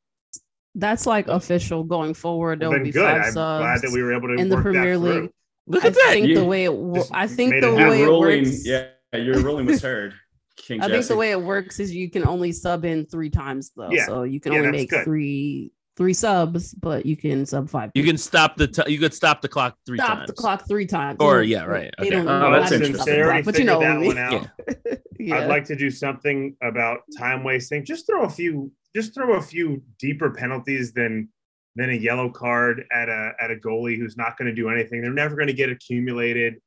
That's 0.75 1.07
like 1.07 1.29
official 1.29 1.85
going 1.85 2.15
forward. 2.15 2.61
There 2.61 2.69
well, 2.71 2.79
will 2.79 2.85
be 2.85 2.93
good. 2.93 3.03
five 3.03 3.23
I'm 3.27 3.33
subs 3.33 3.63
glad 3.63 3.83
that 3.83 3.91
we 3.93 4.03
were 4.03 4.15
able 4.15 4.29
to 4.29 4.35
in 4.35 4.49
the 4.49 4.61
Premier 4.61 4.97
League. 4.97 5.31
Look 5.67 5.85
at 5.85 5.89
I 5.89 5.91
that! 5.91 6.11
think 6.13 6.29
You 6.29 6.37
the 6.37 6.45
way 6.45 6.65
it, 6.65 7.07
I 7.13 7.27
think 7.27 7.61
the 7.61 7.75
it 7.75 7.89
way 7.89 8.03
it 8.03 8.11
works. 8.11 8.67
Yeah, 8.67 8.87
your 9.13 9.41
ruling 9.41 9.67
was 9.67 9.83
heard. 9.83 10.15
King 10.57 10.83
I 10.83 10.89
think 10.89 11.07
the 11.07 11.17
way 11.17 11.31
it 11.31 11.41
works 11.41 11.79
is 11.79 11.95
you 11.95 12.11
can 12.11 12.27
only 12.27 12.53
sub 12.53 12.85
in 12.85 13.07
three 13.07 13.31
times 13.31 13.71
though, 13.77 13.91
Yeah. 13.91 14.07
so 14.07 14.23
you 14.25 14.41
can 14.41 14.53
Yeah, 14.53 14.61
only 14.61 14.73
make 14.73 14.91
good. 14.91 15.05
three 15.05 15.73
three 15.99 16.15
subs, 16.15 16.73
but 16.75 17.05
you 17.05 17.17
can 17.17 17.45
sub 17.45 17.69
five. 17.69 17.91
You 17.95 18.05
can 18.05 18.17
stop 18.17 18.57
the 18.57 18.69
t- 18.69 18.91
you 18.91 18.99
could 18.99 19.13
stop 19.13 19.43
the 19.43 19.49
clock 19.49 19.77
three 19.85 19.99
stop 19.99 20.19
times. 20.19 20.27
the 20.29 20.33
clock 20.33 20.67
three 20.67 20.87
times. 20.87 21.19
Or, 21.21 21.43
yeah, 21.43 21.65
right. 21.65 21.93
They 21.99 22.09
don't. 22.09 22.27
Oh, 22.27 22.41
know 22.41 22.53
that's 22.53 22.73
interesting. 22.73 22.95
stop 22.95 23.07
the 23.07 23.25
clock, 23.25 23.45
but 23.45 23.59
you 23.59 23.65
know 23.65 23.83
I 23.83 23.85
that 23.85 23.99
mean. 23.99 24.07
one 24.07 24.19
out. 24.19 24.49
Yeah. 25.21 25.39
I'd 25.39 25.49
like 25.49 25.65
to 25.65 25.75
do 25.75 25.91
something 25.91 26.57
about 26.63 27.01
time 27.19 27.43
wasting. 27.43 27.85
Just 27.85 28.07
throw 28.07 28.23
a 28.23 28.31
few, 28.31 28.71
just 28.95 29.15
throw 29.15 29.35
a 29.35 29.43
few 29.43 29.83
deeper 29.99 30.31
penalties 30.31 30.93
than 30.93 31.29
than 31.75 31.91
a 31.91 31.95
yellow 31.95 32.31
card 32.31 32.85
at 32.93 33.09
a 33.09 33.33
at 33.41 33.51
a 33.51 33.57
goalie 33.57 33.99
who's 33.99 34.17
not 34.17 34.39
going 34.39 34.47
to 34.47 34.55
do 34.55 34.69
anything. 34.71 35.03
They're 35.03 35.13
never 35.13 35.35
going 35.35 35.49
to 35.49 35.53
get 35.53 35.71
accumulated. 35.71 36.61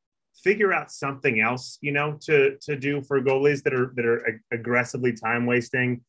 Figure 0.44 0.74
out 0.74 0.92
something 0.92 1.40
else, 1.40 1.78
you 1.80 1.94
know, 1.94 2.18
to 2.24 2.58
to 2.64 2.76
do 2.76 3.02
for 3.02 3.22
goalies 3.22 3.64
that 3.64 3.74
are 3.74 3.94
that 3.96 4.06
are 4.06 4.28
ag- 4.28 4.42
aggressively 4.52 5.14
time 5.14 5.46
wasting. 5.46 6.02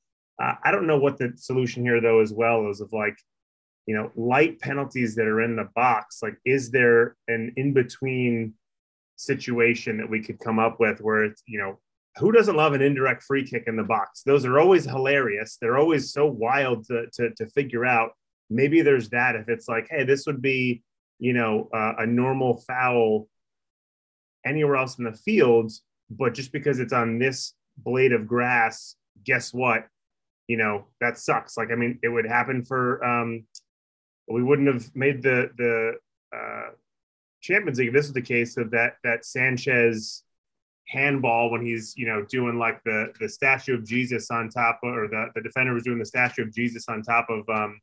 Uh, 0.42 0.54
I 0.64 0.72
don't 0.72 0.86
know 0.86 0.98
what 0.98 1.18
the 1.18 1.32
solution 1.36 1.84
here 1.84 2.00
though, 2.00 2.20
as 2.20 2.32
well 2.32 2.68
is 2.68 2.80
of 2.80 2.92
like, 2.92 3.16
you 3.86 3.94
know, 3.94 4.10
light 4.16 4.60
penalties 4.60 5.14
that 5.14 5.26
are 5.26 5.40
in 5.40 5.56
the 5.56 5.68
box. 5.74 6.18
Like, 6.22 6.36
is 6.44 6.70
there 6.70 7.16
an 7.28 7.52
in 7.56 7.72
between 7.72 8.54
situation 9.16 9.98
that 9.98 10.10
we 10.10 10.20
could 10.20 10.40
come 10.40 10.58
up 10.58 10.80
with 10.80 11.00
where 11.00 11.24
it's 11.24 11.42
you 11.46 11.58
know 11.58 11.78
who 12.16 12.32
doesn't 12.32 12.56
love 12.56 12.72
an 12.72 12.82
indirect 12.82 13.22
free 13.22 13.44
kick 13.44 13.64
in 13.66 13.76
the 13.76 13.82
box? 13.82 14.22
Those 14.24 14.44
are 14.44 14.58
always 14.58 14.84
hilarious. 14.84 15.56
They're 15.60 15.78
always 15.78 16.12
so 16.12 16.26
wild 16.26 16.86
to, 16.86 17.06
to, 17.14 17.30
to 17.36 17.46
figure 17.46 17.86
out. 17.86 18.10
Maybe 18.50 18.82
there's 18.82 19.08
that 19.10 19.34
if 19.34 19.48
it's 19.48 19.68
like, 19.68 19.88
hey, 19.90 20.04
this 20.04 20.26
would 20.26 20.42
be, 20.42 20.82
you 21.18 21.32
know, 21.32 21.70
uh, 21.72 21.94
a 21.98 22.06
normal 22.06 22.58
foul 22.66 23.28
anywhere 24.44 24.76
else 24.76 24.98
in 24.98 25.04
the 25.04 25.12
field, 25.12 25.72
but 26.10 26.34
just 26.34 26.52
because 26.52 26.80
it's 26.80 26.92
on 26.92 27.18
this 27.18 27.54
blade 27.78 28.12
of 28.12 28.26
grass, 28.26 28.96
guess 29.24 29.54
what? 29.54 29.86
You 30.48 30.56
know, 30.56 30.86
that 31.00 31.18
sucks. 31.18 31.56
Like, 31.56 31.70
I 31.70 31.74
mean, 31.76 31.98
it 32.02 32.08
would 32.08 32.26
happen 32.26 32.64
for, 32.64 33.04
um, 33.04 33.44
we 34.28 34.42
wouldn't 34.42 34.68
have 34.68 34.94
made 34.94 35.22
the, 35.22 35.50
the, 35.56 35.92
uh, 36.36 36.70
Champions 37.40 37.78
League. 37.78 37.88
if 37.88 37.94
This 37.94 38.06
is 38.06 38.12
the 38.12 38.22
case 38.22 38.56
of 38.56 38.70
that, 38.70 38.96
that 39.04 39.24
Sanchez, 39.24 40.22
handball 40.88 41.50
when 41.50 41.64
he's 41.64 41.94
you 41.96 42.06
know 42.06 42.24
doing 42.28 42.58
like 42.58 42.82
the 42.84 43.12
the 43.20 43.28
statue 43.28 43.74
of 43.74 43.84
Jesus 43.84 44.30
on 44.30 44.48
top 44.48 44.80
of, 44.82 44.94
or 44.94 45.08
the, 45.08 45.26
the 45.34 45.40
defender 45.40 45.72
was 45.72 45.84
doing 45.84 45.98
the 45.98 46.04
statue 46.04 46.42
of 46.42 46.52
Jesus 46.52 46.88
on 46.88 47.02
top 47.02 47.28
of 47.30 47.48
um 47.48 47.80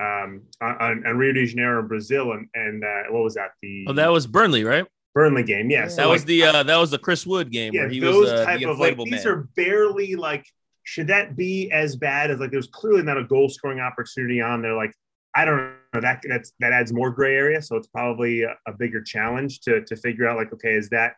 um 0.00 0.42
on, 0.60 1.06
on 1.06 1.16
Rio 1.16 1.32
de 1.32 1.46
Janeiro 1.46 1.80
in 1.80 1.86
Brazil 1.86 2.32
and 2.32 2.48
and 2.54 2.82
uh, 2.82 3.02
what 3.10 3.22
was 3.22 3.34
that 3.34 3.50
the 3.62 3.86
Oh, 3.88 3.92
that 3.92 4.08
was 4.08 4.26
Burnley, 4.26 4.64
right? 4.64 4.86
Burnley 5.14 5.44
game 5.44 5.70
yes 5.70 5.96
That 5.96 6.08
was 6.08 6.24
the 6.24 6.44
uh, 6.44 6.62
that 6.64 6.76
was 6.76 6.90
the 6.90 6.98
Chris 6.98 7.26
Wood 7.26 7.50
game 7.52 7.72
yeah 7.72 7.82
where 7.82 7.90
he 7.90 8.00
those 8.00 8.24
was 8.24 8.32
uh, 8.32 8.44
type 8.44 8.62
of 8.62 8.78
like 8.78 8.96
inflatable 8.96 9.04
these 9.04 9.24
man. 9.24 9.34
are 9.34 9.48
barely 9.54 10.16
like 10.16 10.46
should 10.84 11.06
that 11.08 11.36
be 11.36 11.70
as 11.72 11.96
bad 11.96 12.30
as 12.30 12.38
like 12.38 12.50
there's 12.50 12.68
clearly 12.68 13.02
not 13.02 13.18
a 13.18 13.24
goal 13.24 13.48
scoring 13.48 13.80
opportunity 13.80 14.40
on 14.40 14.62
there 14.62 14.74
like 14.74 14.94
I 15.34 15.44
don't 15.44 15.56
know 15.92 16.00
that 16.00 16.22
that's 16.28 16.52
that 16.60 16.72
adds 16.72 16.92
more 16.92 17.10
gray 17.10 17.34
area 17.36 17.60
so 17.60 17.76
it's 17.76 17.88
probably 17.88 18.42
a, 18.42 18.54
a 18.66 18.72
bigger 18.72 19.02
challenge 19.02 19.60
to 19.60 19.84
to 19.84 19.96
figure 19.96 20.28
out 20.28 20.36
like 20.36 20.52
okay 20.52 20.74
is 20.74 20.88
that 20.90 21.14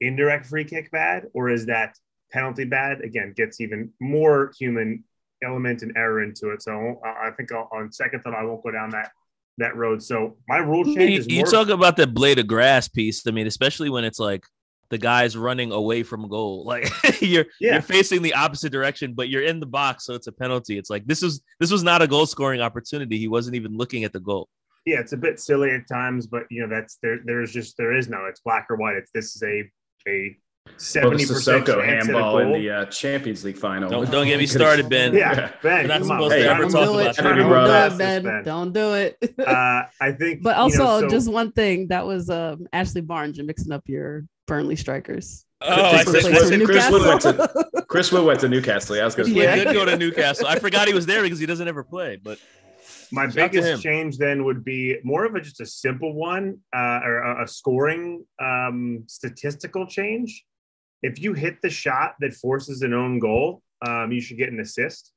indirect 0.00 0.46
free 0.46 0.64
kick 0.64 0.90
bad 0.90 1.24
or 1.34 1.48
is 1.48 1.66
that 1.66 1.96
penalty 2.32 2.64
bad? 2.64 3.00
Again, 3.02 3.32
gets 3.36 3.60
even 3.60 3.92
more 4.00 4.52
human 4.58 5.04
element 5.42 5.82
and 5.82 5.96
error 5.96 6.22
into 6.22 6.50
it. 6.50 6.62
So 6.62 7.00
I 7.04 7.30
think 7.30 7.52
I'll, 7.52 7.68
on 7.72 7.92
second 7.92 8.22
thought, 8.22 8.34
I 8.34 8.44
won't 8.44 8.62
go 8.62 8.70
down 8.70 8.90
that 8.90 9.12
that 9.58 9.74
road. 9.74 10.02
So 10.02 10.36
my 10.48 10.58
rule 10.58 10.84
change 10.84 10.98
You, 10.98 11.18
is 11.18 11.28
you 11.28 11.36
more. 11.38 11.46
talk 11.46 11.68
about 11.68 11.96
the 11.96 12.06
blade 12.06 12.38
of 12.38 12.46
grass 12.46 12.88
piece. 12.88 13.26
I 13.26 13.30
mean, 13.30 13.46
especially 13.46 13.88
when 13.88 14.04
it's 14.04 14.18
like 14.18 14.44
the 14.90 14.98
guy's 14.98 15.36
running 15.36 15.72
away 15.72 16.02
from 16.02 16.28
goal. 16.28 16.64
Like 16.72 16.88
you're 17.22 17.46
Yeah. 17.60 17.72
you're 17.74 17.82
facing 17.82 18.22
the 18.22 18.34
opposite 18.34 18.70
direction, 18.72 19.14
but 19.14 19.28
you're 19.28 19.42
in 19.44 19.60
the 19.60 19.66
box, 19.66 20.04
so 20.04 20.14
it's 20.14 20.26
a 20.26 20.32
penalty. 20.32 20.78
It's 20.78 20.90
like 20.90 21.06
this 21.06 21.22
is 21.22 21.40
this 21.60 21.70
was 21.70 21.82
not 21.82 22.02
a 22.02 22.06
goal 22.06 22.26
scoring 22.26 22.60
opportunity. 22.60 23.18
He 23.18 23.28
wasn't 23.28 23.56
even 23.56 23.76
looking 23.76 24.04
at 24.04 24.12
the 24.12 24.20
goal. 24.20 24.48
yeah, 24.86 25.00
it's 25.00 25.12
a 25.12 25.16
bit 25.16 25.40
silly 25.40 25.70
at 25.72 25.88
times, 25.88 26.26
but 26.26 26.44
you 26.50 26.62
know 26.62 26.68
that's 26.68 26.98
there. 27.02 27.18
There's 27.24 27.52
just 27.52 27.76
there 27.76 27.92
is 27.96 28.08
no. 28.08 28.24
It's 28.26 28.40
black 28.40 28.66
or 28.70 28.76
white. 28.76 28.96
It's 28.96 29.10
this 29.12 29.34
is 29.36 29.42
a 29.42 29.64
a 30.08 30.36
Well, 30.66 30.74
the 30.78 30.82
seventy 30.84 31.26
percent 31.26 31.64
Sissoko 31.64 31.66
chance 31.66 31.78
at 31.78 31.78
a 31.78 32.12
handball 32.12 32.38
in 32.38 32.52
the 32.52 32.70
uh, 32.70 32.84
Champions 32.86 33.44
League 33.44 33.56
final. 33.56 33.88
Don't 33.88 34.10
don't 34.10 34.26
get 34.26 34.38
me 34.38 34.46
started, 34.46 34.88
Ben. 34.88 35.14
yeah, 35.14 35.52
Ben, 35.62 35.84
We're 35.84 35.88
not 35.88 36.00
come 36.02 36.10
on. 36.10 36.30
to 36.30 36.36
Hey, 36.36 36.46
ever 36.46 36.64
I'm 36.64 36.70
talk 36.70 36.84
doing- 36.84 37.00
about 37.06 37.18
I'm 37.18 37.24
that. 37.24 37.34
doing 37.34 37.48
Brother. 37.48 37.72
my 37.72 37.88
Don't 37.88 37.92
do 37.92 37.94
it, 37.94 37.98
Ben. 37.98 38.22
Ben. 38.24 38.44
Don't 38.44 38.72
do 38.72 38.94
it. 38.94 39.48
Uh, 39.48 39.82
I 40.00 40.12
think, 40.12 40.42
but 40.42 40.56
you 40.56 40.62
also, 40.62 40.78
know, 40.78 41.00
so- 41.00 41.08
just 41.08 41.30
one 41.32 41.52
thing 41.52 41.88
that 41.88 42.06
was 42.06 42.28
um, 42.30 42.66
Ashley 42.72 43.00
Barnes. 43.00 43.36
You're 43.38 43.46
mixing 43.46 43.72
up 43.72 43.84
your 43.88 44.24
Burnley 44.46 44.76
strikers. 44.76 45.44
Oh, 45.62 45.72
I 45.72 46.04
Chris- 46.04 46.24
said, 46.24 46.32
Chris- 46.32 46.42
I 46.44 46.48
said 46.50 46.64
Chris 46.66 46.90
Wood 46.90 47.02
went 47.06 47.24
Newcastle. 47.24 47.64
Chris 47.88 48.12
Wood 48.12 48.24
went 48.26 48.40
to 48.40 48.48
Newcastle. 48.48 48.96
Yeah, 48.96 49.02
I 49.02 49.04
was 49.06 49.14
going 49.14 49.28
to 49.28 49.34
he 49.34 49.40
Yeah. 49.42 49.56
did 49.56 49.72
go 49.72 49.84
to 49.86 49.96
Newcastle. 49.96 50.46
I 50.46 50.58
forgot 50.58 50.86
he 50.88 50.94
was 50.94 51.06
there 51.06 51.22
because 51.22 51.38
he 51.38 51.46
doesn't 51.46 51.66
ever 51.66 51.82
play. 51.82 52.20
But 52.22 52.38
My 53.10 53.22
Shout 53.22 53.28
out 53.28 53.32
to 53.34 53.40
him. 53.40 53.62
biggest 53.62 53.82
change 53.82 54.18
then 54.18 54.44
would 54.44 54.62
be 54.64 54.98
more 55.02 55.24
of 55.24 55.34
a 55.34 55.40
just 55.40 55.60
a 55.62 55.66
simple 55.66 56.12
one, 56.12 56.58
uh, 56.76 57.00
or 57.02 57.18
a, 57.22 57.44
a 57.44 57.48
scoring 57.48 58.24
um, 58.42 59.04
statistical 59.06 59.86
change. 59.86 60.44
If 61.02 61.20
you 61.20 61.34
hit 61.34 61.60
the 61.62 61.70
shot 61.70 62.14
that 62.20 62.34
forces 62.34 62.82
an 62.82 62.94
own 62.94 63.18
goal, 63.18 63.62
um, 63.86 64.12
you 64.12 64.20
should 64.20 64.38
get 64.38 64.50
an 64.50 64.60
assist. 64.60 65.12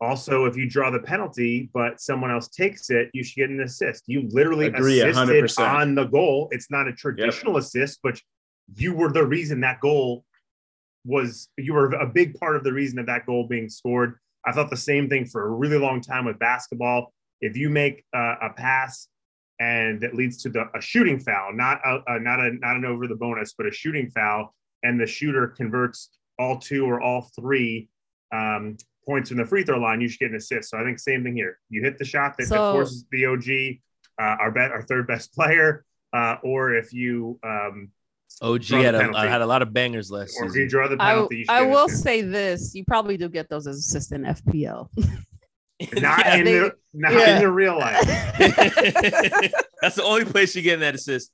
Also, 0.00 0.44
if 0.44 0.56
you 0.56 0.68
draw 0.68 0.90
the 0.90 1.00
penalty, 1.00 1.70
but 1.74 2.00
someone 2.00 2.30
else 2.30 2.48
takes 2.48 2.88
it, 2.90 3.10
you 3.12 3.24
should 3.24 3.36
get 3.36 3.50
an 3.50 3.60
assist. 3.60 4.04
You 4.06 4.28
literally 4.30 4.66
Agree, 4.66 5.00
assisted 5.00 5.44
100%. 5.44 5.68
on 5.68 5.94
the 5.94 6.04
goal. 6.04 6.48
It's 6.52 6.70
not 6.70 6.86
a 6.86 6.92
traditional 6.92 7.56
assist, 7.56 7.98
but 8.02 8.20
you 8.76 8.94
were 8.94 9.10
the 9.10 9.26
reason 9.26 9.60
that 9.60 9.80
goal 9.80 10.24
was. 11.04 11.48
You 11.56 11.74
were 11.74 11.90
a 11.92 12.06
big 12.06 12.38
part 12.38 12.54
of 12.56 12.62
the 12.62 12.72
reason 12.72 12.98
of 12.98 13.06
that 13.06 13.26
goal 13.26 13.48
being 13.48 13.68
scored. 13.68 14.18
I 14.46 14.52
thought 14.52 14.70
the 14.70 14.76
same 14.76 15.08
thing 15.08 15.26
for 15.26 15.46
a 15.46 15.50
really 15.50 15.78
long 15.78 16.00
time 16.00 16.24
with 16.24 16.38
basketball 16.38 17.12
if 17.40 17.56
you 17.56 17.70
make 17.70 18.04
uh, 18.14 18.34
a 18.42 18.50
pass 18.50 19.08
and 19.60 20.02
it 20.04 20.14
leads 20.14 20.42
to 20.42 20.48
the, 20.48 20.66
a 20.74 20.80
shooting 20.80 21.18
foul, 21.18 21.52
not 21.52 21.80
a, 21.84 22.00
a, 22.06 22.20
not 22.20 22.40
a 22.40 22.52
not 22.52 22.76
an 22.76 22.84
over 22.84 23.06
the 23.06 23.16
bonus, 23.16 23.54
but 23.56 23.66
a 23.66 23.72
shooting 23.72 24.10
foul, 24.10 24.54
and 24.82 25.00
the 25.00 25.06
shooter 25.06 25.48
converts 25.48 26.10
all 26.38 26.58
two 26.58 26.84
or 26.84 27.00
all 27.00 27.30
three 27.38 27.88
um, 28.32 28.76
points 29.06 29.30
from 29.30 29.38
the 29.38 29.46
free 29.46 29.64
throw 29.64 29.78
line, 29.78 30.00
you 30.00 30.08
should 30.08 30.20
get 30.20 30.30
an 30.30 30.36
assist. 30.36 30.70
So 30.70 30.78
I 30.78 30.84
think 30.84 30.98
same 30.98 31.24
thing 31.24 31.34
here. 31.34 31.58
You 31.70 31.82
hit 31.82 31.98
the 31.98 32.04
shot 32.04 32.36
that, 32.38 32.46
so, 32.46 32.54
that 32.54 32.72
forces 32.72 33.04
the 33.10 33.26
OG, 33.26 33.78
uh, 34.20 34.36
our 34.40 34.50
bet, 34.50 34.70
our 34.70 34.82
third 34.82 35.06
best 35.06 35.32
player, 35.34 35.84
uh, 36.12 36.36
or 36.42 36.74
if 36.74 36.92
you 36.92 37.38
um, 37.42 37.90
OG 38.42 38.64
had 38.66 38.94
a, 38.94 39.28
had 39.28 39.40
a 39.40 39.46
lot 39.46 39.62
of 39.62 39.72
bangers 39.72 40.10
last 40.10 40.22
or 40.22 40.28
season. 40.28 40.46
Or 40.46 40.50
if 40.50 40.56
you 40.56 40.68
draw 40.68 40.88
the 40.88 40.96
penalty, 40.96 41.46
I, 41.48 41.60
I 41.60 41.62
will 41.62 41.88
say 41.88 42.22
this: 42.22 42.74
you 42.74 42.84
probably 42.84 43.16
do 43.16 43.28
get 43.28 43.48
those 43.48 43.66
as 43.66 43.78
assist 43.78 44.12
in 44.12 44.22
FPL. 44.22 44.88
not 46.00 46.24
yeah, 46.24 46.34
in 46.36 46.44
they, 46.44 46.52
the 46.58 46.72
not 46.94 47.12
yeah. 47.12 47.36
in 47.36 47.42
the 47.42 47.50
real 47.50 47.78
life. 47.78 48.00
That's 49.82 49.96
the 49.96 50.02
only 50.04 50.24
place 50.24 50.54
you 50.54 50.62
get 50.62 50.80
that 50.80 50.94
assist. 50.94 51.30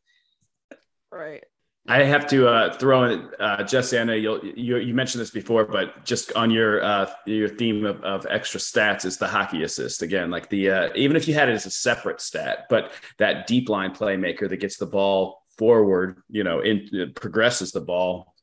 Right. 1.11 1.45
I 1.87 2.03
have 2.05 2.27
to 2.29 2.49
uh, 2.49 2.73
throw 2.79 3.05
in 3.05 3.29
uh, 3.39 3.63
Jesse. 3.63 3.99
I 3.99 4.05
know 4.05 4.15
you 4.15 4.77
you 4.79 4.95
mentioned 4.95 5.21
this 5.21 5.31
before, 5.31 5.67
but 5.67 6.05
just 6.05 6.33
on 6.33 6.51
your 6.51 6.83
uh, 6.83 7.11
your 7.27 7.49
theme 7.49 7.85
of, 7.85 8.03
of 8.03 8.27
extra 8.31 8.59
stats 8.59 9.05
is 9.05 9.19
the 9.19 9.27
hockey 9.27 9.63
assist 9.65 10.01
again. 10.01 10.31
Like 10.31 10.49
the 10.49 10.71
uh, 10.71 10.89
even 10.95 11.15
if 11.15 11.29
you 11.29 11.35
had 11.35 11.51
it 11.51 11.53
as 11.53 11.67
a 11.67 11.71
separate 11.71 12.23
stat, 12.23 12.67
but 12.71 12.93
that 13.19 13.47
deep 13.47 13.69
line 13.69 13.95
playmaker 13.95 14.49
that 14.49 14.61
gets 14.61 14.79
the 14.79 14.87
ball 14.87 15.43
forward, 15.59 16.23
you 16.31 16.43
know, 16.43 16.61
in 16.61 17.13
progresses 17.15 17.73
the 17.73 17.83
ball 17.83 18.35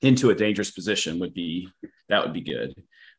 into 0.00 0.30
a 0.30 0.34
dangerous 0.34 0.70
position 0.70 1.18
would 1.18 1.34
be 1.34 1.68
that 2.08 2.22
would 2.22 2.32
be 2.32 2.42
good. 2.42 2.74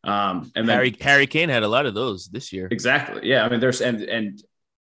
Um, 0.06 0.52
and 0.56 0.70
then, 0.70 0.78
Harry 0.78 0.96
Harry 1.02 1.28
Kane 1.28 1.50
had 1.50 1.64
a 1.64 1.68
lot 1.68 1.86
of 1.86 1.94
those 1.94 2.28
this 2.28 2.54
year. 2.54 2.70
Exactly. 2.72 3.28
Yeah. 3.28 3.44
I 3.44 3.50
mean, 3.50 3.60
there's 3.60 3.82
and 3.82 4.02
and 4.04 4.42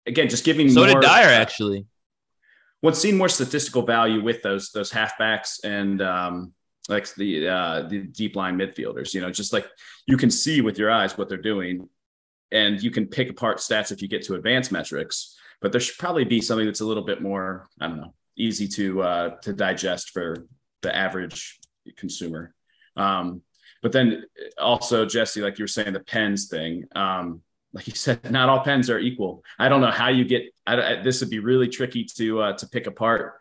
again, 0.05 0.27
just 0.27 0.43
giving 0.43 0.67
me 0.67 0.73
so 0.73 0.81
more, 0.81 0.99
did 0.99 1.07
Dyer 1.07 1.29
actually 1.29 1.85
what's 2.83 2.99
seen 2.99 3.17
more 3.17 3.29
statistical 3.29 3.83
value 3.83 4.21
with 4.21 4.41
those 4.41 4.71
those 4.71 4.91
halfbacks 4.91 5.63
and 5.63 6.01
um, 6.01 6.53
like 6.89 7.13
the 7.15 7.47
uh, 7.47 7.83
the 7.87 7.99
deep 7.99 8.35
line 8.35 8.57
midfielders. 8.57 9.13
You 9.13 9.21
know, 9.21 9.31
just 9.31 9.53
like 9.53 9.65
you 10.05 10.17
can 10.17 10.29
see 10.29 10.59
with 10.59 10.77
your 10.77 10.91
eyes 10.91 11.17
what 11.17 11.29
they're 11.29 11.37
doing, 11.37 11.87
and 12.51 12.83
you 12.83 12.91
can 12.91 13.07
pick 13.07 13.29
apart 13.29 13.59
stats 13.59 13.93
if 13.93 14.01
you 14.01 14.09
get 14.09 14.23
to 14.25 14.35
advanced 14.35 14.71
metrics. 14.73 15.37
But 15.61 15.71
there 15.71 15.79
should 15.79 15.97
probably 15.97 16.25
be 16.25 16.41
something 16.41 16.65
that's 16.65 16.81
a 16.81 16.85
little 16.85 17.05
bit 17.05 17.21
more 17.21 17.69
I 17.79 17.87
don't 17.87 17.97
know 17.97 18.13
easy 18.35 18.67
to 18.67 19.01
uh, 19.01 19.29
to 19.43 19.53
digest 19.53 20.09
for 20.09 20.45
the 20.81 20.93
average 20.93 21.59
consumer. 21.95 22.53
Um, 22.97 23.43
but 23.81 23.93
then 23.93 24.25
also 24.57 25.05
Jesse, 25.05 25.41
like 25.41 25.57
you 25.57 25.63
were 25.63 25.67
saying, 25.67 25.93
the 25.93 26.01
pens 26.01 26.47
thing. 26.47 26.83
Um, 26.95 27.43
like 27.71 27.87
you 27.87 27.95
said, 27.95 28.29
not 28.29 28.49
all 28.49 28.59
pens 28.59 28.89
are 28.89 28.99
equal. 28.99 29.41
I 29.57 29.69
don't 29.69 29.81
know 29.81 29.91
how 29.91 30.09
you 30.09 30.25
get. 30.25 30.52
I, 30.65 30.81
I, 30.81 31.01
this 31.01 31.21
would 31.21 31.29
be 31.29 31.39
really 31.39 31.67
tricky 31.67 32.05
to 32.17 32.41
uh, 32.41 32.53
to 32.53 32.67
pick 32.67 32.87
apart. 32.87 33.35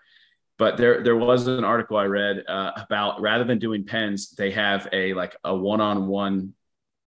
But 0.58 0.76
there 0.76 1.02
there 1.02 1.16
was 1.16 1.46
an 1.46 1.64
article 1.64 1.96
I 1.96 2.04
read 2.04 2.44
uh, 2.46 2.72
about 2.76 3.20
rather 3.20 3.44
than 3.44 3.58
doing 3.58 3.84
pens, 3.84 4.30
they 4.30 4.50
have 4.52 4.88
a 4.92 5.14
like 5.14 5.36
a 5.44 5.54
one 5.54 5.80
on 5.80 6.06
one 6.06 6.54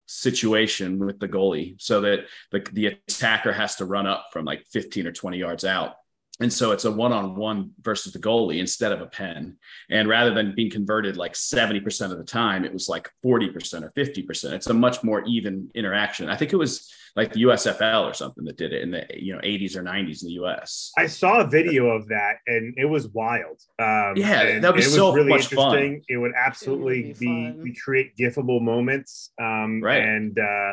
situation 0.06 0.98
with 1.04 1.18
the 1.18 1.28
goalie, 1.28 1.80
so 1.80 2.00
that 2.02 2.26
the 2.50 2.66
the 2.72 2.86
attacker 2.86 3.52
has 3.52 3.76
to 3.76 3.84
run 3.84 4.06
up 4.06 4.26
from 4.32 4.44
like 4.44 4.64
15 4.66 5.06
or 5.06 5.12
20 5.12 5.38
yards 5.38 5.64
out 5.64 5.94
and 6.42 6.52
so 6.52 6.72
it's 6.72 6.84
a 6.84 6.90
one-on-one 6.90 7.70
versus 7.80 8.12
the 8.12 8.18
goalie 8.18 8.58
instead 8.58 8.92
of 8.92 9.00
a 9.00 9.06
pen. 9.06 9.56
And 9.88 10.08
rather 10.08 10.34
than 10.34 10.54
being 10.54 10.70
converted 10.70 11.16
like 11.16 11.34
70% 11.34 12.10
of 12.10 12.18
the 12.18 12.24
time, 12.24 12.64
it 12.64 12.72
was 12.72 12.88
like 12.88 13.08
40% 13.24 13.82
or 13.82 13.90
50%. 13.90 14.52
It's 14.52 14.66
a 14.66 14.74
much 14.74 15.04
more 15.04 15.22
even 15.24 15.70
interaction. 15.74 16.28
I 16.28 16.36
think 16.36 16.52
it 16.52 16.56
was 16.56 16.92
like 17.14 17.32
the 17.32 17.42
USFL 17.42 18.04
or 18.04 18.14
something 18.14 18.44
that 18.46 18.56
did 18.56 18.72
it 18.72 18.80
in 18.82 18.90
the 18.90 19.06
you 19.14 19.34
know 19.34 19.40
80s 19.40 19.76
or 19.76 19.82
90s 19.82 20.22
in 20.22 20.28
the 20.28 20.32
the 20.32 20.44
US. 20.44 20.92
I 20.96 21.06
saw 21.06 21.40
a 21.40 21.46
video 21.46 21.88
of 21.88 22.08
that 22.08 22.36
and 22.46 22.74
it 22.76 22.86
was 22.86 23.08
wild. 23.08 23.60
Um, 23.78 24.14
yeah, 24.16 24.58
that 24.60 24.74
was, 24.74 24.92
so 24.92 25.12
really 25.12 25.28
much 25.28 25.52
interesting. 25.52 25.96
Fun. 25.96 26.02
It 26.08 26.16
would 26.16 26.32
absolutely 26.36 27.00
it 27.00 27.06
would 27.08 27.18
be, 27.18 27.50
be, 27.64 27.74
create 27.74 28.16
gifable 28.16 28.60
moments. 28.60 29.30
Um, 29.40 29.82
right. 29.82 30.02
And 30.02 30.38
uh, 30.38 30.72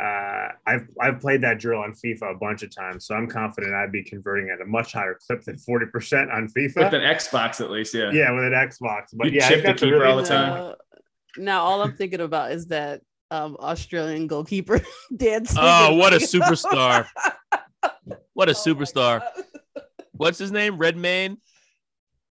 uh, 0.00 0.48
I've 0.66 0.88
I've 1.00 1.20
played 1.20 1.42
that 1.42 1.58
drill 1.58 1.80
on 1.80 1.92
FIFA 1.92 2.34
a 2.34 2.38
bunch 2.38 2.62
of 2.62 2.74
times, 2.74 3.06
so 3.06 3.14
I'm 3.14 3.26
confident 3.26 3.74
I'd 3.74 3.92
be 3.92 4.02
converting 4.02 4.50
at 4.50 4.60
a 4.60 4.66
much 4.66 4.92
higher 4.92 5.18
clip 5.26 5.42
than 5.42 5.56
40 5.56 5.86
percent 5.86 6.30
on 6.30 6.48
FIFA. 6.48 6.76
With 6.76 6.94
an 6.94 7.00
Xbox, 7.00 7.60
at 7.60 7.70
least, 7.70 7.94
yeah. 7.94 8.10
Yeah, 8.12 8.30
with 8.32 8.44
an 8.44 8.52
Xbox. 8.52 9.06
But 9.14 9.32
you 9.32 9.38
yeah, 9.38 9.48
chip 9.48 9.64
the 9.64 9.72
keeper 9.72 9.98
really, 9.98 10.10
all 10.10 10.16
the 10.18 10.24
time. 10.24 10.52
Uh, 10.52 10.72
now, 11.38 11.62
all 11.62 11.82
I'm 11.82 11.96
thinking 11.96 12.20
about 12.20 12.52
is 12.52 12.66
that 12.66 13.00
um, 13.30 13.56
Australian 13.58 14.26
goalkeeper 14.26 14.80
dancing. 15.16 15.58
Oh, 15.60 15.94
what 15.94 16.12
a 16.12 16.16
superstar! 16.16 17.06
what 18.34 18.48
a 18.48 18.52
oh 18.52 18.54
superstar! 18.54 19.22
What's 20.12 20.38
his 20.38 20.52
name? 20.52 20.76
Redmayne. 20.76 21.38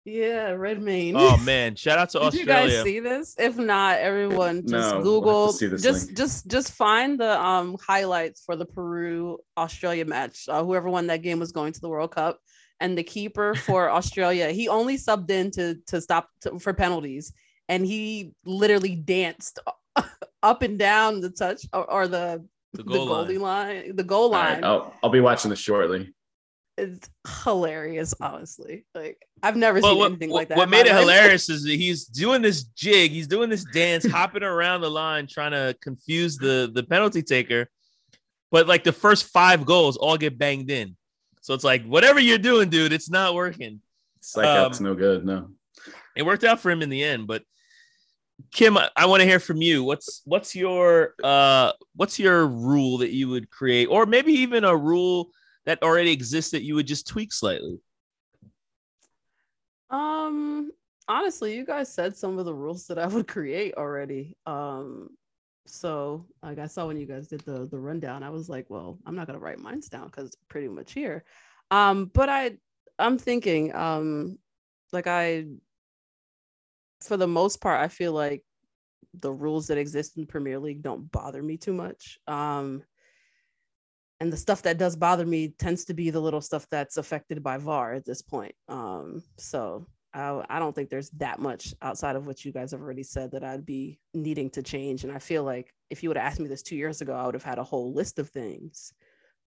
Yeah, 0.04 0.52
Redmayne. 0.52 1.16
Oh 1.16 1.38
man, 1.46 1.76
shout 1.76 2.00
out 2.00 2.10
to 2.12 2.20
Did 2.20 2.26
Australia. 2.28 2.64
you 2.64 2.74
guys 2.74 2.84
see 2.84 3.00
this? 3.00 3.36
If 3.38 3.58
not, 3.58 4.00
everyone 4.00 4.62
just 4.68 4.96
no, 4.96 5.04
Google 5.04 5.54
just 5.54 5.84
link. 5.84 6.18
just 6.18 6.48
just 6.48 6.74
find 6.74 7.20
the 7.20 7.40
um 7.40 7.78
highlights 7.86 8.44
for 8.44 8.56
the 8.56 8.66
Peru 8.66 9.38
Australia 9.58 10.06
match. 10.06 10.46
Uh, 10.48 10.64
whoever 10.64 10.90
won 10.90 11.08
that 11.08 11.22
game 11.22 11.40
was 11.40 11.52
going 11.52 11.74
to 11.74 11.82
the 11.82 11.90
World 11.90 12.12
Cup, 12.12 12.40
and 12.80 12.98
the 12.98 13.04
keeper 13.04 13.54
for 13.68 13.92
Australia, 13.92 14.50
he 14.50 14.68
only 14.68 14.98
subbed 14.98 15.30
in 15.30 15.52
to 15.52 15.76
to 15.88 16.02
stop 16.02 16.30
to, 16.42 16.58
for 16.58 16.74
penalties, 16.74 17.34
and 17.70 17.86
he 17.86 18.34
literally 18.44 18.96
danced 18.96 19.60
up 20.44 20.64
and 20.64 20.80
down 20.80 21.22
the 21.22 21.30
touch 21.30 21.62
or, 21.74 21.90
or 21.90 22.08
the 22.08 22.44
the, 22.74 22.84
goal 22.84 23.06
the 23.06 23.34
goalie 23.34 23.40
line. 23.40 23.84
line. 23.86 23.96
the 23.96 24.04
goal 24.04 24.32
line. 24.32 24.54
Right, 24.56 24.64
I'll, 24.64 24.96
I'll 25.04 25.10
be 25.10 25.20
watching 25.20 25.50
this 25.50 25.60
shortly 25.60 26.12
it's 26.82 27.10
hilarious, 27.44 28.14
honestly. 28.20 28.86
Like 28.96 29.22
I've 29.44 29.56
never 29.56 29.82
seen 29.82 29.98
what, 29.98 30.08
anything 30.08 30.32
what, 30.32 30.38
like 30.38 30.48
that. 30.50 30.58
What 30.58 30.70
made 30.70 30.88
it 30.88 30.96
hilarious 30.96 31.50
is 31.50 31.64
that 31.66 31.76
he's 31.76 32.06
doing 32.06 32.42
this 32.42 32.64
jig, 32.64 33.12
he's 33.12 33.28
doing 33.28 33.50
this 33.50 33.64
dance, 33.66 34.06
hopping 34.06 34.44
around 34.44 34.82
the 34.82 34.90
line, 34.90 35.28
trying 35.28 35.52
to 35.52 35.76
confuse 35.82 36.38
the 36.38 36.72
the 36.74 36.84
penalty 36.84 37.22
taker. 37.22 37.70
But 38.52 38.68
like 38.68 38.84
the 38.84 38.92
first 38.92 39.26
five 39.26 39.66
goals 39.66 39.96
all 39.96 40.18
get 40.18 40.38
banged 40.38 40.72
in. 40.72 40.98
So 41.42 41.54
it's 41.54 41.64
like 41.64 41.86
whatever 41.86 42.20
you're 42.20 42.38
doing, 42.38 42.70
dude, 42.70 42.94
it's 42.94 43.10
not 43.10 43.36
working. 43.36 43.82
It's 44.18 44.36
like 44.36 44.48
um, 44.48 44.64
that's 44.64 44.80
no 44.80 44.96
good. 44.96 45.24
No. 45.24 45.50
It 46.16 46.24
worked 46.24 46.44
out 46.44 46.60
for 46.60 46.72
him 46.72 46.82
in 46.82 46.90
the 46.90 47.04
end, 47.04 47.28
but 47.28 47.44
Kim, 48.52 48.76
I, 48.76 48.90
I 48.96 49.06
want 49.06 49.22
to 49.22 49.28
hear 49.28 49.40
from 49.40 49.62
you. 49.62 49.84
What's 49.84 50.24
what's 50.26 50.56
your 50.56 51.14
uh 51.24 51.74
what's 51.96 52.18
your 52.18 52.48
rule 52.48 52.98
that 53.00 53.12
you 53.12 53.30
would 53.30 53.52
create, 53.52 53.86
or 53.86 54.08
maybe 54.08 54.34
even 54.34 54.64
a 54.64 54.76
rule 54.76 55.30
that 55.66 55.82
already 55.84 56.12
exists 56.12 56.52
that 56.52 56.64
you 56.64 56.76
would 56.76 56.88
just 56.88 57.08
tweak 57.08 57.32
slightly? 57.34 57.80
Um, 59.90 60.72
honestly, 61.08 61.56
you 61.56 61.66
guys 61.66 61.94
said 61.94 62.16
some 62.16 62.40
of 62.40 62.46
the 62.46 62.54
rules 62.54 62.88
that 62.88 62.98
I 62.98 63.08
would 63.08 63.28
create 63.28 63.76
already. 63.76 64.36
Um, 64.46 65.10
so 65.68 66.26
like 66.42 66.60
I 66.60 66.68
saw 66.68 66.88
when 66.88 66.98
you 66.98 67.06
guys 67.06 67.28
did 67.28 67.42
the 67.42 67.68
the 67.68 67.80
rundown, 67.80 68.24
I 68.24 68.30
was 68.30 68.50
like, 68.50 68.70
well, 68.70 68.98
I'm 69.06 69.16
not 69.16 69.28
gonna 69.28 69.40
write 69.40 69.60
mine 69.60 69.82
down 69.90 70.06
because 70.06 70.28
it's 70.28 70.38
pretty 70.50 70.68
much 70.68 70.94
here. 70.94 71.24
Um, 71.70 72.12
but 72.14 72.30
I 72.30 72.58
I'm 72.98 73.18
thinking, 73.18 73.74
um, 73.76 74.38
like 74.92 75.08
I 75.08 75.46
for 77.02 77.18
the 77.18 77.28
most 77.28 77.62
part, 77.62 77.80
I 77.80 77.88
feel 77.88 78.14
like 78.14 78.44
the 79.14 79.32
rules 79.32 79.68
that 79.68 79.78
exist 79.78 80.16
in 80.16 80.24
the 80.24 80.28
Premier 80.28 80.60
League 80.60 80.82
don't 80.82 81.12
bother 81.12 81.42
me 81.42 81.58
too 81.58 81.74
much. 81.74 82.20
Um, 82.28 82.84
and 84.22 84.32
the 84.32 84.38
stuff 84.38 84.62
that 84.62 84.78
does 84.78 84.96
bother 84.96 85.26
me 85.26 85.56
tends 85.58 85.84
to 85.86 85.96
be 85.96 86.12
the 86.12 86.20
little 86.20 86.42
stuff 86.42 86.68
that's 86.70 86.98
affected 86.98 87.42
by 87.42 87.58
VAR 87.58 87.94
at 87.94 88.06
this 88.06 88.22
point. 88.22 88.54
Um, 88.70 89.24
so 89.40 89.88
I, 90.14 90.44
I, 90.48 90.60
don't 90.60 90.76
think 90.76 90.92
there's 90.92 91.10
that 91.12 91.40
much 91.40 91.74
outside 91.82 92.16
of 92.16 92.28
what 92.28 92.46
you 92.46 92.52
guys 92.52 92.70
have 92.70 92.82
already 92.82 93.02
said 93.02 93.32
that 93.32 93.44
I'd 93.44 93.66
be 93.66 94.00
needing 94.14 94.52
to 94.52 94.62
change. 94.62 95.04
And 95.04 95.12
I 95.12 95.18
feel 95.18 95.44
like 95.44 95.74
if 95.90 96.04
you 96.04 96.10
would 96.10 96.18
have 96.18 96.28
asked 96.28 96.40
me 96.40 96.48
this 96.48 96.62
two 96.62 96.76
years 96.76 97.02
ago, 97.02 97.16
I 97.16 97.26
would 97.26 97.34
have 97.34 97.44
had 97.44 97.58
a 97.58 97.64
whole 97.64 97.94
list 97.96 98.20
of 98.20 98.30
things. 98.30 98.94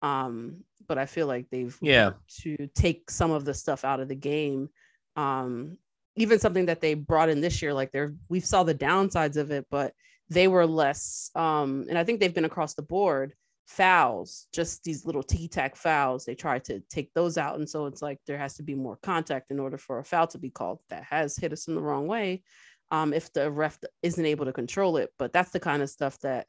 Um, 0.02 0.64
but 0.88 0.98
I 0.98 1.06
feel 1.06 1.28
like 1.28 1.48
they've 1.52 1.78
yeah 1.82 2.14
to 2.42 2.70
take 2.74 3.12
some 3.12 3.32
of 3.32 3.44
the 3.44 3.54
stuff 3.54 3.84
out 3.84 4.00
of 4.00 4.08
the 4.08 4.16
game. 4.16 4.70
Um, 5.18 5.78
even 6.16 6.40
something 6.40 6.68
that 6.68 6.80
they 6.80 6.94
brought 6.94 7.30
in 7.30 7.42
this 7.42 7.62
year, 7.62 7.74
like 7.74 7.92
they're 7.92 8.16
we 8.30 8.40
saw 8.40 8.64
the 8.64 8.74
downsides 8.74 9.36
of 9.36 9.52
it, 9.52 9.68
but 9.70 9.94
they 10.30 10.48
were 10.48 10.66
less. 10.66 11.30
Um, 11.36 11.88
and 11.90 11.98
I 11.98 12.06
think 12.06 12.22
they've 12.22 12.34
been 12.34 12.46
across 12.46 12.74
the 12.74 12.82
board 12.82 13.34
fouls, 13.72 14.48
just 14.52 14.84
these 14.84 15.06
little 15.06 15.24
ticky 15.24 15.48
tack 15.48 15.78
fouls. 15.78 16.26
They 16.26 16.36
try 16.36 16.60
to 16.60 16.82
take 16.90 17.14
those 17.14 17.38
out. 17.38 17.58
And 17.58 17.70
so 17.70 17.86
it's 17.86 18.02
like 18.02 18.20
there 18.28 18.38
has 18.38 18.56
to 18.56 18.64
be 18.64 18.76
more 18.76 18.98
contact 18.98 19.50
in 19.50 19.60
order 19.60 19.78
for 19.78 20.00
a 20.00 20.04
foul 20.04 20.28
to 20.28 20.38
be 20.38 20.50
called 20.50 20.80
that 20.90 21.04
has 21.04 21.38
hit 21.38 21.54
us 21.54 21.68
in 21.70 21.76
the 21.76 21.82
wrong 21.82 22.06
way 22.06 22.44
um, 22.92 23.14
if 23.14 23.32
the 23.32 23.50
ref 23.50 23.80
isn't 24.04 24.26
able 24.26 24.46
to 24.46 24.52
control 24.52 24.98
it. 24.98 25.14
But 25.18 25.32
that's 25.32 25.52
the 25.52 25.60
kind 25.60 25.82
of 25.82 25.90
stuff 25.90 26.20
that 26.20 26.48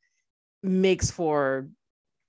makes 0.64 1.12
for 1.12 1.68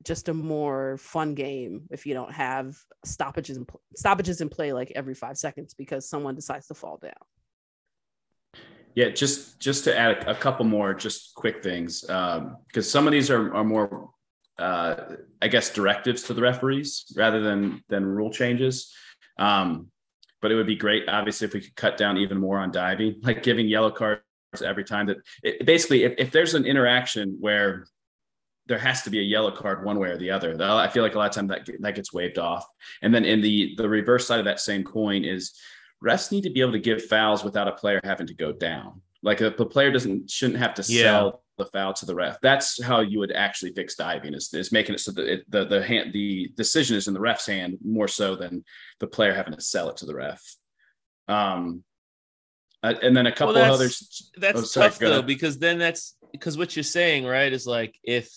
just 0.04 0.30
a 0.30 0.34
more 0.34 0.98
fun 0.98 1.34
game 1.34 1.84
if 1.90 2.06
you 2.06 2.14
don't 2.14 2.32
have 2.32 2.78
stoppages 3.06 3.58
stoppages 3.96 4.42
in 4.42 4.50
play 4.50 4.74
like 4.74 4.92
every 4.96 5.14
five 5.14 5.38
seconds 5.38 5.74
because 5.74 6.08
someone 6.08 6.36
decides 6.36 6.68
to 6.68 6.74
fall 6.74 6.98
down. 6.98 7.14
Yeah, 8.96 9.10
just 9.10 9.60
just 9.60 9.86
to 9.86 9.98
add 9.98 10.28
a, 10.28 10.36
couple 10.36 10.66
more 10.66 10.94
just 10.94 11.34
quick 11.34 11.64
things 11.64 12.02
because 12.02 12.38
um, 12.38 12.82
some 12.84 13.08
of 13.08 13.12
these 13.12 13.32
are, 13.32 13.56
are 13.56 13.64
more 13.64 14.13
uh, 14.60 14.96
I 15.42 15.48
guess 15.48 15.74
directives 15.74 16.24
to 16.24 16.34
the 16.34 16.42
referees 16.42 17.06
rather 17.16 17.42
than 17.42 17.84
than 17.90 18.06
rule 18.06 18.32
changes. 18.32 18.94
Um, 19.38 19.88
but 20.42 20.52
it 20.52 20.56
would 20.56 20.68
be 20.68 20.76
great, 20.76 21.08
obviously, 21.08 21.48
if 21.48 21.54
we 21.54 21.62
could 21.62 21.76
cut 21.76 21.98
down 21.98 22.18
even 22.18 22.38
more 22.38 22.60
on 22.60 22.72
diving, 22.72 23.20
like 23.24 23.44
giving 23.44 23.68
yellow 23.68 23.92
cards 23.92 24.22
every 24.64 24.84
time 24.84 25.08
that 25.08 25.18
it, 25.42 25.66
basically, 25.66 26.04
if, 26.04 26.14
if 26.18 26.32
there's 26.32 26.54
an 26.54 26.66
interaction 26.66 27.38
where 27.40 27.86
there 28.66 28.78
has 28.78 29.02
to 29.04 29.10
be 29.10 29.20
a 29.20 29.24
yellow 29.24 29.52
card 29.52 29.84
one 29.84 30.00
way 30.00 30.10
or 30.10 30.18
the 30.18 30.32
other. 30.32 30.56
I 30.62 30.88
feel 30.88 31.04
like 31.04 31.16
a 31.16 31.18
lot 31.18 31.30
of 31.30 31.36
time 31.36 31.48
that 31.48 31.68
that 31.80 31.96
gets 31.96 32.14
waved 32.14 32.38
off. 32.38 32.66
And 33.02 33.14
then 33.14 33.26
in 33.26 33.42
the 33.42 33.74
the 33.78 33.90
reverse 33.90 34.26
side 34.26 34.40
of 34.40 34.46
that 34.46 34.60
same 34.60 34.84
coin 34.84 35.26
is 35.26 35.54
refs 36.04 36.32
need 36.32 36.44
to 36.44 36.50
be 36.50 36.62
able 36.62 36.72
to 36.74 36.80
give 36.80 37.04
fouls 37.06 37.44
without 37.44 37.68
a 37.68 37.74
player 37.74 38.00
having 38.04 38.28
to 38.28 38.34
go 38.34 38.54
down. 38.54 39.02
Like 39.22 39.42
a, 39.42 39.50
the 39.50 39.66
player 39.66 39.92
doesn't 39.92 40.30
shouldn't 40.30 40.60
have 40.60 40.76
to 40.76 40.84
yeah. 40.88 41.04
sell 41.04 41.43
the 41.58 41.66
foul 41.66 41.94
to 41.94 42.06
the 42.06 42.16
ref. 42.16 42.40
That's 42.42 42.82
how 42.82 43.02
you 43.02 43.20
would 43.20 43.32
actually 43.32 43.74
fix 43.74 43.96
diving 43.96 44.34
is, 44.34 44.54
is 44.54 44.72
making 44.72 44.96
it 44.96 45.00
so 45.00 45.12
that 45.12 45.32
it, 45.32 45.52
the 45.52 45.66
the 45.66 45.84
hand 45.84 46.14
the 46.14 46.52
decision 46.56 46.98
is 46.98 47.08
in 47.08 47.14
the 47.14 47.20
ref's 47.20 47.46
hand 47.46 47.78
more 47.84 48.08
so 48.08 48.36
than 48.36 48.64
the 49.00 49.08
player 49.08 49.34
having 49.34 49.54
to 49.54 49.62
sell 49.62 49.90
it 49.90 49.98
to 49.98 50.06
the 50.06 50.16
ref. 50.16 50.42
Um, 51.28 51.84
uh, 52.82 52.96
and 53.02 53.16
then 53.16 53.28
a 53.28 53.32
couple 53.32 53.54
well, 53.54 53.64
that's, 53.64 53.76
others. 53.76 54.32
That's 54.38 54.60
oh, 54.60 54.64
sorry, 54.64 54.90
tough 54.90 55.00
though 55.00 55.22
because 55.22 55.60
then 55.60 55.78
that's 55.78 56.16
because 56.32 56.58
what 56.58 56.76
you're 56.76 56.84
saying 56.84 57.26
right 57.26 57.52
is 57.52 57.66
like 57.66 57.96
if 58.04 58.30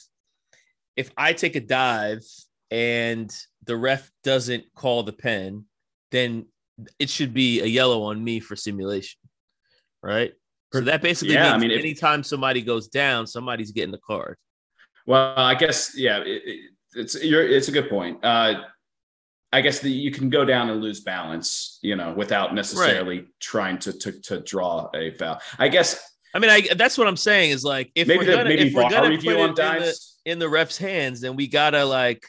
if 0.94 1.10
I 1.16 1.32
take 1.32 1.56
a 1.56 1.60
dive 1.60 2.22
and 2.70 3.34
the 3.64 3.76
ref 3.76 4.10
doesn't 4.22 4.64
call 4.74 5.02
the 5.02 5.12
pen, 5.12 5.64
then 6.10 6.46
it 6.98 7.10
should 7.10 7.34
be 7.34 7.60
a 7.60 7.66
yellow 7.66 8.04
on 8.04 8.22
me 8.22 8.40
for 8.40 8.56
simulation, 8.56 9.18
right? 10.02 10.32
So 10.72 10.80
that 10.80 11.02
basically 11.02 11.34
yeah, 11.34 11.52
means 11.52 11.54
I 11.54 11.68
mean, 11.68 11.78
anytime 11.78 12.20
if, 12.20 12.26
somebody 12.26 12.60
goes 12.60 12.88
down, 12.88 13.26
somebody's 13.26 13.70
getting 13.70 13.92
the 13.92 13.98
card. 13.98 14.36
Well, 15.06 15.34
I 15.36 15.54
guess 15.54 15.96
yeah, 15.96 16.18
it, 16.18 16.42
it, 16.44 16.60
it's 16.94 17.22
you're 17.22 17.46
it's 17.46 17.68
a 17.68 17.72
good 17.72 17.88
point. 17.88 18.24
Uh, 18.24 18.62
I 19.52 19.60
guess 19.60 19.78
that 19.80 19.90
you 19.90 20.10
can 20.10 20.28
go 20.28 20.44
down 20.44 20.68
and 20.70 20.82
lose 20.82 21.00
balance, 21.00 21.78
you 21.82 21.96
know, 21.96 22.12
without 22.12 22.54
necessarily 22.54 23.18
right. 23.20 23.28
trying 23.40 23.78
to, 23.78 23.92
to 23.92 24.12
to 24.22 24.40
draw 24.40 24.90
a 24.94 25.12
foul. 25.12 25.40
I 25.58 25.68
guess. 25.68 25.98
I 26.34 26.38
mean, 26.38 26.50
I 26.50 26.74
that's 26.74 26.98
what 26.98 27.06
I'm 27.06 27.16
saying 27.16 27.52
is 27.52 27.64
like 27.64 27.90
if 27.94 28.08
maybe 28.08 28.26
we're 28.26 28.36
gonna, 28.36 28.50
if 28.50 28.74
we're 28.74 28.90
gonna 28.90 29.16
put 29.16 29.26
it 29.26 29.38
in 29.38 29.54
the, 29.54 30.00
in 30.26 30.38
the 30.38 30.48
ref's 30.48 30.76
hands, 30.76 31.20
then 31.20 31.36
we 31.36 31.46
gotta 31.46 31.84
like, 31.84 32.26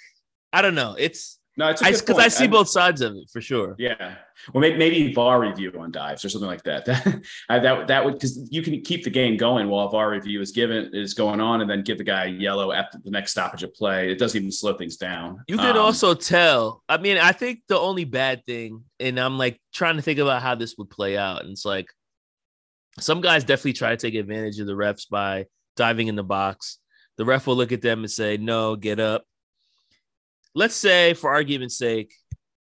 I 0.53 0.61
don't 0.61 0.75
know. 0.75 0.95
It's 0.97 1.39
no, 1.57 1.69
it's 1.69 1.81
because 1.81 2.19
I, 2.19 2.25
I, 2.25 2.27
see 2.27 2.43
I, 2.43 2.47
both 2.47 2.69
sides 2.69 3.01
of 3.01 3.15
it 3.15 3.29
for 3.31 3.41
sure. 3.41 3.75
Yeah, 3.79 4.15
well, 4.53 4.61
maybe, 4.61 4.77
maybe 4.77 5.13
VAR 5.13 5.39
review 5.39 5.73
on 5.79 5.91
dives 5.91 6.23
or 6.23 6.29
something 6.29 6.47
like 6.47 6.63
that. 6.63 6.87
That 7.49 7.63
that, 7.63 7.87
that 7.87 8.05
would 8.05 8.13
because 8.15 8.47
you 8.51 8.61
can 8.61 8.81
keep 8.81 9.03
the 9.03 9.09
game 9.09 9.37
going 9.37 9.69
while 9.69 9.89
VAR 9.89 10.11
review 10.11 10.41
is 10.41 10.51
given 10.51 10.91
is 10.93 11.13
going 11.13 11.41
on, 11.41 11.61
and 11.61 11.69
then 11.69 11.81
give 11.81 11.97
the 11.97 12.03
guy 12.03 12.25
a 12.25 12.29
yellow 12.29 12.71
after 12.71 12.99
the 13.03 13.09
next 13.09 13.31
stoppage 13.31 13.63
of 13.63 13.73
play. 13.73 14.11
It 14.11 14.19
doesn't 14.19 14.39
even 14.39 14.51
slow 14.51 14.73
things 14.73 14.97
down. 14.97 15.43
You 15.47 15.57
can 15.57 15.77
um, 15.77 15.83
also 15.83 16.13
tell. 16.13 16.83
I 16.87 16.97
mean, 16.97 17.17
I 17.17 17.31
think 17.31 17.61
the 17.67 17.79
only 17.79 18.05
bad 18.05 18.45
thing, 18.45 18.83
and 18.99 19.19
I'm 19.19 19.37
like 19.37 19.59
trying 19.73 19.95
to 19.95 20.01
think 20.01 20.19
about 20.19 20.41
how 20.41 20.55
this 20.55 20.75
would 20.77 20.89
play 20.89 21.17
out, 21.17 21.41
and 21.41 21.51
it's 21.51 21.65
like 21.65 21.87
some 22.99 23.21
guys 23.21 23.43
definitely 23.43 23.73
try 23.73 23.89
to 23.89 23.97
take 23.97 24.15
advantage 24.15 24.59
of 24.59 24.67
the 24.67 24.73
refs 24.73 25.09
by 25.09 25.45
diving 25.75 26.07
in 26.07 26.15
the 26.15 26.23
box. 26.23 26.79
The 27.17 27.25
ref 27.25 27.47
will 27.47 27.55
look 27.55 27.71
at 27.71 27.81
them 27.81 27.99
and 27.99 28.11
say, 28.11 28.37
"No, 28.37 28.75
get 28.75 28.99
up." 28.99 29.23
Let's 30.55 30.75
say 30.75 31.13
for 31.13 31.29
argument's 31.29 31.77
sake, 31.77 32.13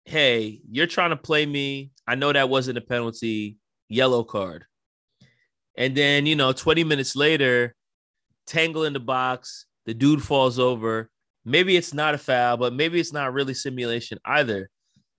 hey, 0.04 0.60
you're 0.70 0.86
trying 0.86 1.10
to 1.10 1.16
play 1.16 1.46
me. 1.46 1.92
I 2.06 2.14
know 2.14 2.32
that 2.32 2.48
wasn't 2.48 2.78
a 2.78 2.82
penalty, 2.82 3.58
yellow 3.88 4.24
card. 4.24 4.64
And 5.76 5.96
then, 5.96 6.26
you 6.26 6.36
know, 6.36 6.52
20 6.52 6.84
minutes 6.84 7.16
later, 7.16 7.74
tangle 8.46 8.84
in 8.84 8.92
the 8.92 9.00
box, 9.00 9.66
the 9.86 9.94
dude 9.94 10.22
falls 10.22 10.58
over. 10.58 11.10
Maybe 11.44 11.76
it's 11.76 11.94
not 11.94 12.14
a 12.14 12.18
foul, 12.18 12.56
but 12.56 12.74
maybe 12.74 13.00
it's 13.00 13.12
not 13.12 13.32
really 13.32 13.54
simulation 13.54 14.18
either. 14.24 14.68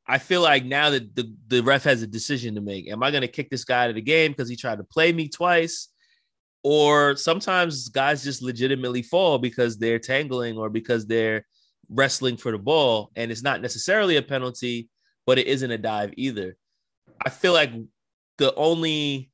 I 0.07 0.17
feel 0.17 0.41
like 0.41 0.65
now 0.65 0.89
that 0.89 1.15
the, 1.15 1.33
the 1.47 1.61
ref 1.61 1.83
has 1.85 2.01
a 2.01 2.07
decision 2.07 2.55
to 2.55 2.61
make. 2.61 2.89
Am 2.89 3.01
I 3.01 3.11
going 3.11 3.21
to 3.21 3.27
kick 3.27 3.49
this 3.49 3.63
guy 3.63 3.83
out 3.83 3.89
of 3.89 3.95
the 3.95 4.01
game 4.01 4.31
because 4.31 4.49
he 4.49 4.55
tried 4.55 4.79
to 4.79 4.83
play 4.83 5.13
me 5.13 5.29
twice? 5.29 5.87
Or 6.63 7.15
sometimes 7.15 7.89
guys 7.89 8.23
just 8.23 8.41
legitimately 8.41 9.01
fall 9.03 9.39
because 9.39 9.77
they're 9.77 9.99
tangling 9.99 10.57
or 10.57 10.69
because 10.69 11.07
they're 11.07 11.45
wrestling 11.91 12.37
for 12.37 12.51
the 12.51 12.57
ball, 12.57 13.11
and 13.15 13.31
it's 13.31 13.43
not 13.43 13.61
necessarily 13.61 14.17
a 14.17 14.21
penalty, 14.21 14.89
but 15.25 15.37
it 15.37 15.47
isn't 15.47 15.71
a 15.71 15.77
dive 15.77 16.13
either. 16.15 16.55
I 17.23 17.29
feel 17.29 17.53
like 17.53 17.71
the 18.37 18.55
only 18.55 19.29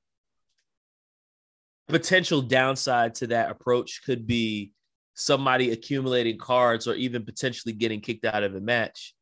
potential 1.87 2.41
downside 2.41 3.15
to 3.15 3.27
that 3.27 3.49
approach 3.49 4.01
could 4.05 4.27
be 4.27 4.73
somebody 5.13 5.71
accumulating 5.71 6.37
cards 6.37 6.87
or 6.87 6.95
even 6.95 7.23
potentially 7.23 7.73
getting 7.73 8.01
kicked 8.01 8.25
out 8.25 8.43
of 8.43 8.55
a 8.55 8.59
match 8.59 9.15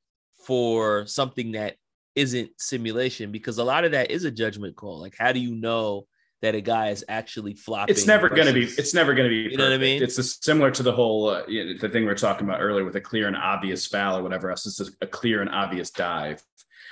for 0.45 1.05
something 1.05 1.51
that 1.51 1.75
isn't 2.15 2.49
simulation 2.57 3.31
because 3.31 3.57
a 3.57 3.63
lot 3.63 3.85
of 3.85 3.91
that 3.91 4.09
is 4.09 4.23
a 4.23 4.31
judgment 4.31 4.75
call. 4.75 4.99
Like, 4.99 5.15
how 5.17 5.31
do 5.31 5.39
you 5.39 5.53
know 5.53 6.07
that 6.45 6.53
a 6.53 6.61
guy 6.61 6.89
is 6.89 7.03
actually 7.09 7.55
flopping. 7.55 7.91
It's 7.91 8.05
never 8.05 8.29
going 8.29 8.45
to 8.45 8.53
be. 8.53 8.65
It's 8.65 8.93
never 8.93 9.15
going 9.15 9.27
to 9.27 9.29
be. 9.29 9.51
You 9.51 9.57
know 9.57 9.63
what 9.63 9.73
I 9.73 9.79
mean? 9.79 10.03
It's 10.03 10.19
a, 10.19 10.23
similar 10.23 10.69
to 10.71 10.83
the 10.83 10.91
whole 10.91 11.29
uh, 11.29 11.43
you 11.47 11.65
know, 11.65 11.73
the 11.79 11.89
thing 11.89 12.05
we 12.05 12.11
are 12.11 12.15
talking 12.15 12.47
about 12.47 12.61
earlier 12.61 12.85
with 12.85 12.95
a 12.95 13.01
clear 13.01 13.27
and 13.27 13.35
obvious 13.35 13.87
foul 13.87 14.19
or 14.19 14.23
whatever 14.23 14.51
else. 14.51 14.67
It's 14.67 14.79
a, 14.79 14.85
a, 15.01 15.07
clear 15.07 15.41
and 15.41 15.49
obvious 15.49 15.89
dive. 15.89 16.43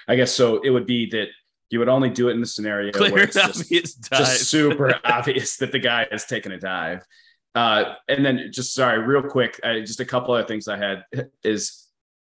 I 0.08 0.16
guess 0.16 0.32
so. 0.32 0.60
It 0.62 0.72
would 0.72 0.88
be 0.88 1.08
that 1.12 1.28
you 1.70 1.78
would 1.78 1.88
only 1.88 2.10
do 2.10 2.30
it 2.30 2.34
in 2.34 2.40
the 2.40 2.48
scenario 2.48 2.92
clear 2.92 3.12
where 3.12 3.24
it's 3.24 3.36
just, 3.36 4.12
just 4.12 4.50
super 4.50 5.00
obvious 5.06 5.58
that 5.58 5.72
the 5.72 5.80
guy 5.80 6.08
is 6.12 6.26
taking 6.26 6.52
a 6.52 6.60
dive. 6.60 7.06
Uh, 7.54 7.94
and 8.08 8.26
then 8.26 8.50
just 8.52 8.74
sorry, 8.74 9.00
real 9.00 9.22
quick, 9.22 9.60
uh, 9.64 9.80
just 9.82 10.00
a 10.00 10.06
couple 10.06 10.34
other 10.34 10.48
things 10.48 10.68
I 10.68 10.78
had 10.78 11.06
is 11.44 11.83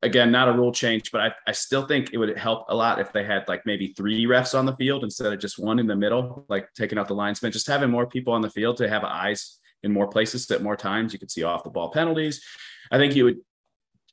again, 0.03 0.31
not 0.31 0.49
a 0.49 0.53
rule 0.53 0.73
change, 0.73 1.11
but 1.11 1.21
I, 1.21 1.33
I 1.47 1.53
still 1.53 1.87
think 1.87 2.11
it 2.13 2.19
would 2.19 2.37
help 2.37 2.67
a 2.69 2.75
lot 2.75 3.01
if 3.01 3.13
they 3.13 3.25
had 3.25 3.47
like 3.49 3.65
maybe 3.67 3.89
three 3.89 4.25
refs 4.27 4.59
on 4.59 4.67
the 4.67 4.77
field 4.77 5.05
instead 5.05 5.33
of 5.33 5.39
just 5.39 5.59
one 5.59 5.79
in 5.79 5.87
the 5.87 5.97
middle, 5.97 6.45
like 6.49 6.69
taking 6.75 6.99
out 6.99 7.09
the 7.09 7.15
linesman, 7.15 7.53
just 7.53 7.67
having 7.67 7.91
more 7.91 8.07
people 8.07 8.33
on 8.33 8.43
the 8.43 8.51
field 8.51 8.77
to 8.79 8.89
have 8.89 9.05
eyes 9.05 9.59
in 9.83 9.93
more 9.93 10.09
places 10.09 10.51
at 10.51 10.63
more 10.63 10.77
times. 10.77 11.13
You 11.13 11.19
could 11.19 11.31
see 11.31 11.43
off 11.43 11.65
the 11.65 11.71
ball 11.71 11.91
penalties. 11.91 12.45
I 12.91 12.99
think 12.99 13.15
you 13.15 13.25
would. 13.25 13.39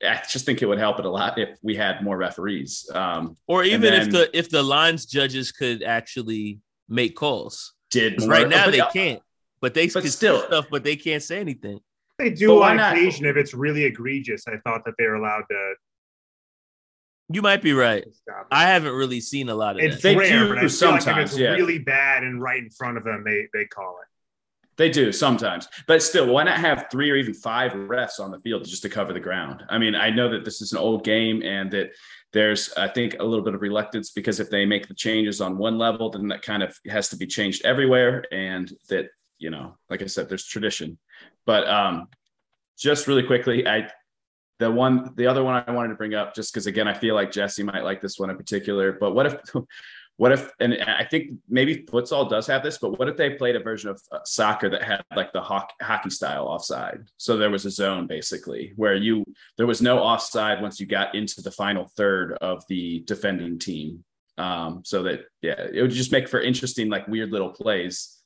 I 0.02 0.22
just 0.30 0.46
think 0.46 0.62
it 0.62 0.66
would 0.66 0.80
help 0.80 1.00
it 1.00 1.06
a 1.06 1.10
lot 1.10 1.38
if 1.38 1.58
we 1.62 1.76
had 1.76 2.04
more 2.04 2.18
referees, 2.18 2.90
um, 2.94 3.38
or 3.48 3.64
even 3.64 3.82
then, 3.82 4.02
if 4.02 4.10
the 4.10 4.38
if 4.38 4.50
the 4.50 4.62
lines 4.62 5.06
judges 5.06 5.52
could 5.52 5.82
actually 5.82 6.60
make 6.90 7.16
calls. 7.16 7.74
Did 7.90 8.22
right 8.24 8.50
now 8.50 8.70
they 8.70 8.82
can't, 8.92 9.22
but 9.62 9.74
they 9.74 9.88
but 9.88 10.04
still 10.06 10.42
stuff, 10.42 10.66
but 10.70 10.84
they 10.84 10.96
can't 10.96 11.24
say 11.24 11.40
anything. 11.40 11.80
They 12.20 12.30
do 12.30 12.62
on 12.62 12.80
occasion 12.80 13.26
if 13.26 13.38
it's 13.38 13.54
really 13.54 13.86
egregious. 13.86 14.48
I 14.48 14.58
thought 14.58 14.86
that 14.86 14.94
they're 14.98 15.16
allowed 15.16 15.44
to. 15.50 15.74
You 17.30 17.42
might 17.42 17.62
be 17.62 17.74
right. 17.74 18.06
I 18.52 18.68
haven't 18.68 18.94
really 18.94 19.20
seen 19.20 19.50
a 19.50 19.56
lot 19.56 19.78
of 19.78 19.84
it's 19.84 20.02
that. 20.04 20.18
rare, 20.18 20.48
but 20.54 20.64
I 20.64 20.68
sometimes 20.68 21.08
like 21.08 21.18
if 21.18 21.24
it's 21.24 21.38
yeah. 21.38 21.50
really 21.50 21.80
bad 21.80 22.24
and 22.24 22.42
right 22.42 22.62
in 22.62 22.70
front 22.70 22.98
of 22.98 23.04
them, 23.04 23.24
they 23.26 23.48
they 23.54 23.66
call 23.66 23.98
it. 24.02 24.08
They 24.76 24.90
do 24.90 25.12
sometimes, 25.12 25.68
but 25.88 26.02
still, 26.02 26.28
why 26.28 26.44
not 26.44 26.58
have 26.58 26.88
three 26.92 27.12
or 27.12 27.16
even 27.16 27.36
five 27.36 27.74
refs 27.74 28.20
on 28.20 28.32
the 28.32 28.40
field 28.40 28.66
just 28.66 28.82
to 28.82 28.90
cover 28.90 29.14
the 29.14 29.20
ground? 29.20 29.64
I 29.70 29.78
mean, 29.78 29.94
I 29.94 30.10
know 30.10 30.30
that 30.30 30.46
this 30.46 30.62
is 30.62 30.72
an 30.72 30.80
old 30.80 31.04
game 31.04 31.44
and 31.44 31.70
that 31.72 31.92
there's, 32.32 32.74
I 32.74 32.88
think, 32.88 33.18
a 33.20 33.24
little 33.24 33.46
bit 33.46 33.54
of 33.54 33.62
reluctance 33.62 34.10
because 34.10 34.40
if 34.40 34.50
they 34.50 34.66
make 34.66 34.88
the 34.88 34.96
changes 34.96 35.42
on 35.42 35.60
one 35.60 35.78
level, 35.78 36.10
then 36.10 36.28
that 36.30 36.42
kind 36.42 36.64
of 36.64 36.76
has 36.88 37.10
to 37.10 37.18
be 37.18 37.28
changed 37.28 37.64
everywhere, 37.64 38.26
and 38.32 38.72
that 38.90 39.10
you 39.38 39.52
know, 39.52 39.78
like 39.90 40.02
I 40.02 40.08
said, 40.08 40.28
there's 40.28 40.46
tradition. 40.46 40.98
But 41.46 41.68
um, 41.68 42.08
just 42.78 43.08
really 43.08 43.24
quickly, 43.24 43.68
I 43.68 43.90
the 44.60 44.72
one 44.72 45.14
the 45.16 45.28
other 45.28 45.44
one 45.44 45.64
I 45.68 45.72
wanted 45.72 45.90
to 45.90 45.96
bring 45.96 46.14
up 46.14 46.36
just 46.36 46.54
because 46.54 46.68
again 46.68 46.88
I 46.88 46.94
feel 46.94 47.16
like 47.16 47.32
Jesse 47.32 47.64
might 47.64 47.84
like 47.84 48.02
this 48.02 48.20
one 48.20 48.30
in 48.30 48.38
particular. 48.38 48.94
But 48.94 49.14
what 49.14 49.26
if 49.26 49.36
what 50.18 50.32
if 50.32 50.52
and 50.60 50.76
I 50.84 51.06
think 51.06 51.32
maybe 51.50 51.84
futsal 51.84 52.30
does 52.30 52.48
have 52.48 52.64
this, 52.64 52.78
but 52.78 53.00
what 53.00 53.10
if 53.10 53.18
they 53.18 53.32
played 53.32 53.56
a 53.56 53.60
version 53.60 53.90
of 53.90 54.02
uh, 54.12 54.20
soccer 54.26 54.70
that 54.70 54.84
had 54.84 55.04
like 55.16 55.34
the 55.34 55.42
hockey, 55.42 55.74
hockey 55.82 56.12
style 56.12 56.46
offside? 56.46 57.04
So 57.18 57.36
there 57.36 57.50
was 57.50 57.66
a 57.66 57.72
zone 57.72 58.08
basically 58.08 58.74
where 58.76 58.96
you 58.96 59.26
there 59.58 59.68
was 59.68 59.82
no 59.82 60.00
offside 60.00 60.62
once 60.62 60.80
you 60.80 60.86
got 60.86 61.16
into 61.16 61.42
the 61.42 61.52
final 61.52 61.92
third 61.98 62.38
of 62.42 62.64
the 62.68 63.04
defending 63.06 63.60
team. 63.60 64.04
Um, 64.38 64.82
so 64.84 65.04
that 65.04 65.22
yeah, 65.42 65.68
it 65.72 65.82
would 65.82 65.92
just 65.92 66.12
make 66.12 66.28
for 66.28 66.42
interesting 66.42 66.90
like 66.90 67.08
weird 67.08 67.32
little 67.32 67.50
plays. 67.50 68.23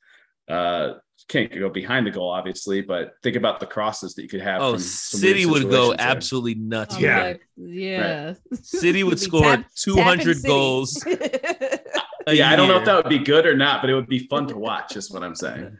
Uh, 0.48 0.94
can't 1.28 1.52
go 1.52 1.68
behind 1.68 2.06
the 2.06 2.10
goal, 2.10 2.30
obviously, 2.30 2.80
but 2.80 3.12
think 3.22 3.36
about 3.36 3.60
the 3.60 3.66
crosses 3.66 4.14
that 4.14 4.22
you 4.22 4.28
could 4.28 4.40
have. 4.40 4.62
Oh, 4.62 4.78
City 4.78 5.44
would 5.46 5.68
go 5.70 5.88
there. 5.88 5.96
absolutely 6.00 6.54
nuts. 6.54 6.96
Oh, 6.96 7.00
yeah, 7.00 7.34
yeah. 7.56 8.26
Right. 8.26 8.36
City 8.64 9.04
would 9.04 9.20
score 9.20 9.42
tap, 9.42 9.66
200 9.74 10.42
goals. 10.44 11.04
yeah, 11.06 12.50
I 12.50 12.56
don't 12.56 12.68
know 12.68 12.78
if 12.78 12.84
that 12.86 12.96
would 12.96 13.10
be 13.10 13.18
good 13.18 13.46
or 13.46 13.56
not, 13.56 13.82
but 13.82 13.90
it 13.90 13.94
would 13.94 14.08
be 14.08 14.20
fun 14.20 14.46
to 14.48 14.56
watch. 14.56 14.96
Is 14.96 15.10
what 15.10 15.22
I'm 15.22 15.34
saying. 15.34 15.76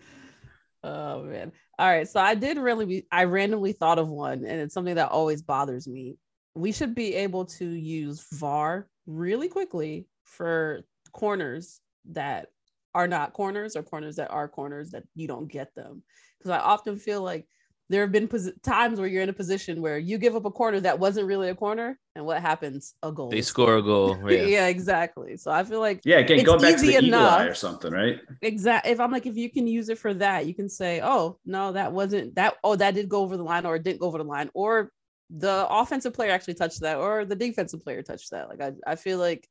Oh 0.85 1.23
man! 1.23 1.53
All 1.79 1.89
right, 1.89 2.09
so 2.09 2.21
I 2.21 2.35
did 2.35 2.59
really 2.59 2.85
be. 2.85 3.07
I 3.11 3.25
randomly 3.25 3.73
thought 3.73 3.99
of 3.99 4.09
one, 4.09 4.45
and 4.45 4.61
it's 4.61 4.75
something 4.75 4.97
that 4.97 5.11
always 5.11 5.43
bothers 5.43 5.89
me. 5.89 6.17
We 6.55 6.73
should 6.73 6.95
be 6.95 7.15
able 7.15 7.47
to 7.47 7.65
use 7.65 8.27
VAR 8.33 8.89
really 9.07 9.49
quickly 9.49 10.07
for 10.25 10.83
corners 11.13 11.81
that 12.11 12.49
are 12.95 13.09
not 13.09 13.33
corners 13.33 13.77
or 13.77 13.83
corners 13.83 14.17
that 14.17 14.31
are 14.31 14.49
corners 14.49 14.91
that 14.91 15.05
you 15.15 15.29
don't 15.29 15.49
get 15.49 15.75
them. 15.75 16.03
Because 16.39 16.51
I 16.51 16.59
often 16.59 16.97
feel 16.97 17.23
like 17.23 17.47
there 17.91 18.03
have 18.03 18.13
been 18.13 18.29
pos- 18.29 18.51
times 18.63 18.99
where 18.99 19.09
you're 19.09 19.23
in 19.23 19.29
a 19.29 19.35
position 19.35 19.81
where 19.81 19.99
you 19.99 20.19
give 20.19 20.37
up 20.37 20.45
a 20.45 20.51
corner 20.51 20.81
that 20.81 20.99
wasn't 20.99 21.27
really 21.27 21.49
a 21.49 21.55
corner, 21.55 21.99
and 22.15 22.25
what 22.25 22.41
happens? 22.43 22.95
A 23.03 23.11
goal. 23.11 23.31
They 23.31 23.41
score 23.43 23.77
a 23.77 23.83
goal. 23.83 24.19
Yeah, 24.29 24.43
Yeah. 24.47 24.67
exactly. 24.67 25.37
So 25.37 25.51
I 25.51 25.65
feel 25.65 25.81
like 25.81 26.03
Yeah, 26.05 26.19
again, 26.19 26.41
It's 26.41 26.47
going 26.47 26.61
back 26.61 26.77
to 26.77 26.83
the 26.83 26.93
easy 26.93 27.07
eagle 27.07 27.21
eye 27.21 27.45
or 27.45 27.55
something, 27.55 27.93
right? 27.93 28.21
Exactly. 28.43 28.93
If 28.93 29.01
I'm 29.01 29.11
like, 29.11 29.27
if 29.27 29.37
you 29.37 29.51
can 29.51 29.67
use 29.67 29.89
it 29.89 29.99
for 29.99 30.13
that, 30.15 30.47
you 30.47 30.55
can 30.55 30.69
say, 30.69 31.01
oh 31.03 31.39
no, 31.45 31.73
that 31.73 31.93
wasn't 31.93 32.35
that. 32.35 32.55
Oh, 32.63 32.77
that 32.77 32.95
did 32.95 33.09
go 33.09 33.23
over 33.23 33.37
the 33.37 33.43
line, 33.43 33.65
or 33.65 33.77
it 33.77 33.85
didn't 33.85 34.01
go 34.01 34.07
over 34.07 34.19
the 34.19 34.25
line, 34.25 34.51
or 34.55 34.93
the 35.31 35.67
offensive 35.69 36.15
player 36.15 36.31
actually 36.31 36.55
touched 36.55 36.81
that, 36.81 36.99
or 36.99 37.25
the 37.25 37.37
defensive 37.37 37.83
player 37.83 38.03
touched 38.03 38.31
that. 38.31 38.49
Like 38.49 38.61
I, 38.61 38.73
I 38.87 38.97
feel 38.97 39.19
like 39.19 39.49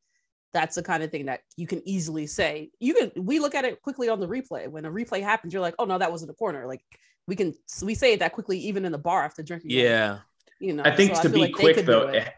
that's 0.58 0.74
the 0.76 0.82
kind 0.82 1.04
of 1.04 1.12
thing 1.12 1.28
that 1.28 1.42
you 1.56 1.68
can 1.68 1.88
easily 1.88 2.26
say. 2.26 2.72
You 2.80 2.96
can 2.96 3.12
we 3.24 3.38
look 3.40 3.54
at 3.54 3.64
it 3.64 3.80
quickly 3.84 4.10
on 4.10 4.20
the 4.20 4.28
replay. 4.28 4.68
When 4.68 4.86
a 4.86 4.92
replay 4.92 5.22
happens, 5.22 5.54
you're 5.54 5.62
like, 5.62 5.76
oh 5.78 5.86
no, 5.86 6.00
that 6.00 6.12
wasn't 6.12 6.32
a 6.32 6.34
corner. 6.34 6.66
Like 6.66 6.82
we 7.28 7.36
can 7.36 7.54
we 7.84 7.94
say 7.94 8.14
it 8.14 8.20
that 8.22 8.34
quickly 8.34 8.58
even 8.60 8.84
in 8.86 8.92
the 8.92 8.98
bar 8.98 9.24
after 9.24 9.44
drinking. 9.44 9.70
Yeah. 9.72 10.20
you 10.60 10.74
know. 10.74 10.82
I 10.84 10.96
think 10.96 11.16
so 11.16 11.22
to 11.24 11.30
feel 11.30 11.34
be 11.34 11.42
like 11.42 11.54
quick 11.54 11.86
though, 11.86 12.08
it. 12.10 12.16
eh, 12.16 12.30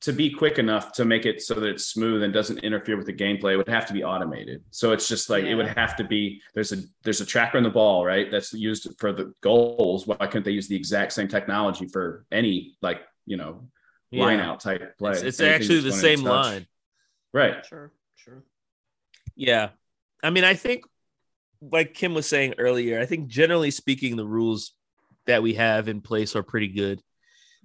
to 0.00 0.12
be 0.12 0.28
quick 0.30 0.58
enough 0.58 0.90
to 0.92 1.04
make 1.04 1.24
it 1.26 1.40
so 1.42 1.54
that 1.54 1.68
it's 1.68 1.86
smooth 1.86 2.22
and 2.24 2.32
doesn't 2.32 2.58
interfere 2.58 2.96
with 2.96 3.06
the 3.06 3.12
gameplay, 3.12 3.52
it 3.52 3.56
would 3.58 3.68
have 3.68 3.86
to 3.86 3.92
be 3.92 4.02
automated. 4.02 4.62
So 4.70 4.90
it's 4.92 5.06
just 5.08 5.30
like 5.30 5.44
it 5.44 5.54
would 5.54 5.68
have 5.68 5.94
to 5.98 6.04
be 6.04 6.40
there's 6.54 6.72
a 6.72 6.78
there's 7.04 7.20
a 7.20 7.26
tracker 7.26 7.58
in 7.58 7.64
the 7.64 7.70
ball, 7.70 8.04
right? 8.04 8.28
That's 8.30 8.52
used 8.52 8.88
for 8.98 9.12
the 9.12 9.32
goals. 9.40 10.06
Why 10.08 10.16
couldn't 10.16 10.44
they 10.44 10.50
use 10.52 10.66
the 10.66 10.76
exact 10.76 11.12
same 11.12 11.28
technology 11.28 11.86
for 11.86 12.26
any 12.32 12.76
like 12.82 13.02
you 13.26 13.36
know 13.36 13.68
Yeah. 14.10 14.24
line 14.24 14.40
out 14.40 14.58
type 14.60 14.96
play? 14.98 15.12
It's, 15.12 15.22
it's 15.22 15.40
actually 15.40 15.80
the 15.80 15.90
that's 15.90 16.02
going 16.02 16.16
same 16.18 16.24
touch. 16.24 16.46
line. 16.46 16.66
Right? 17.38 17.66
Sure, 17.66 17.92
sure. 18.16 18.44
Yeah. 19.36 19.70
I 20.22 20.30
mean, 20.30 20.44
I 20.44 20.54
think, 20.54 20.84
like 21.60 21.94
Kim 21.94 22.14
was 22.14 22.26
saying 22.26 22.54
earlier, 22.58 23.00
I 23.00 23.06
think 23.06 23.28
generally 23.28 23.70
speaking, 23.70 24.16
the 24.16 24.26
rules 24.26 24.72
that 25.26 25.42
we 25.42 25.54
have 25.54 25.88
in 25.88 26.00
place 26.00 26.36
are 26.36 26.42
pretty 26.42 26.68
good. 26.68 27.00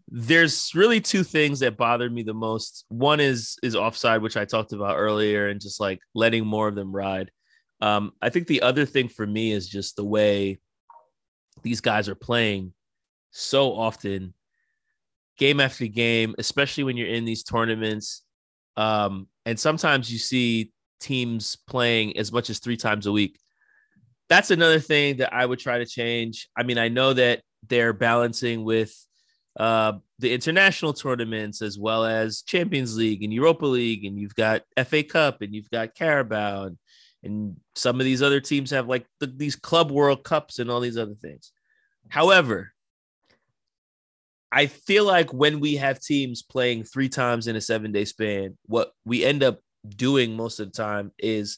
There's 0.07 0.71
really 0.75 0.99
two 0.99 1.23
things 1.23 1.59
that 1.59 1.77
bothered 1.77 2.13
me 2.13 2.23
the 2.23 2.33
most. 2.33 2.85
One 2.89 3.19
is 3.19 3.57
is 3.63 3.75
offside, 3.75 4.21
which 4.21 4.35
I 4.35 4.45
talked 4.45 4.73
about 4.73 4.97
earlier, 4.97 5.47
and 5.47 5.61
just 5.61 5.79
like 5.79 5.99
letting 6.13 6.45
more 6.45 6.67
of 6.67 6.75
them 6.75 6.93
ride. 6.93 7.31
Um, 7.81 8.13
I 8.21 8.29
think 8.29 8.47
the 8.47 8.61
other 8.61 8.85
thing 8.85 9.07
for 9.07 9.25
me 9.25 9.51
is 9.51 9.67
just 9.67 9.95
the 9.95 10.03
way 10.03 10.59
these 11.61 11.81
guys 11.81 12.09
are 12.09 12.15
playing 12.15 12.73
so 13.31 13.73
often, 13.73 14.33
game 15.37 15.59
after 15.59 15.87
game, 15.87 16.35
especially 16.37 16.83
when 16.83 16.97
you're 16.97 17.07
in 17.07 17.25
these 17.25 17.43
tournaments. 17.43 18.23
Um, 18.75 19.27
and 19.45 19.59
sometimes 19.59 20.11
you 20.11 20.17
see 20.17 20.71
teams 20.99 21.57
playing 21.67 22.17
as 22.17 22.31
much 22.31 22.49
as 22.49 22.59
three 22.59 22.77
times 22.77 23.05
a 23.05 23.11
week. 23.11 23.37
That's 24.29 24.51
another 24.51 24.79
thing 24.79 25.17
that 25.17 25.33
I 25.33 25.45
would 25.45 25.59
try 25.59 25.79
to 25.79 25.85
change. 25.85 26.47
I 26.55 26.63
mean, 26.63 26.77
I 26.77 26.87
know 26.87 27.13
that 27.13 27.41
they're 27.67 27.93
balancing 27.93 28.63
with 28.63 28.95
uh, 29.59 29.93
the 30.19 30.33
international 30.33 30.93
tournaments 30.93 31.61
as 31.61 31.77
well 31.77 32.05
as 32.05 32.41
Champions 32.41 32.97
League 32.97 33.23
and 33.23 33.33
Europa 33.33 33.65
League, 33.65 34.05
and 34.05 34.17
you've 34.17 34.35
got 34.35 34.63
FA 34.85 35.03
Cup 35.03 35.41
and 35.41 35.53
you've 35.53 35.69
got 35.69 35.93
Carabao, 35.93 36.63
and, 36.63 36.77
and 37.21 37.57
some 37.75 37.99
of 37.99 38.05
these 38.05 38.23
other 38.23 38.39
teams 38.39 38.71
have 38.71 38.87
like 38.87 39.05
the, 39.19 39.27
these 39.27 39.55
Club 39.55 39.91
World 39.91 40.23
Cups 40.23 40.59
and 40.59 40.71
all 40.71 40.79
these 40.79 40.97
other 40.97 41.15
things. 41.15 41.51
However, 42.09 42.72
I 44.55 44.67
feel 44.67 45.03
like 45.05 45.33
when 45.33 45.59
we 45.59 45.75
have 45.77 45.99
teams 45.99 46.43
playing 46.43 46.83
three 46.83 47.09
times 47.09 47.47
in 47.47 47.55
a 47.55 47.61
seven 47.61 47.91
day 47.91 48.05
span, 48.05 48.55
what 48.67 48.91
we 49.03 49.25
end 49.25 49.41
up 49.43 49.59
doing 49.87 50.35
most 50.35 50.59
of 50.59 50.67
the 50.71 50.77
time 50.77 51.11
is 51.17 51.57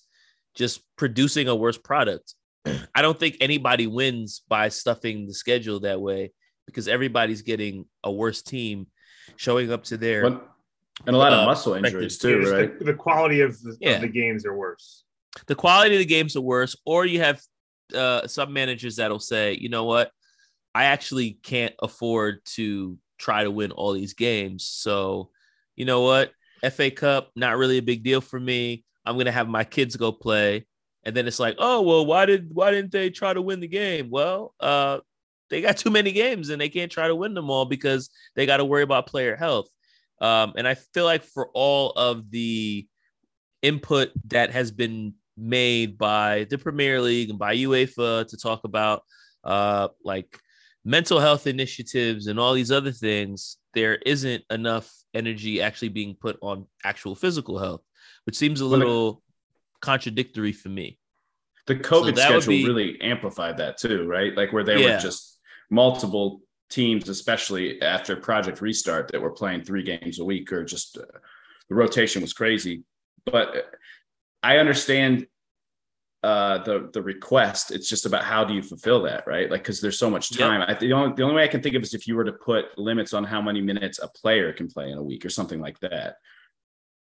just 0.56 0.82
producing 0.96 1.50
a 1.50 1.56
worse 1.56 1.78
product. 1.78 2.34
I 2.96 3.02
don't 3.02 3.20
think 3.20 3.36
anybody 3.42 3.86
wins 3.86 4.42
by 4.48 4.70
stuffing 4.70 5.28
the 5.28 5.34
schedule 5.34 5.82
that 5.82 6.00
way 6.00 6.32
because 6.66 6.88
everybody's 6.88 7.42
getting 7.42 7.86
a 8.02 8.12
worse 8.12 8.42
team 8.42 8.88
showing 9.36 9.74
up 9.74 9.84
to 9.86 9.98
their 9.98 10.26
and 10.26 11.14
a 11.14 11.18
lot 11.18 11.34
Uh, 11.34 11.38
of 11.42 11.46
muscle 11.48 11.74
injuries 11.74 12.18
too, 12.18 12.40
right? 12.50 12.80
the, 12.80 12.86
the 12.86 12.94
quality 12.94 13.42
of 13.42 13.62
the, 13.62 13.76
Yeah. 13.82 13.96
of 13.96 14.02
the 14.04 14.08
games 14.08 14.46
are 14.46 14.56
worse. 14.56 15.04
the 15.48 15.56
quality 15.56 15.96
of 15.96 16.00
the 16.00 16.06
games 16.06 16.38
are 16.38 16.42
worse, 16.42 16.78
or 16.86 17.06
you 17.06 17.20
have 17.20 17.42
uh, 17.94 18.26
some 18.26 18.54
managers 18.54 18.96
that'll 18.96 19.20
say, 19.20 19.54
you 19.60 19.68
know 19.68 19.84
what, 19.84 20.12
I 20.76 20.86
actually 20.86 21.40
can't 21.42 21.74
afford 21.82 22.44
to 22.56 22.98
try 23.18 23.46
to 23.46 23.50
win 23.50 23.72
all 23.72 23.94
these 23.94 24.14
games. 24.14 24.66
So, 24.66 25.30
you 25.78 25.86
know 25.86 26.02
what, 26.02 26.32
FA 26.70 26.92
Cup, 26.92 27.32
not 27.34 27.58
really 27.58 27.78
a 27.78 27.82
big 27.82 28.04
deal 28.04 28.20
for 28.20 28.38
me. 28.38 28.84
I'm 29.06 29.18
gonna 29.18 29.32
have 29.32 29.48
my 29.48 29.64
kids 29.64 29.96
go 29.96 30.12
play. 30.12 30.68
And 31.04 31.16
then 31.16 31.28
it's 31.28 31.40
like, 31.40 31.56
oh 31.60 31.82
well, 31.82 32.06
why 32.06 32.26
did 32.26 32.54
why 32.54 32.72
didn't 32.72 32.92
they 32.92 33.10
try 33.10 33.34
to 33.34 33.42
win 33.42 33.62
the 33.62 33.70
game? 33.70 34.10
Well, 34.10 34.54
uh, 34.60 35.00
they 35.50 35.62
got 35.62 35.78
too 35.78 35.92
many 35.92 36.12
games 36.12 36.50
and 36.50 36.60
they 36.60 36.70
can't 36.70 36.92
try 36.92 37.08
to 37.08 37.16
win 37.16 37.36
them 37.36 37.50
all 37.50 37.66
because 37.66 38.10
they 38.36 38.46
got 38.46 38.58
to 38.58 38.66
worry 38.66 38.84
about 38.84 39.08
player 39.08 39.38
health. 39.38 39.70
Um, 40.20 40.54
and 40.58 40.68
I 40.68 40.74
feel 40.74 41.06
like 41.06 41.24
for 41.24 41.50
all 41.54 41.92
of 41.92 42.30
the 42.32 42.86
input 43.62 44.12
that 44.28 44.52
has 44.52 44.72
been 44.72 45.14
made 45.38 45.98
by 45.98 46.48
the 46.50 46.58
Premier 46.58 47.00
League 47.00 47.30
and 47.30 47.40
by 47.40 47.56
UEFA 47.56 48.28
to 48.28 48.38
talk 48.38 48.66
about 48.66 49.04
uh, 49.44 49.90
like 50.04 50.40
mental 50.86 51.20
health 51.20 51.48
initiatives 51.48 52.28
and 52.28 52.40
all 52.40 52.54
these 52.54 52.72
other 52.72 52.92
things, 52.92 53.58
there 53.74 53.96
isn't 53.96 54.44
enough 54.52 54.90
energy 55.14 55.62
actually 55.62 55.90
being 55.90 56.16
put 56.16 56.38
on 56.42 56.68
actual 56.84 57.16
physical 57.16 57.58
health, 57.58 57.82
which 58.26 58.38
seems 58.38 58.62
a 58.62 58.66
little 58.66 59.22
contradictory 59.82 60.52
for 60.52 60.70
me. 60.70 61.00
The 61.68 61.76
COVID 61.76 62.04
would 62.06 62.18
schedule 62.20 62.48
be- 62.50 62.66
really 62.68 63.02
amplified 63.02 63.58
that 63.58 63.78
too, 63.78 64.06
right? 64.06 64.36
Like 64.38 64.54
where 64.54 64.64
they 64.64 64.82
Yeah. 64.82 64.96
were 64.96 65.02
just 65.02 65.40
multiple 65.72 66.42
teams, 66.70 67.10
especially 67.10 67.82
after 67.82 68.16
Project 68.16 68.62
Restart, 68.62 69.12
that 69.12 69.22
were 69.22 69.32
playing 69.32 69.64
three 69.64 69.84
games 69.84 70.20
a 70.20 70.26
week, 70.26 70.52
or 70.54 70.64
just 70.64 70.98
uh, 70.98 71.02
the 71.70 71.76
rotation 71.76 72.22
was 72.22 72.34
crazy. 72.34 72.84
But 73.26 73.72
I 74.44 74.58
understand 74.58 75.26
uh, 76.26 76.58
the 76.64 76.90
the 76.94 77.02
request. 77.02 77.72
It's 77.72 77.88
just 77.88 78.06
about 78.06 78.24
how 78.24 78.44
do 78.44 78.54
you 78.54 78.62
fulfill 78.64 79.02
that, 79.04 79.26
right? 79.28 79.50
Like 79.52 79.62
because 79.64 79.80
there's 79.82 80.00
so 80.00 80.10
much 80.10 80.32
Yep. 80.32 80.40
time. 80.40 80.62
I 80.68 80.74
the 80.74 80.92
only, 80.94 81.14
the 81.16 81.24
only 81.24 81.36
way 81.36 81.44
I 81.44 81.48
can 81.48 81.62
think 81.62 81.76
of 81.76 81.84
is 81.84 81.94
if 81.94 82.08
you 82.08 82.16
were 82.16 82.24
to 82.24 82.34
put 82.34 82.78
limits 82.78 83.14
on 83.14 83.24
how 83.24 83.42
many 83.42 83.62
minutes 83.62 84.00
a 84.00 84.08
player 84.08 84.52
can 84.52 84.68
play 84.68 84.90
in 84.92 84.98
a 84.98 85.04
week 85.04 85.24
or 85.26 85.30
something 85.30 85.62
like 85.62 85.80
that. 85.82 86.16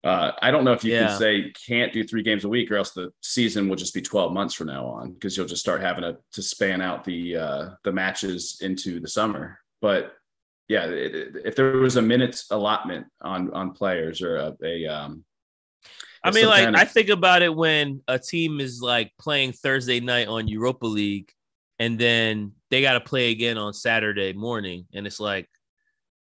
Uh, 0.02 0.32
I 0.42 0.50
don't 0.52 0.64
know 0.64 0.72
if 0.72 0.84
you 0.86 0.94
Yeah. 0.94 1.08
can 1.10 1.18
say 1.18 1.52
can't 1.68 1.92
do 1.92 2.06
three 2.06 2.24
games 2.24 2.46
a 2.46 2.50
week, 2.50 2.72
or 2.72 2.78
else 2.78 2.92
the 2.92 3.12
season 3.22 3.68
will 3.68 3.76
just 3.76 3.94
be 3.94 4.02
12 4.02 4.32
months 4.32 4.54
from 4.54 4.68
now 4.68 4.86
on 4.86 5.12
because 5.14 5.36
you'll 5.36 5.46
just 5.54 5.62
start 5.62 5.82
having 5.82 6.04
to, 6.04 6.18
to 6.36 6.42
span 6.42 6.82
out 6.82 7.04
the 7.04 7.36
uh, 7.36 7.70
the 7.84 7.92
matches 7.92 8.60
into 8.62 9.02
the 9.02 9.10
summer. 9.10 9.60
But 9.82 10.14
yeah, 10.70 10.86
it, 10.86 11.16
it- 11.16 11.36
if 11.44 11.56
there 11.58 11.72
was 11.78 11.98
a 11.98 12.02
minutes 12.02 12.46
allotment 12.52 13.08
on 13.22 13.52
on 13.54 13.72
players 13.74 14.22
or 14.22 14.38
a, 14.38 14.56
a 14.64 14.88
um, 14.88 15.26
I 16.24 16.32
mean, 16.32 16.48
like 16.48 16.66
kind 16.66 16.76
I 16.76 16.86
think 16.86 17.10
about 17.10 17.42
it 17.42 17.56
when 17.56 18.02
a 18.08 18.20
team 18.20 18.60
is 18.60 18.82
like 18.82 19.12
playing 19.20 19.54
Thursday 19.54 20.00
night 20.00 20.28
on 20.28 20.48
Europa 20.48 20.86
League, 20.86 21.32
and 21.78 21.98
then 21.98 22.54
they 22.70 22.82
got 22.82 22.94
to 22.94 23.02
play 23.02 23.32
again 23.32 23.58
on 23.58 23.74
Saturday 23.74 24.34
morning, 24.34 24.86
and 24.94 25.08
it's 25.08 25.20
like, 25.20 25.48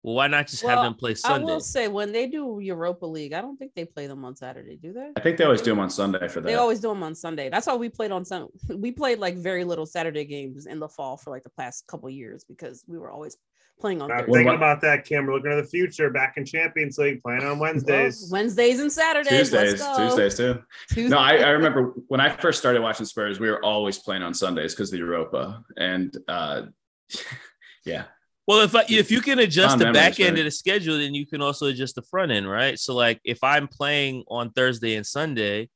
well, 0.03 0.15
why 0.15 0.29
not 0.29 0.47
just 0.47 0.63
have 0.63 0.85
them 0.85 0.95
play 0.95 1.15
Sunday? 1.15 1.43
I 1.43 1.55
will 1.55 1.61
say 1.61 1.89
when 1.89 2.13
they 2.13 2.29
do 2.29 2.61
Europa 2.61 3.05
League, 3.05 3.33
I 3.33 3.41
don't 3.41 3.57
think 3.57 3.73
they 3.75 3.85
play 3.85 4.07
them 4.07 4.25
on 4.25 4.37
Saturday, 4.37 4.77
do 4.77 4.93
they? 4.93 5.11
I 5.17 5.21
think 5.21 5.37
they 5.37 5.45
always 5.45 5.61
do 5.61 5.71
them 5.71 5.81
on 5.81 5.91
Sunday 5.91 6.29
for 6.29 6.41
that. 6.41 6.47
They 6.47 6.55
always 6.55 6.79
do 6.79 6.89
them 6.89 7.03
on 7.03 7.17
Sunday. 7.17 7.51
That's 7.51 7.67
why 7.67 7.75
we 7.75 7.89
played 7.89 8.13
on 8.13 8.25
Sun. 8.25 8.49
We 8.77 8.93
played 8.93 9.19
like 9.19 9.37
very 9.37 9.65
little 9.65 9.87
Saturday 9.87 10.25
games 10.25 10.67
in 10.67 10.79
the 10.79 10.89
fall 10.89 11.17
for 11.17 11.31
like 11.31 11.43
the 11.43 11.51
past 11.51 11.87
couple 11.89 12.09
years 12.09 12.45
because 12.45 12.85
we 12.87 12.97
were 12.97 13.11
always 13.11 13.37
playing 13.79 14.03
on 14.03 14.09
Not 14.09 14.21
Thursday. 14.21 14.33
Thinking 14.33 14.55
about 14.55 14.81
that, 14.83 15.05
Kim. 15.05 15.27
We're 15.27 15.35
looking 15.35 15.53
at 15.53 15.63
the 15.63 15.69
future. 15.69 16.11
Back 16.11 16.37
in 16.37 16.45
Champions 16.45 16.99
League, 16.99 17.23
playing 17.23 17.43
on 17.45 17.59
Wednesdays. 17.59 18.29
Well, 18.31 18.41
Wednesdays 18.41 18.81
and 18.81 18.93
Saturdays. 18.93 19.51
Tuesdays, 19.51 19.81
Let's 19.81 19.99
go. 19.99 20.09
Tuesdays 20.09 20.35
too. 20.37 20.63
Tuesdays. 20.89 21.11
No, 21.11 21.19
I, 21.19 21.37
I 21.37 21.51
remember 21.51 21.95
when 22.09 22.21
I 22.21 22.31
first 22.31 22.59
started 22.59 22.83
watching 22.83 23.07
Spurs, 23.07 23.41
we 23.41 23.51
were 23.51 23.65
always 23.65 23.99
playing 23.99 24.23
on 24.23 24.35
Sundays 24.35 24.75
because 24.75 24.91
the 24.91 24.99
Europa, 24.99 25.63
and 25.77 26.17
uh, 26.29 26.63
yeah, 27.85 28.05
Well, 28.47 28.61
if 28.63 28.75
I, 28.75 28.85
if 28.89 29.11
you 29.11 29.21
can 29.21 29.39
adjust 29.39 29.71
Fond 29.71 29.81
the 29.81 29.85
memories, 29.87 30.03
back 30.03 30.21
end 30.21 30.31
right? 30.31 30.39
of 30.41 30.45
the 30.45 30.51
schedule, 30.51 30.99
then 30.99 31.15
you 31.15 31.27
can 31.27 31.43
also 31.43 31.67
adjust 31.67 31.95
the 31.95 32.03
front 32.03 32.33
end, 32.33 32.49
right? 32.49 32.79
So, 32.79 32.95
like, 32.95 33.21
if 33.25 33.43
I'm 33.43 33.69
playing 33.69 34.25
on 34.29 34.51
Thursday 34.51 34.97
and 34.97 35.07
Sunday, 35.07 35.69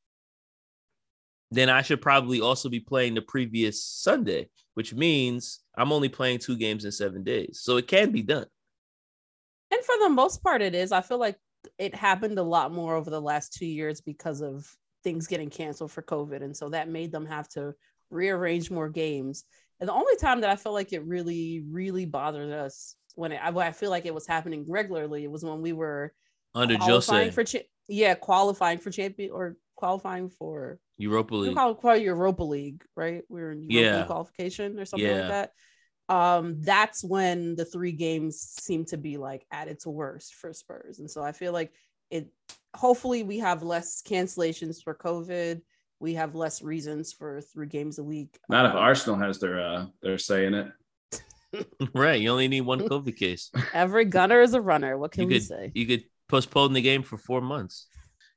then 1.50 1.68
I 1.68 1.82
should 1.82 2.00
probably 2.00 2.40
also 2.40 2.68
be 2.68 2.80
playing 2.80 3.14
the 3.14 3.22
previous 3.22 3.84
Sunday, 3.84 4.48
which 4.74 4.94
means 4.94 5.61
I'm 5.76 5.92
only 5.92 6.08
playing 6.08 6.38
two 6.38 6.56
games 6.56 6.84
in 6.84 6.92
seven 6.92 7.22
days. 7.22 7.60
So 7.62 7.76
it 7.76 7.86
can 7.88 8.10
be 8.10 8.22
done. 8.22 8.46
and 9.70 9.84
for 9.84 9.94
the 10.00 10.10
most 10.10 10.42
part, 10.42 10.62
it 10.62 10.74
is. 10.74 10.92
I 10.92 11.00
feel 11.00 11.18
like 11.18 11.36
it 11.78 11.94
happened 11.94 12.38
a 12.38 12.42
lot 12.42 12.72
more 12.72 12.94
over 12.94 13.10
the 13.10 13.20
last 13.20 13.52
two 13.54 13.66
years 13.66 14.00
because 14.00 14.42
of 14.42 14.70
things 15.04 15.26
getting 15.26 15.50
canceled 15.50 15.92
for 15.92 16.02
COVID, 16.02 16.42
and 16.42 16.56
so 16.56 16.68
that 16.70 16.88
made 16.88 17.12
them 17.12 17.26
have 17.26 17.48
to 17.50 17.74
rearrange 18.10 18.70
more 18.70 18.88
games. 18.88 19.44
And 19.80 19.88
the 19.88 19.94
only 19.94 20.16
time 20.16 20.42
that 20.42 20.50
I 20.50 20.56
felt 20.56 20.74
like 20.74 20.92
it 20.92 21.04
really, 21.04 21.64
really 21.68 22.04
bothered 22.04 22.52
us 22.52 22.94
when 23.14 23.32
it, 23.32 23.40
I, 23.42 23.50
when 23.50 23.66
I 23.66 23.72
feel 23.72 23.90
like 23.90 24.06
it 24.06 24.14
was 24.14 24.26
happening 24.26 24.64
regularly, 24.68 25.24
it 25.24 25.30
was 25.30 25.44
when 25.44 25.60
we 25.60 25.72
were 25.72 26.12
Under 26.54 26.76
qualifying 26.76 27.30
Jose, 27.30 27.34
for 27.34 27.44
cha- 27.44 27.66
yeah, 27.88 28.14
qualifying 28.14 28.78
for 28.78 28.90
champion 28.90 29.30
or 29.32 29.56
qualifying 29.86 30.30
for 30.30 30.78
Europa 30.96 31.34
we 31.34 31.40
League. 31.48 31.56
call 31.56 31.72
it 31.72 31.78
qualify 31.78 32.00
Europa 32.04 32.44
League, 32.44 32.84
right? 32.96 33.22
We 33.28 33.40
were 33.42 33.50
in 33.50 33.62
Europa 33.62 33.74
Yeah. 33.80 33.96
League 33.98 34.06
qualification 34.06 34.78
or 34.78 34.84
something 34.84 35.08
Yeah. 35.08 35.18
like 35.22 35.28
that. 35.28 35.50
um, 36.08 36.60
that's 36.60 37.02
when 37.02 37.56
the 37.56 37.64
three 37.64 37.90
games 37.92 38.38
seem 38.38 38.84
to 38.86 38.96
be 38.96 39.16
like 39.16 39.44
at 39.50 39.66
its 39.68 39.84
worst 39.86 40.34
for 40.34 40.52
Spurs. 40.52 40.98
And 41.00 41.10
so 41.10 41.20
I 41.22 41.32
feel 41.32 41.52
like 41.52 41.72
it 42.10 42.28
hopefully 42.76 43.22
we 43.24 43.38
have 43.38 43.62
less 43.62 44.02
cancellations 44.02 44.82
for 44.84 44.94
COVID. 44.94 45.62
We 45.98 46.14
have 46.14 46.34
less 46.34 46.62
reasons 46.62 47.12
for 47.12 47.40
three 47.40 47.66
games 47.66 47.98
a 47.98 48.04
week. 48.04 48.38
Not 48.48 48.66
if 48.66 48.72
Um, 48.72 48.78
Arsenal 48.78 49.18
has 49.18 49.38
their 49.40 49.56
uh 49.60 49.86
their 50.02 50.18
say 50.18 50.46
in 50.46 50.54
it. 50.54 50.68
right. 51.94 52.20
You 52.20 52.30
only 52.30 52.48
need 52.48 52.62
one 52.62 52.80
COVID 52.80 53.16
case. 53.16 53.50
Every 53.72 54.04
gunner 54.04 54.40
is 54.42 54.54
a 54.54 54.60
runner. 54.60 54.96
What 54.98 55.10
can 55.12 55.22
you 55.22 55.28
we 55.28 55.34
could 55.34 55.48
say? 55.54 55.72
you 55.74 55.86
could 55.86 56.04
postpone 56.28 56.72
the 56.72 56.82
game 56.82 57.02
for 57.02 57.16
four 57.18 57.40
months. 57.40 57.86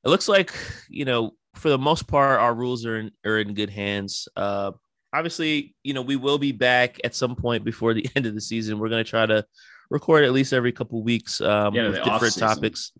It 0.05 0.09
looks 0.09 0.27
like 0.27 0.53
you 0.89 1.05
know 1.05 1.31
for 1.55 1.69
the 1.69 1.77
most 1.77 2.07
part 2.07 2.39
our 2.39 2.53
rules 2.53 2.85
are 2.85 2.97
in 2.97 3.11
are 3.25 3.39
in 3.39 3.53
good 3.53 3.69
hands. 3.69 4.27
Uh, 4.35 4.71
obviously, 5.11 5.75
you 5.83 5.93
know 5.93 6.01
we 6.01 6.15
will 6.15 6.37
be 6.37 6.51
back 6.51 6.97
at 7.03 7.15
some 7.15 7.35
point 7.35 7.63
before 7.63 7.93
the 7.93 8.07
end 8.15 8.25
of 8.25 8.35
the 8.35 8.41
season. 8.41 8.79
We're 8.79 8.89
gonna 8.89 9.03
try 9.03 9.25
to 9.25 9.45
record 9.89 10.23
at 10.25 10.31
least 10.31 10.53
every 10.53 10.71
couple 10.71 11.01
weeks 11.03 11.41
um, 11.41 11.73
Yeah, 11.73 11.89
with 11.89 12.03
different 12.03 12.37
topics. 12.37 12.91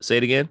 Say 0.00 0.18
it 0.18 0.22
again. 0.22 0.48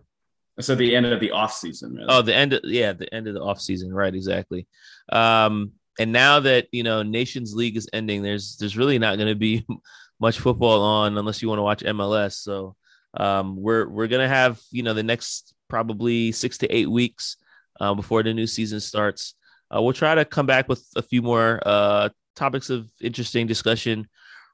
So 0.60 0.74
the 0.74 0.96
end 0.96 1.06
of 1.06 1.20
the 1.20 1.32
off 1.32 1.54
season. 1.54 1.94
Really. 1.94 2.08
Oh, 2.10 2.22
the 2.22 2.34
end 2.34 2.54
of 2.54 2.62
yeah, 2.64 2.94
the 2.94 3.14
end 3.14 3.28
of 3.28 3.36
the 3.36 3.42
off 3.42 3.62
season, 3.62 3.94
right? 3.94 4.14
Exactly. 4.14 4.68
Um, 5.12 5.74
and 6.00 6.12
now 6.12 6.40
that 6.40 6.68
you 6.72 6.84
know 6.84 7.04
Nations 7.04 7.54
League 7.54 7.78
is 7.78 7.88
ending, 7.94 8.24
there's 8.24 8.58
there's 8.58 8.78
really 8.78 8.98
not 8.98 9.18
going 9.18 9.30
to 9.30 9.36
be 9.36 9.66
much 10.20 10.40
football 10.40 10.82
on 10.82 11.18
unless 11.18 11.42
you 11.42 11.48
want 11.48 11.60
to 11.60 11.64
watch 11.64 11.84
MLS. 11.84 12.34
So 12.34 12.76
um, 13.16 13.56
we're 13.56 13.88
we're 13.88 14.08
gonna 14.08 14.28
have 14.28 14.60
you 14.72 14.82
know 14.82 14.94
the 14.96 15.04
next 15.04 15.54
probably 15.68 16.32
six 16.32 16.58
to 16.60 16.68
eight 16.68 16.90
weeks 16.90 17.38
uh, 17.80 17.94
before 17.94 18.24
the 18.24 18.34
new 18.34 18.48
season 18.48 18.80
starts. 18.80 19.36
Uh, 19.74 19.82
we'll 19.82 19.94
try 19.94 20.16
to 20.16 20.26
come 20.26 20.46
back 20.46 20.70
with 20.70 20.86
a 20.96 21.02
few 21.02 21.22
more 21.22 21.62
uh, 21.66 22.10
topics 22.36 22.70
of 22.70 22.90
interesting 23.02 23.48
discussion 23.48 24.08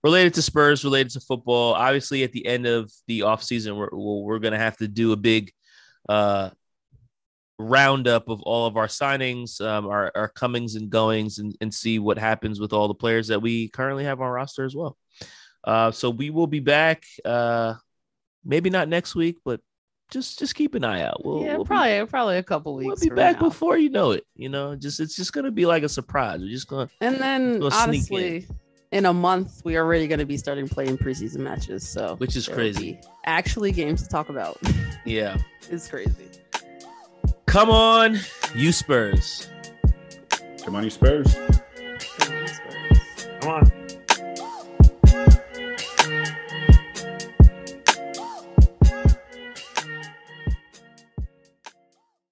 related 0.03 0.33
to 0.33 0.41
Spurs, 0.41 0.83
related 0.83 1.11
to 1.11 1.19
football. 1.19 1.73
Obviously, 1.73 2.23
at 2.23 2.31
the 2.31 2.45
end 2.45 2.65
of 2.65 2.91
the 3.07 3.21
off 3.21 3.43
season, 3.43 3.75
we're 3.75 3.89
we're 3.91 4.39
gonna 4.39 4.57
have 4.57 4.77
to 4.77 4.87
do 4.87 5.11
a 5.11 5.17
big 5.17 5.51
uh 6.09 6.49
roundup 7.59 8.29
of 8.29 8.41
all 8.41 8.65
of 8.65 8.77
our 8.77 8.87
signings, 8.87 9.61
um, 9.61 9.87
our, 9.87 10.11
our 10.15 10.27
comings 10.27 10.75
and 10.75 10.89
goings, 10.89 11.39
and, 11.39 11.55
and 11.61 11.73
see 11.73 11.99
what 11.99 12.17
happens 12.17 12.59
with 12.59 12.73
all 12.73 12.87
the 12.87 12.93
players 12.93 13.27
that 13.27 13.41
we 13.41 13.69
currently 13.69 14.03
have 14.03 14.21
on 14.21 14.29
roster 14.29 14.65
as 14.65 14.75
well. 14.75 14.97
Uh, 15.63 15.91
so 15.91 16.09
we 16.09 16.29
will 16.29 16.47
be 16.47 16.59
back. 16.59 17.05
Uh, 17.23 17.75
maybe 18.43 18.69
not 18.69 18.89
next 18.89 19.15
week, 19.15 19.37
but 19.45 19.61
just 20.09 20.39
just 20.39 20.55
keep 20.55 20.75
an 20.75 20.83
eye 20.83 21.01
out. 21.01 21.25
We'll, 21.25 21.43
yeah, 21.43 21.55
we'll 21.55 21.65
probably 21.65 22.05
probably 22.05 22.37
a 22.37 22.43
couple 22.43 22.75
weeks. 22.75 22.87
we'll 22.87 23.09
be 23.09 23.15
back 23.15 23.41
now. 23.41 23.47
before 23.47 23.77
you 23.77 23.89
know 23.89 24.11
it. 24.11 24.25
You 24.35 24.49
know, 24.49 24.75
just 24.75 24.99
it's 24.99 25.15
just 25.15 25.33
gonna 25.33 25.51
be 25.51 25.65
like 25.65 25.83
a 25.83 25.89
surprise. 25.89 26.39
We're 26.41 26.49
just 26.49 26.67
gonna 26.67 26.89
And 27.01 27.15
then 27.15 27.59
Go 27.59 27.69
sneak 27.69 27.81
honestly, 27.81 28.47
in. 28.91 29.05
a 29.05 29.13
month, 29.13 29.61
we 29.65 29.75
are 29.75 29.83
already 29.83 30.07
going 30.07 30.19
to 30.19 30.25
be 30.25 30.37
starting 30.37 30.67
playing 30.67 30.97
preseason 30.97 31.39
matches. 31.39 31.87
So 31.87 32.15
Which 32.17 32.35
is 32.35 32.47
crazy. 32.47 32.99
Actually, 33.25 33.71
games 33.71 34.03
to 34.03 34.09
talk 34.09 34.29
about. 34.29 34.57
yeah. 35.05 35.37
it's 35.69 35.87
crazy. 35.87 36.29
Come 37.47 37.69
on, 37.69 38.19
you 38.55 38.71
Spurs. 38.71 39.49
Come 40.63 40.75
on, 40.75 40.83
you 40.83 40.89
Spurs. 40.89 41.35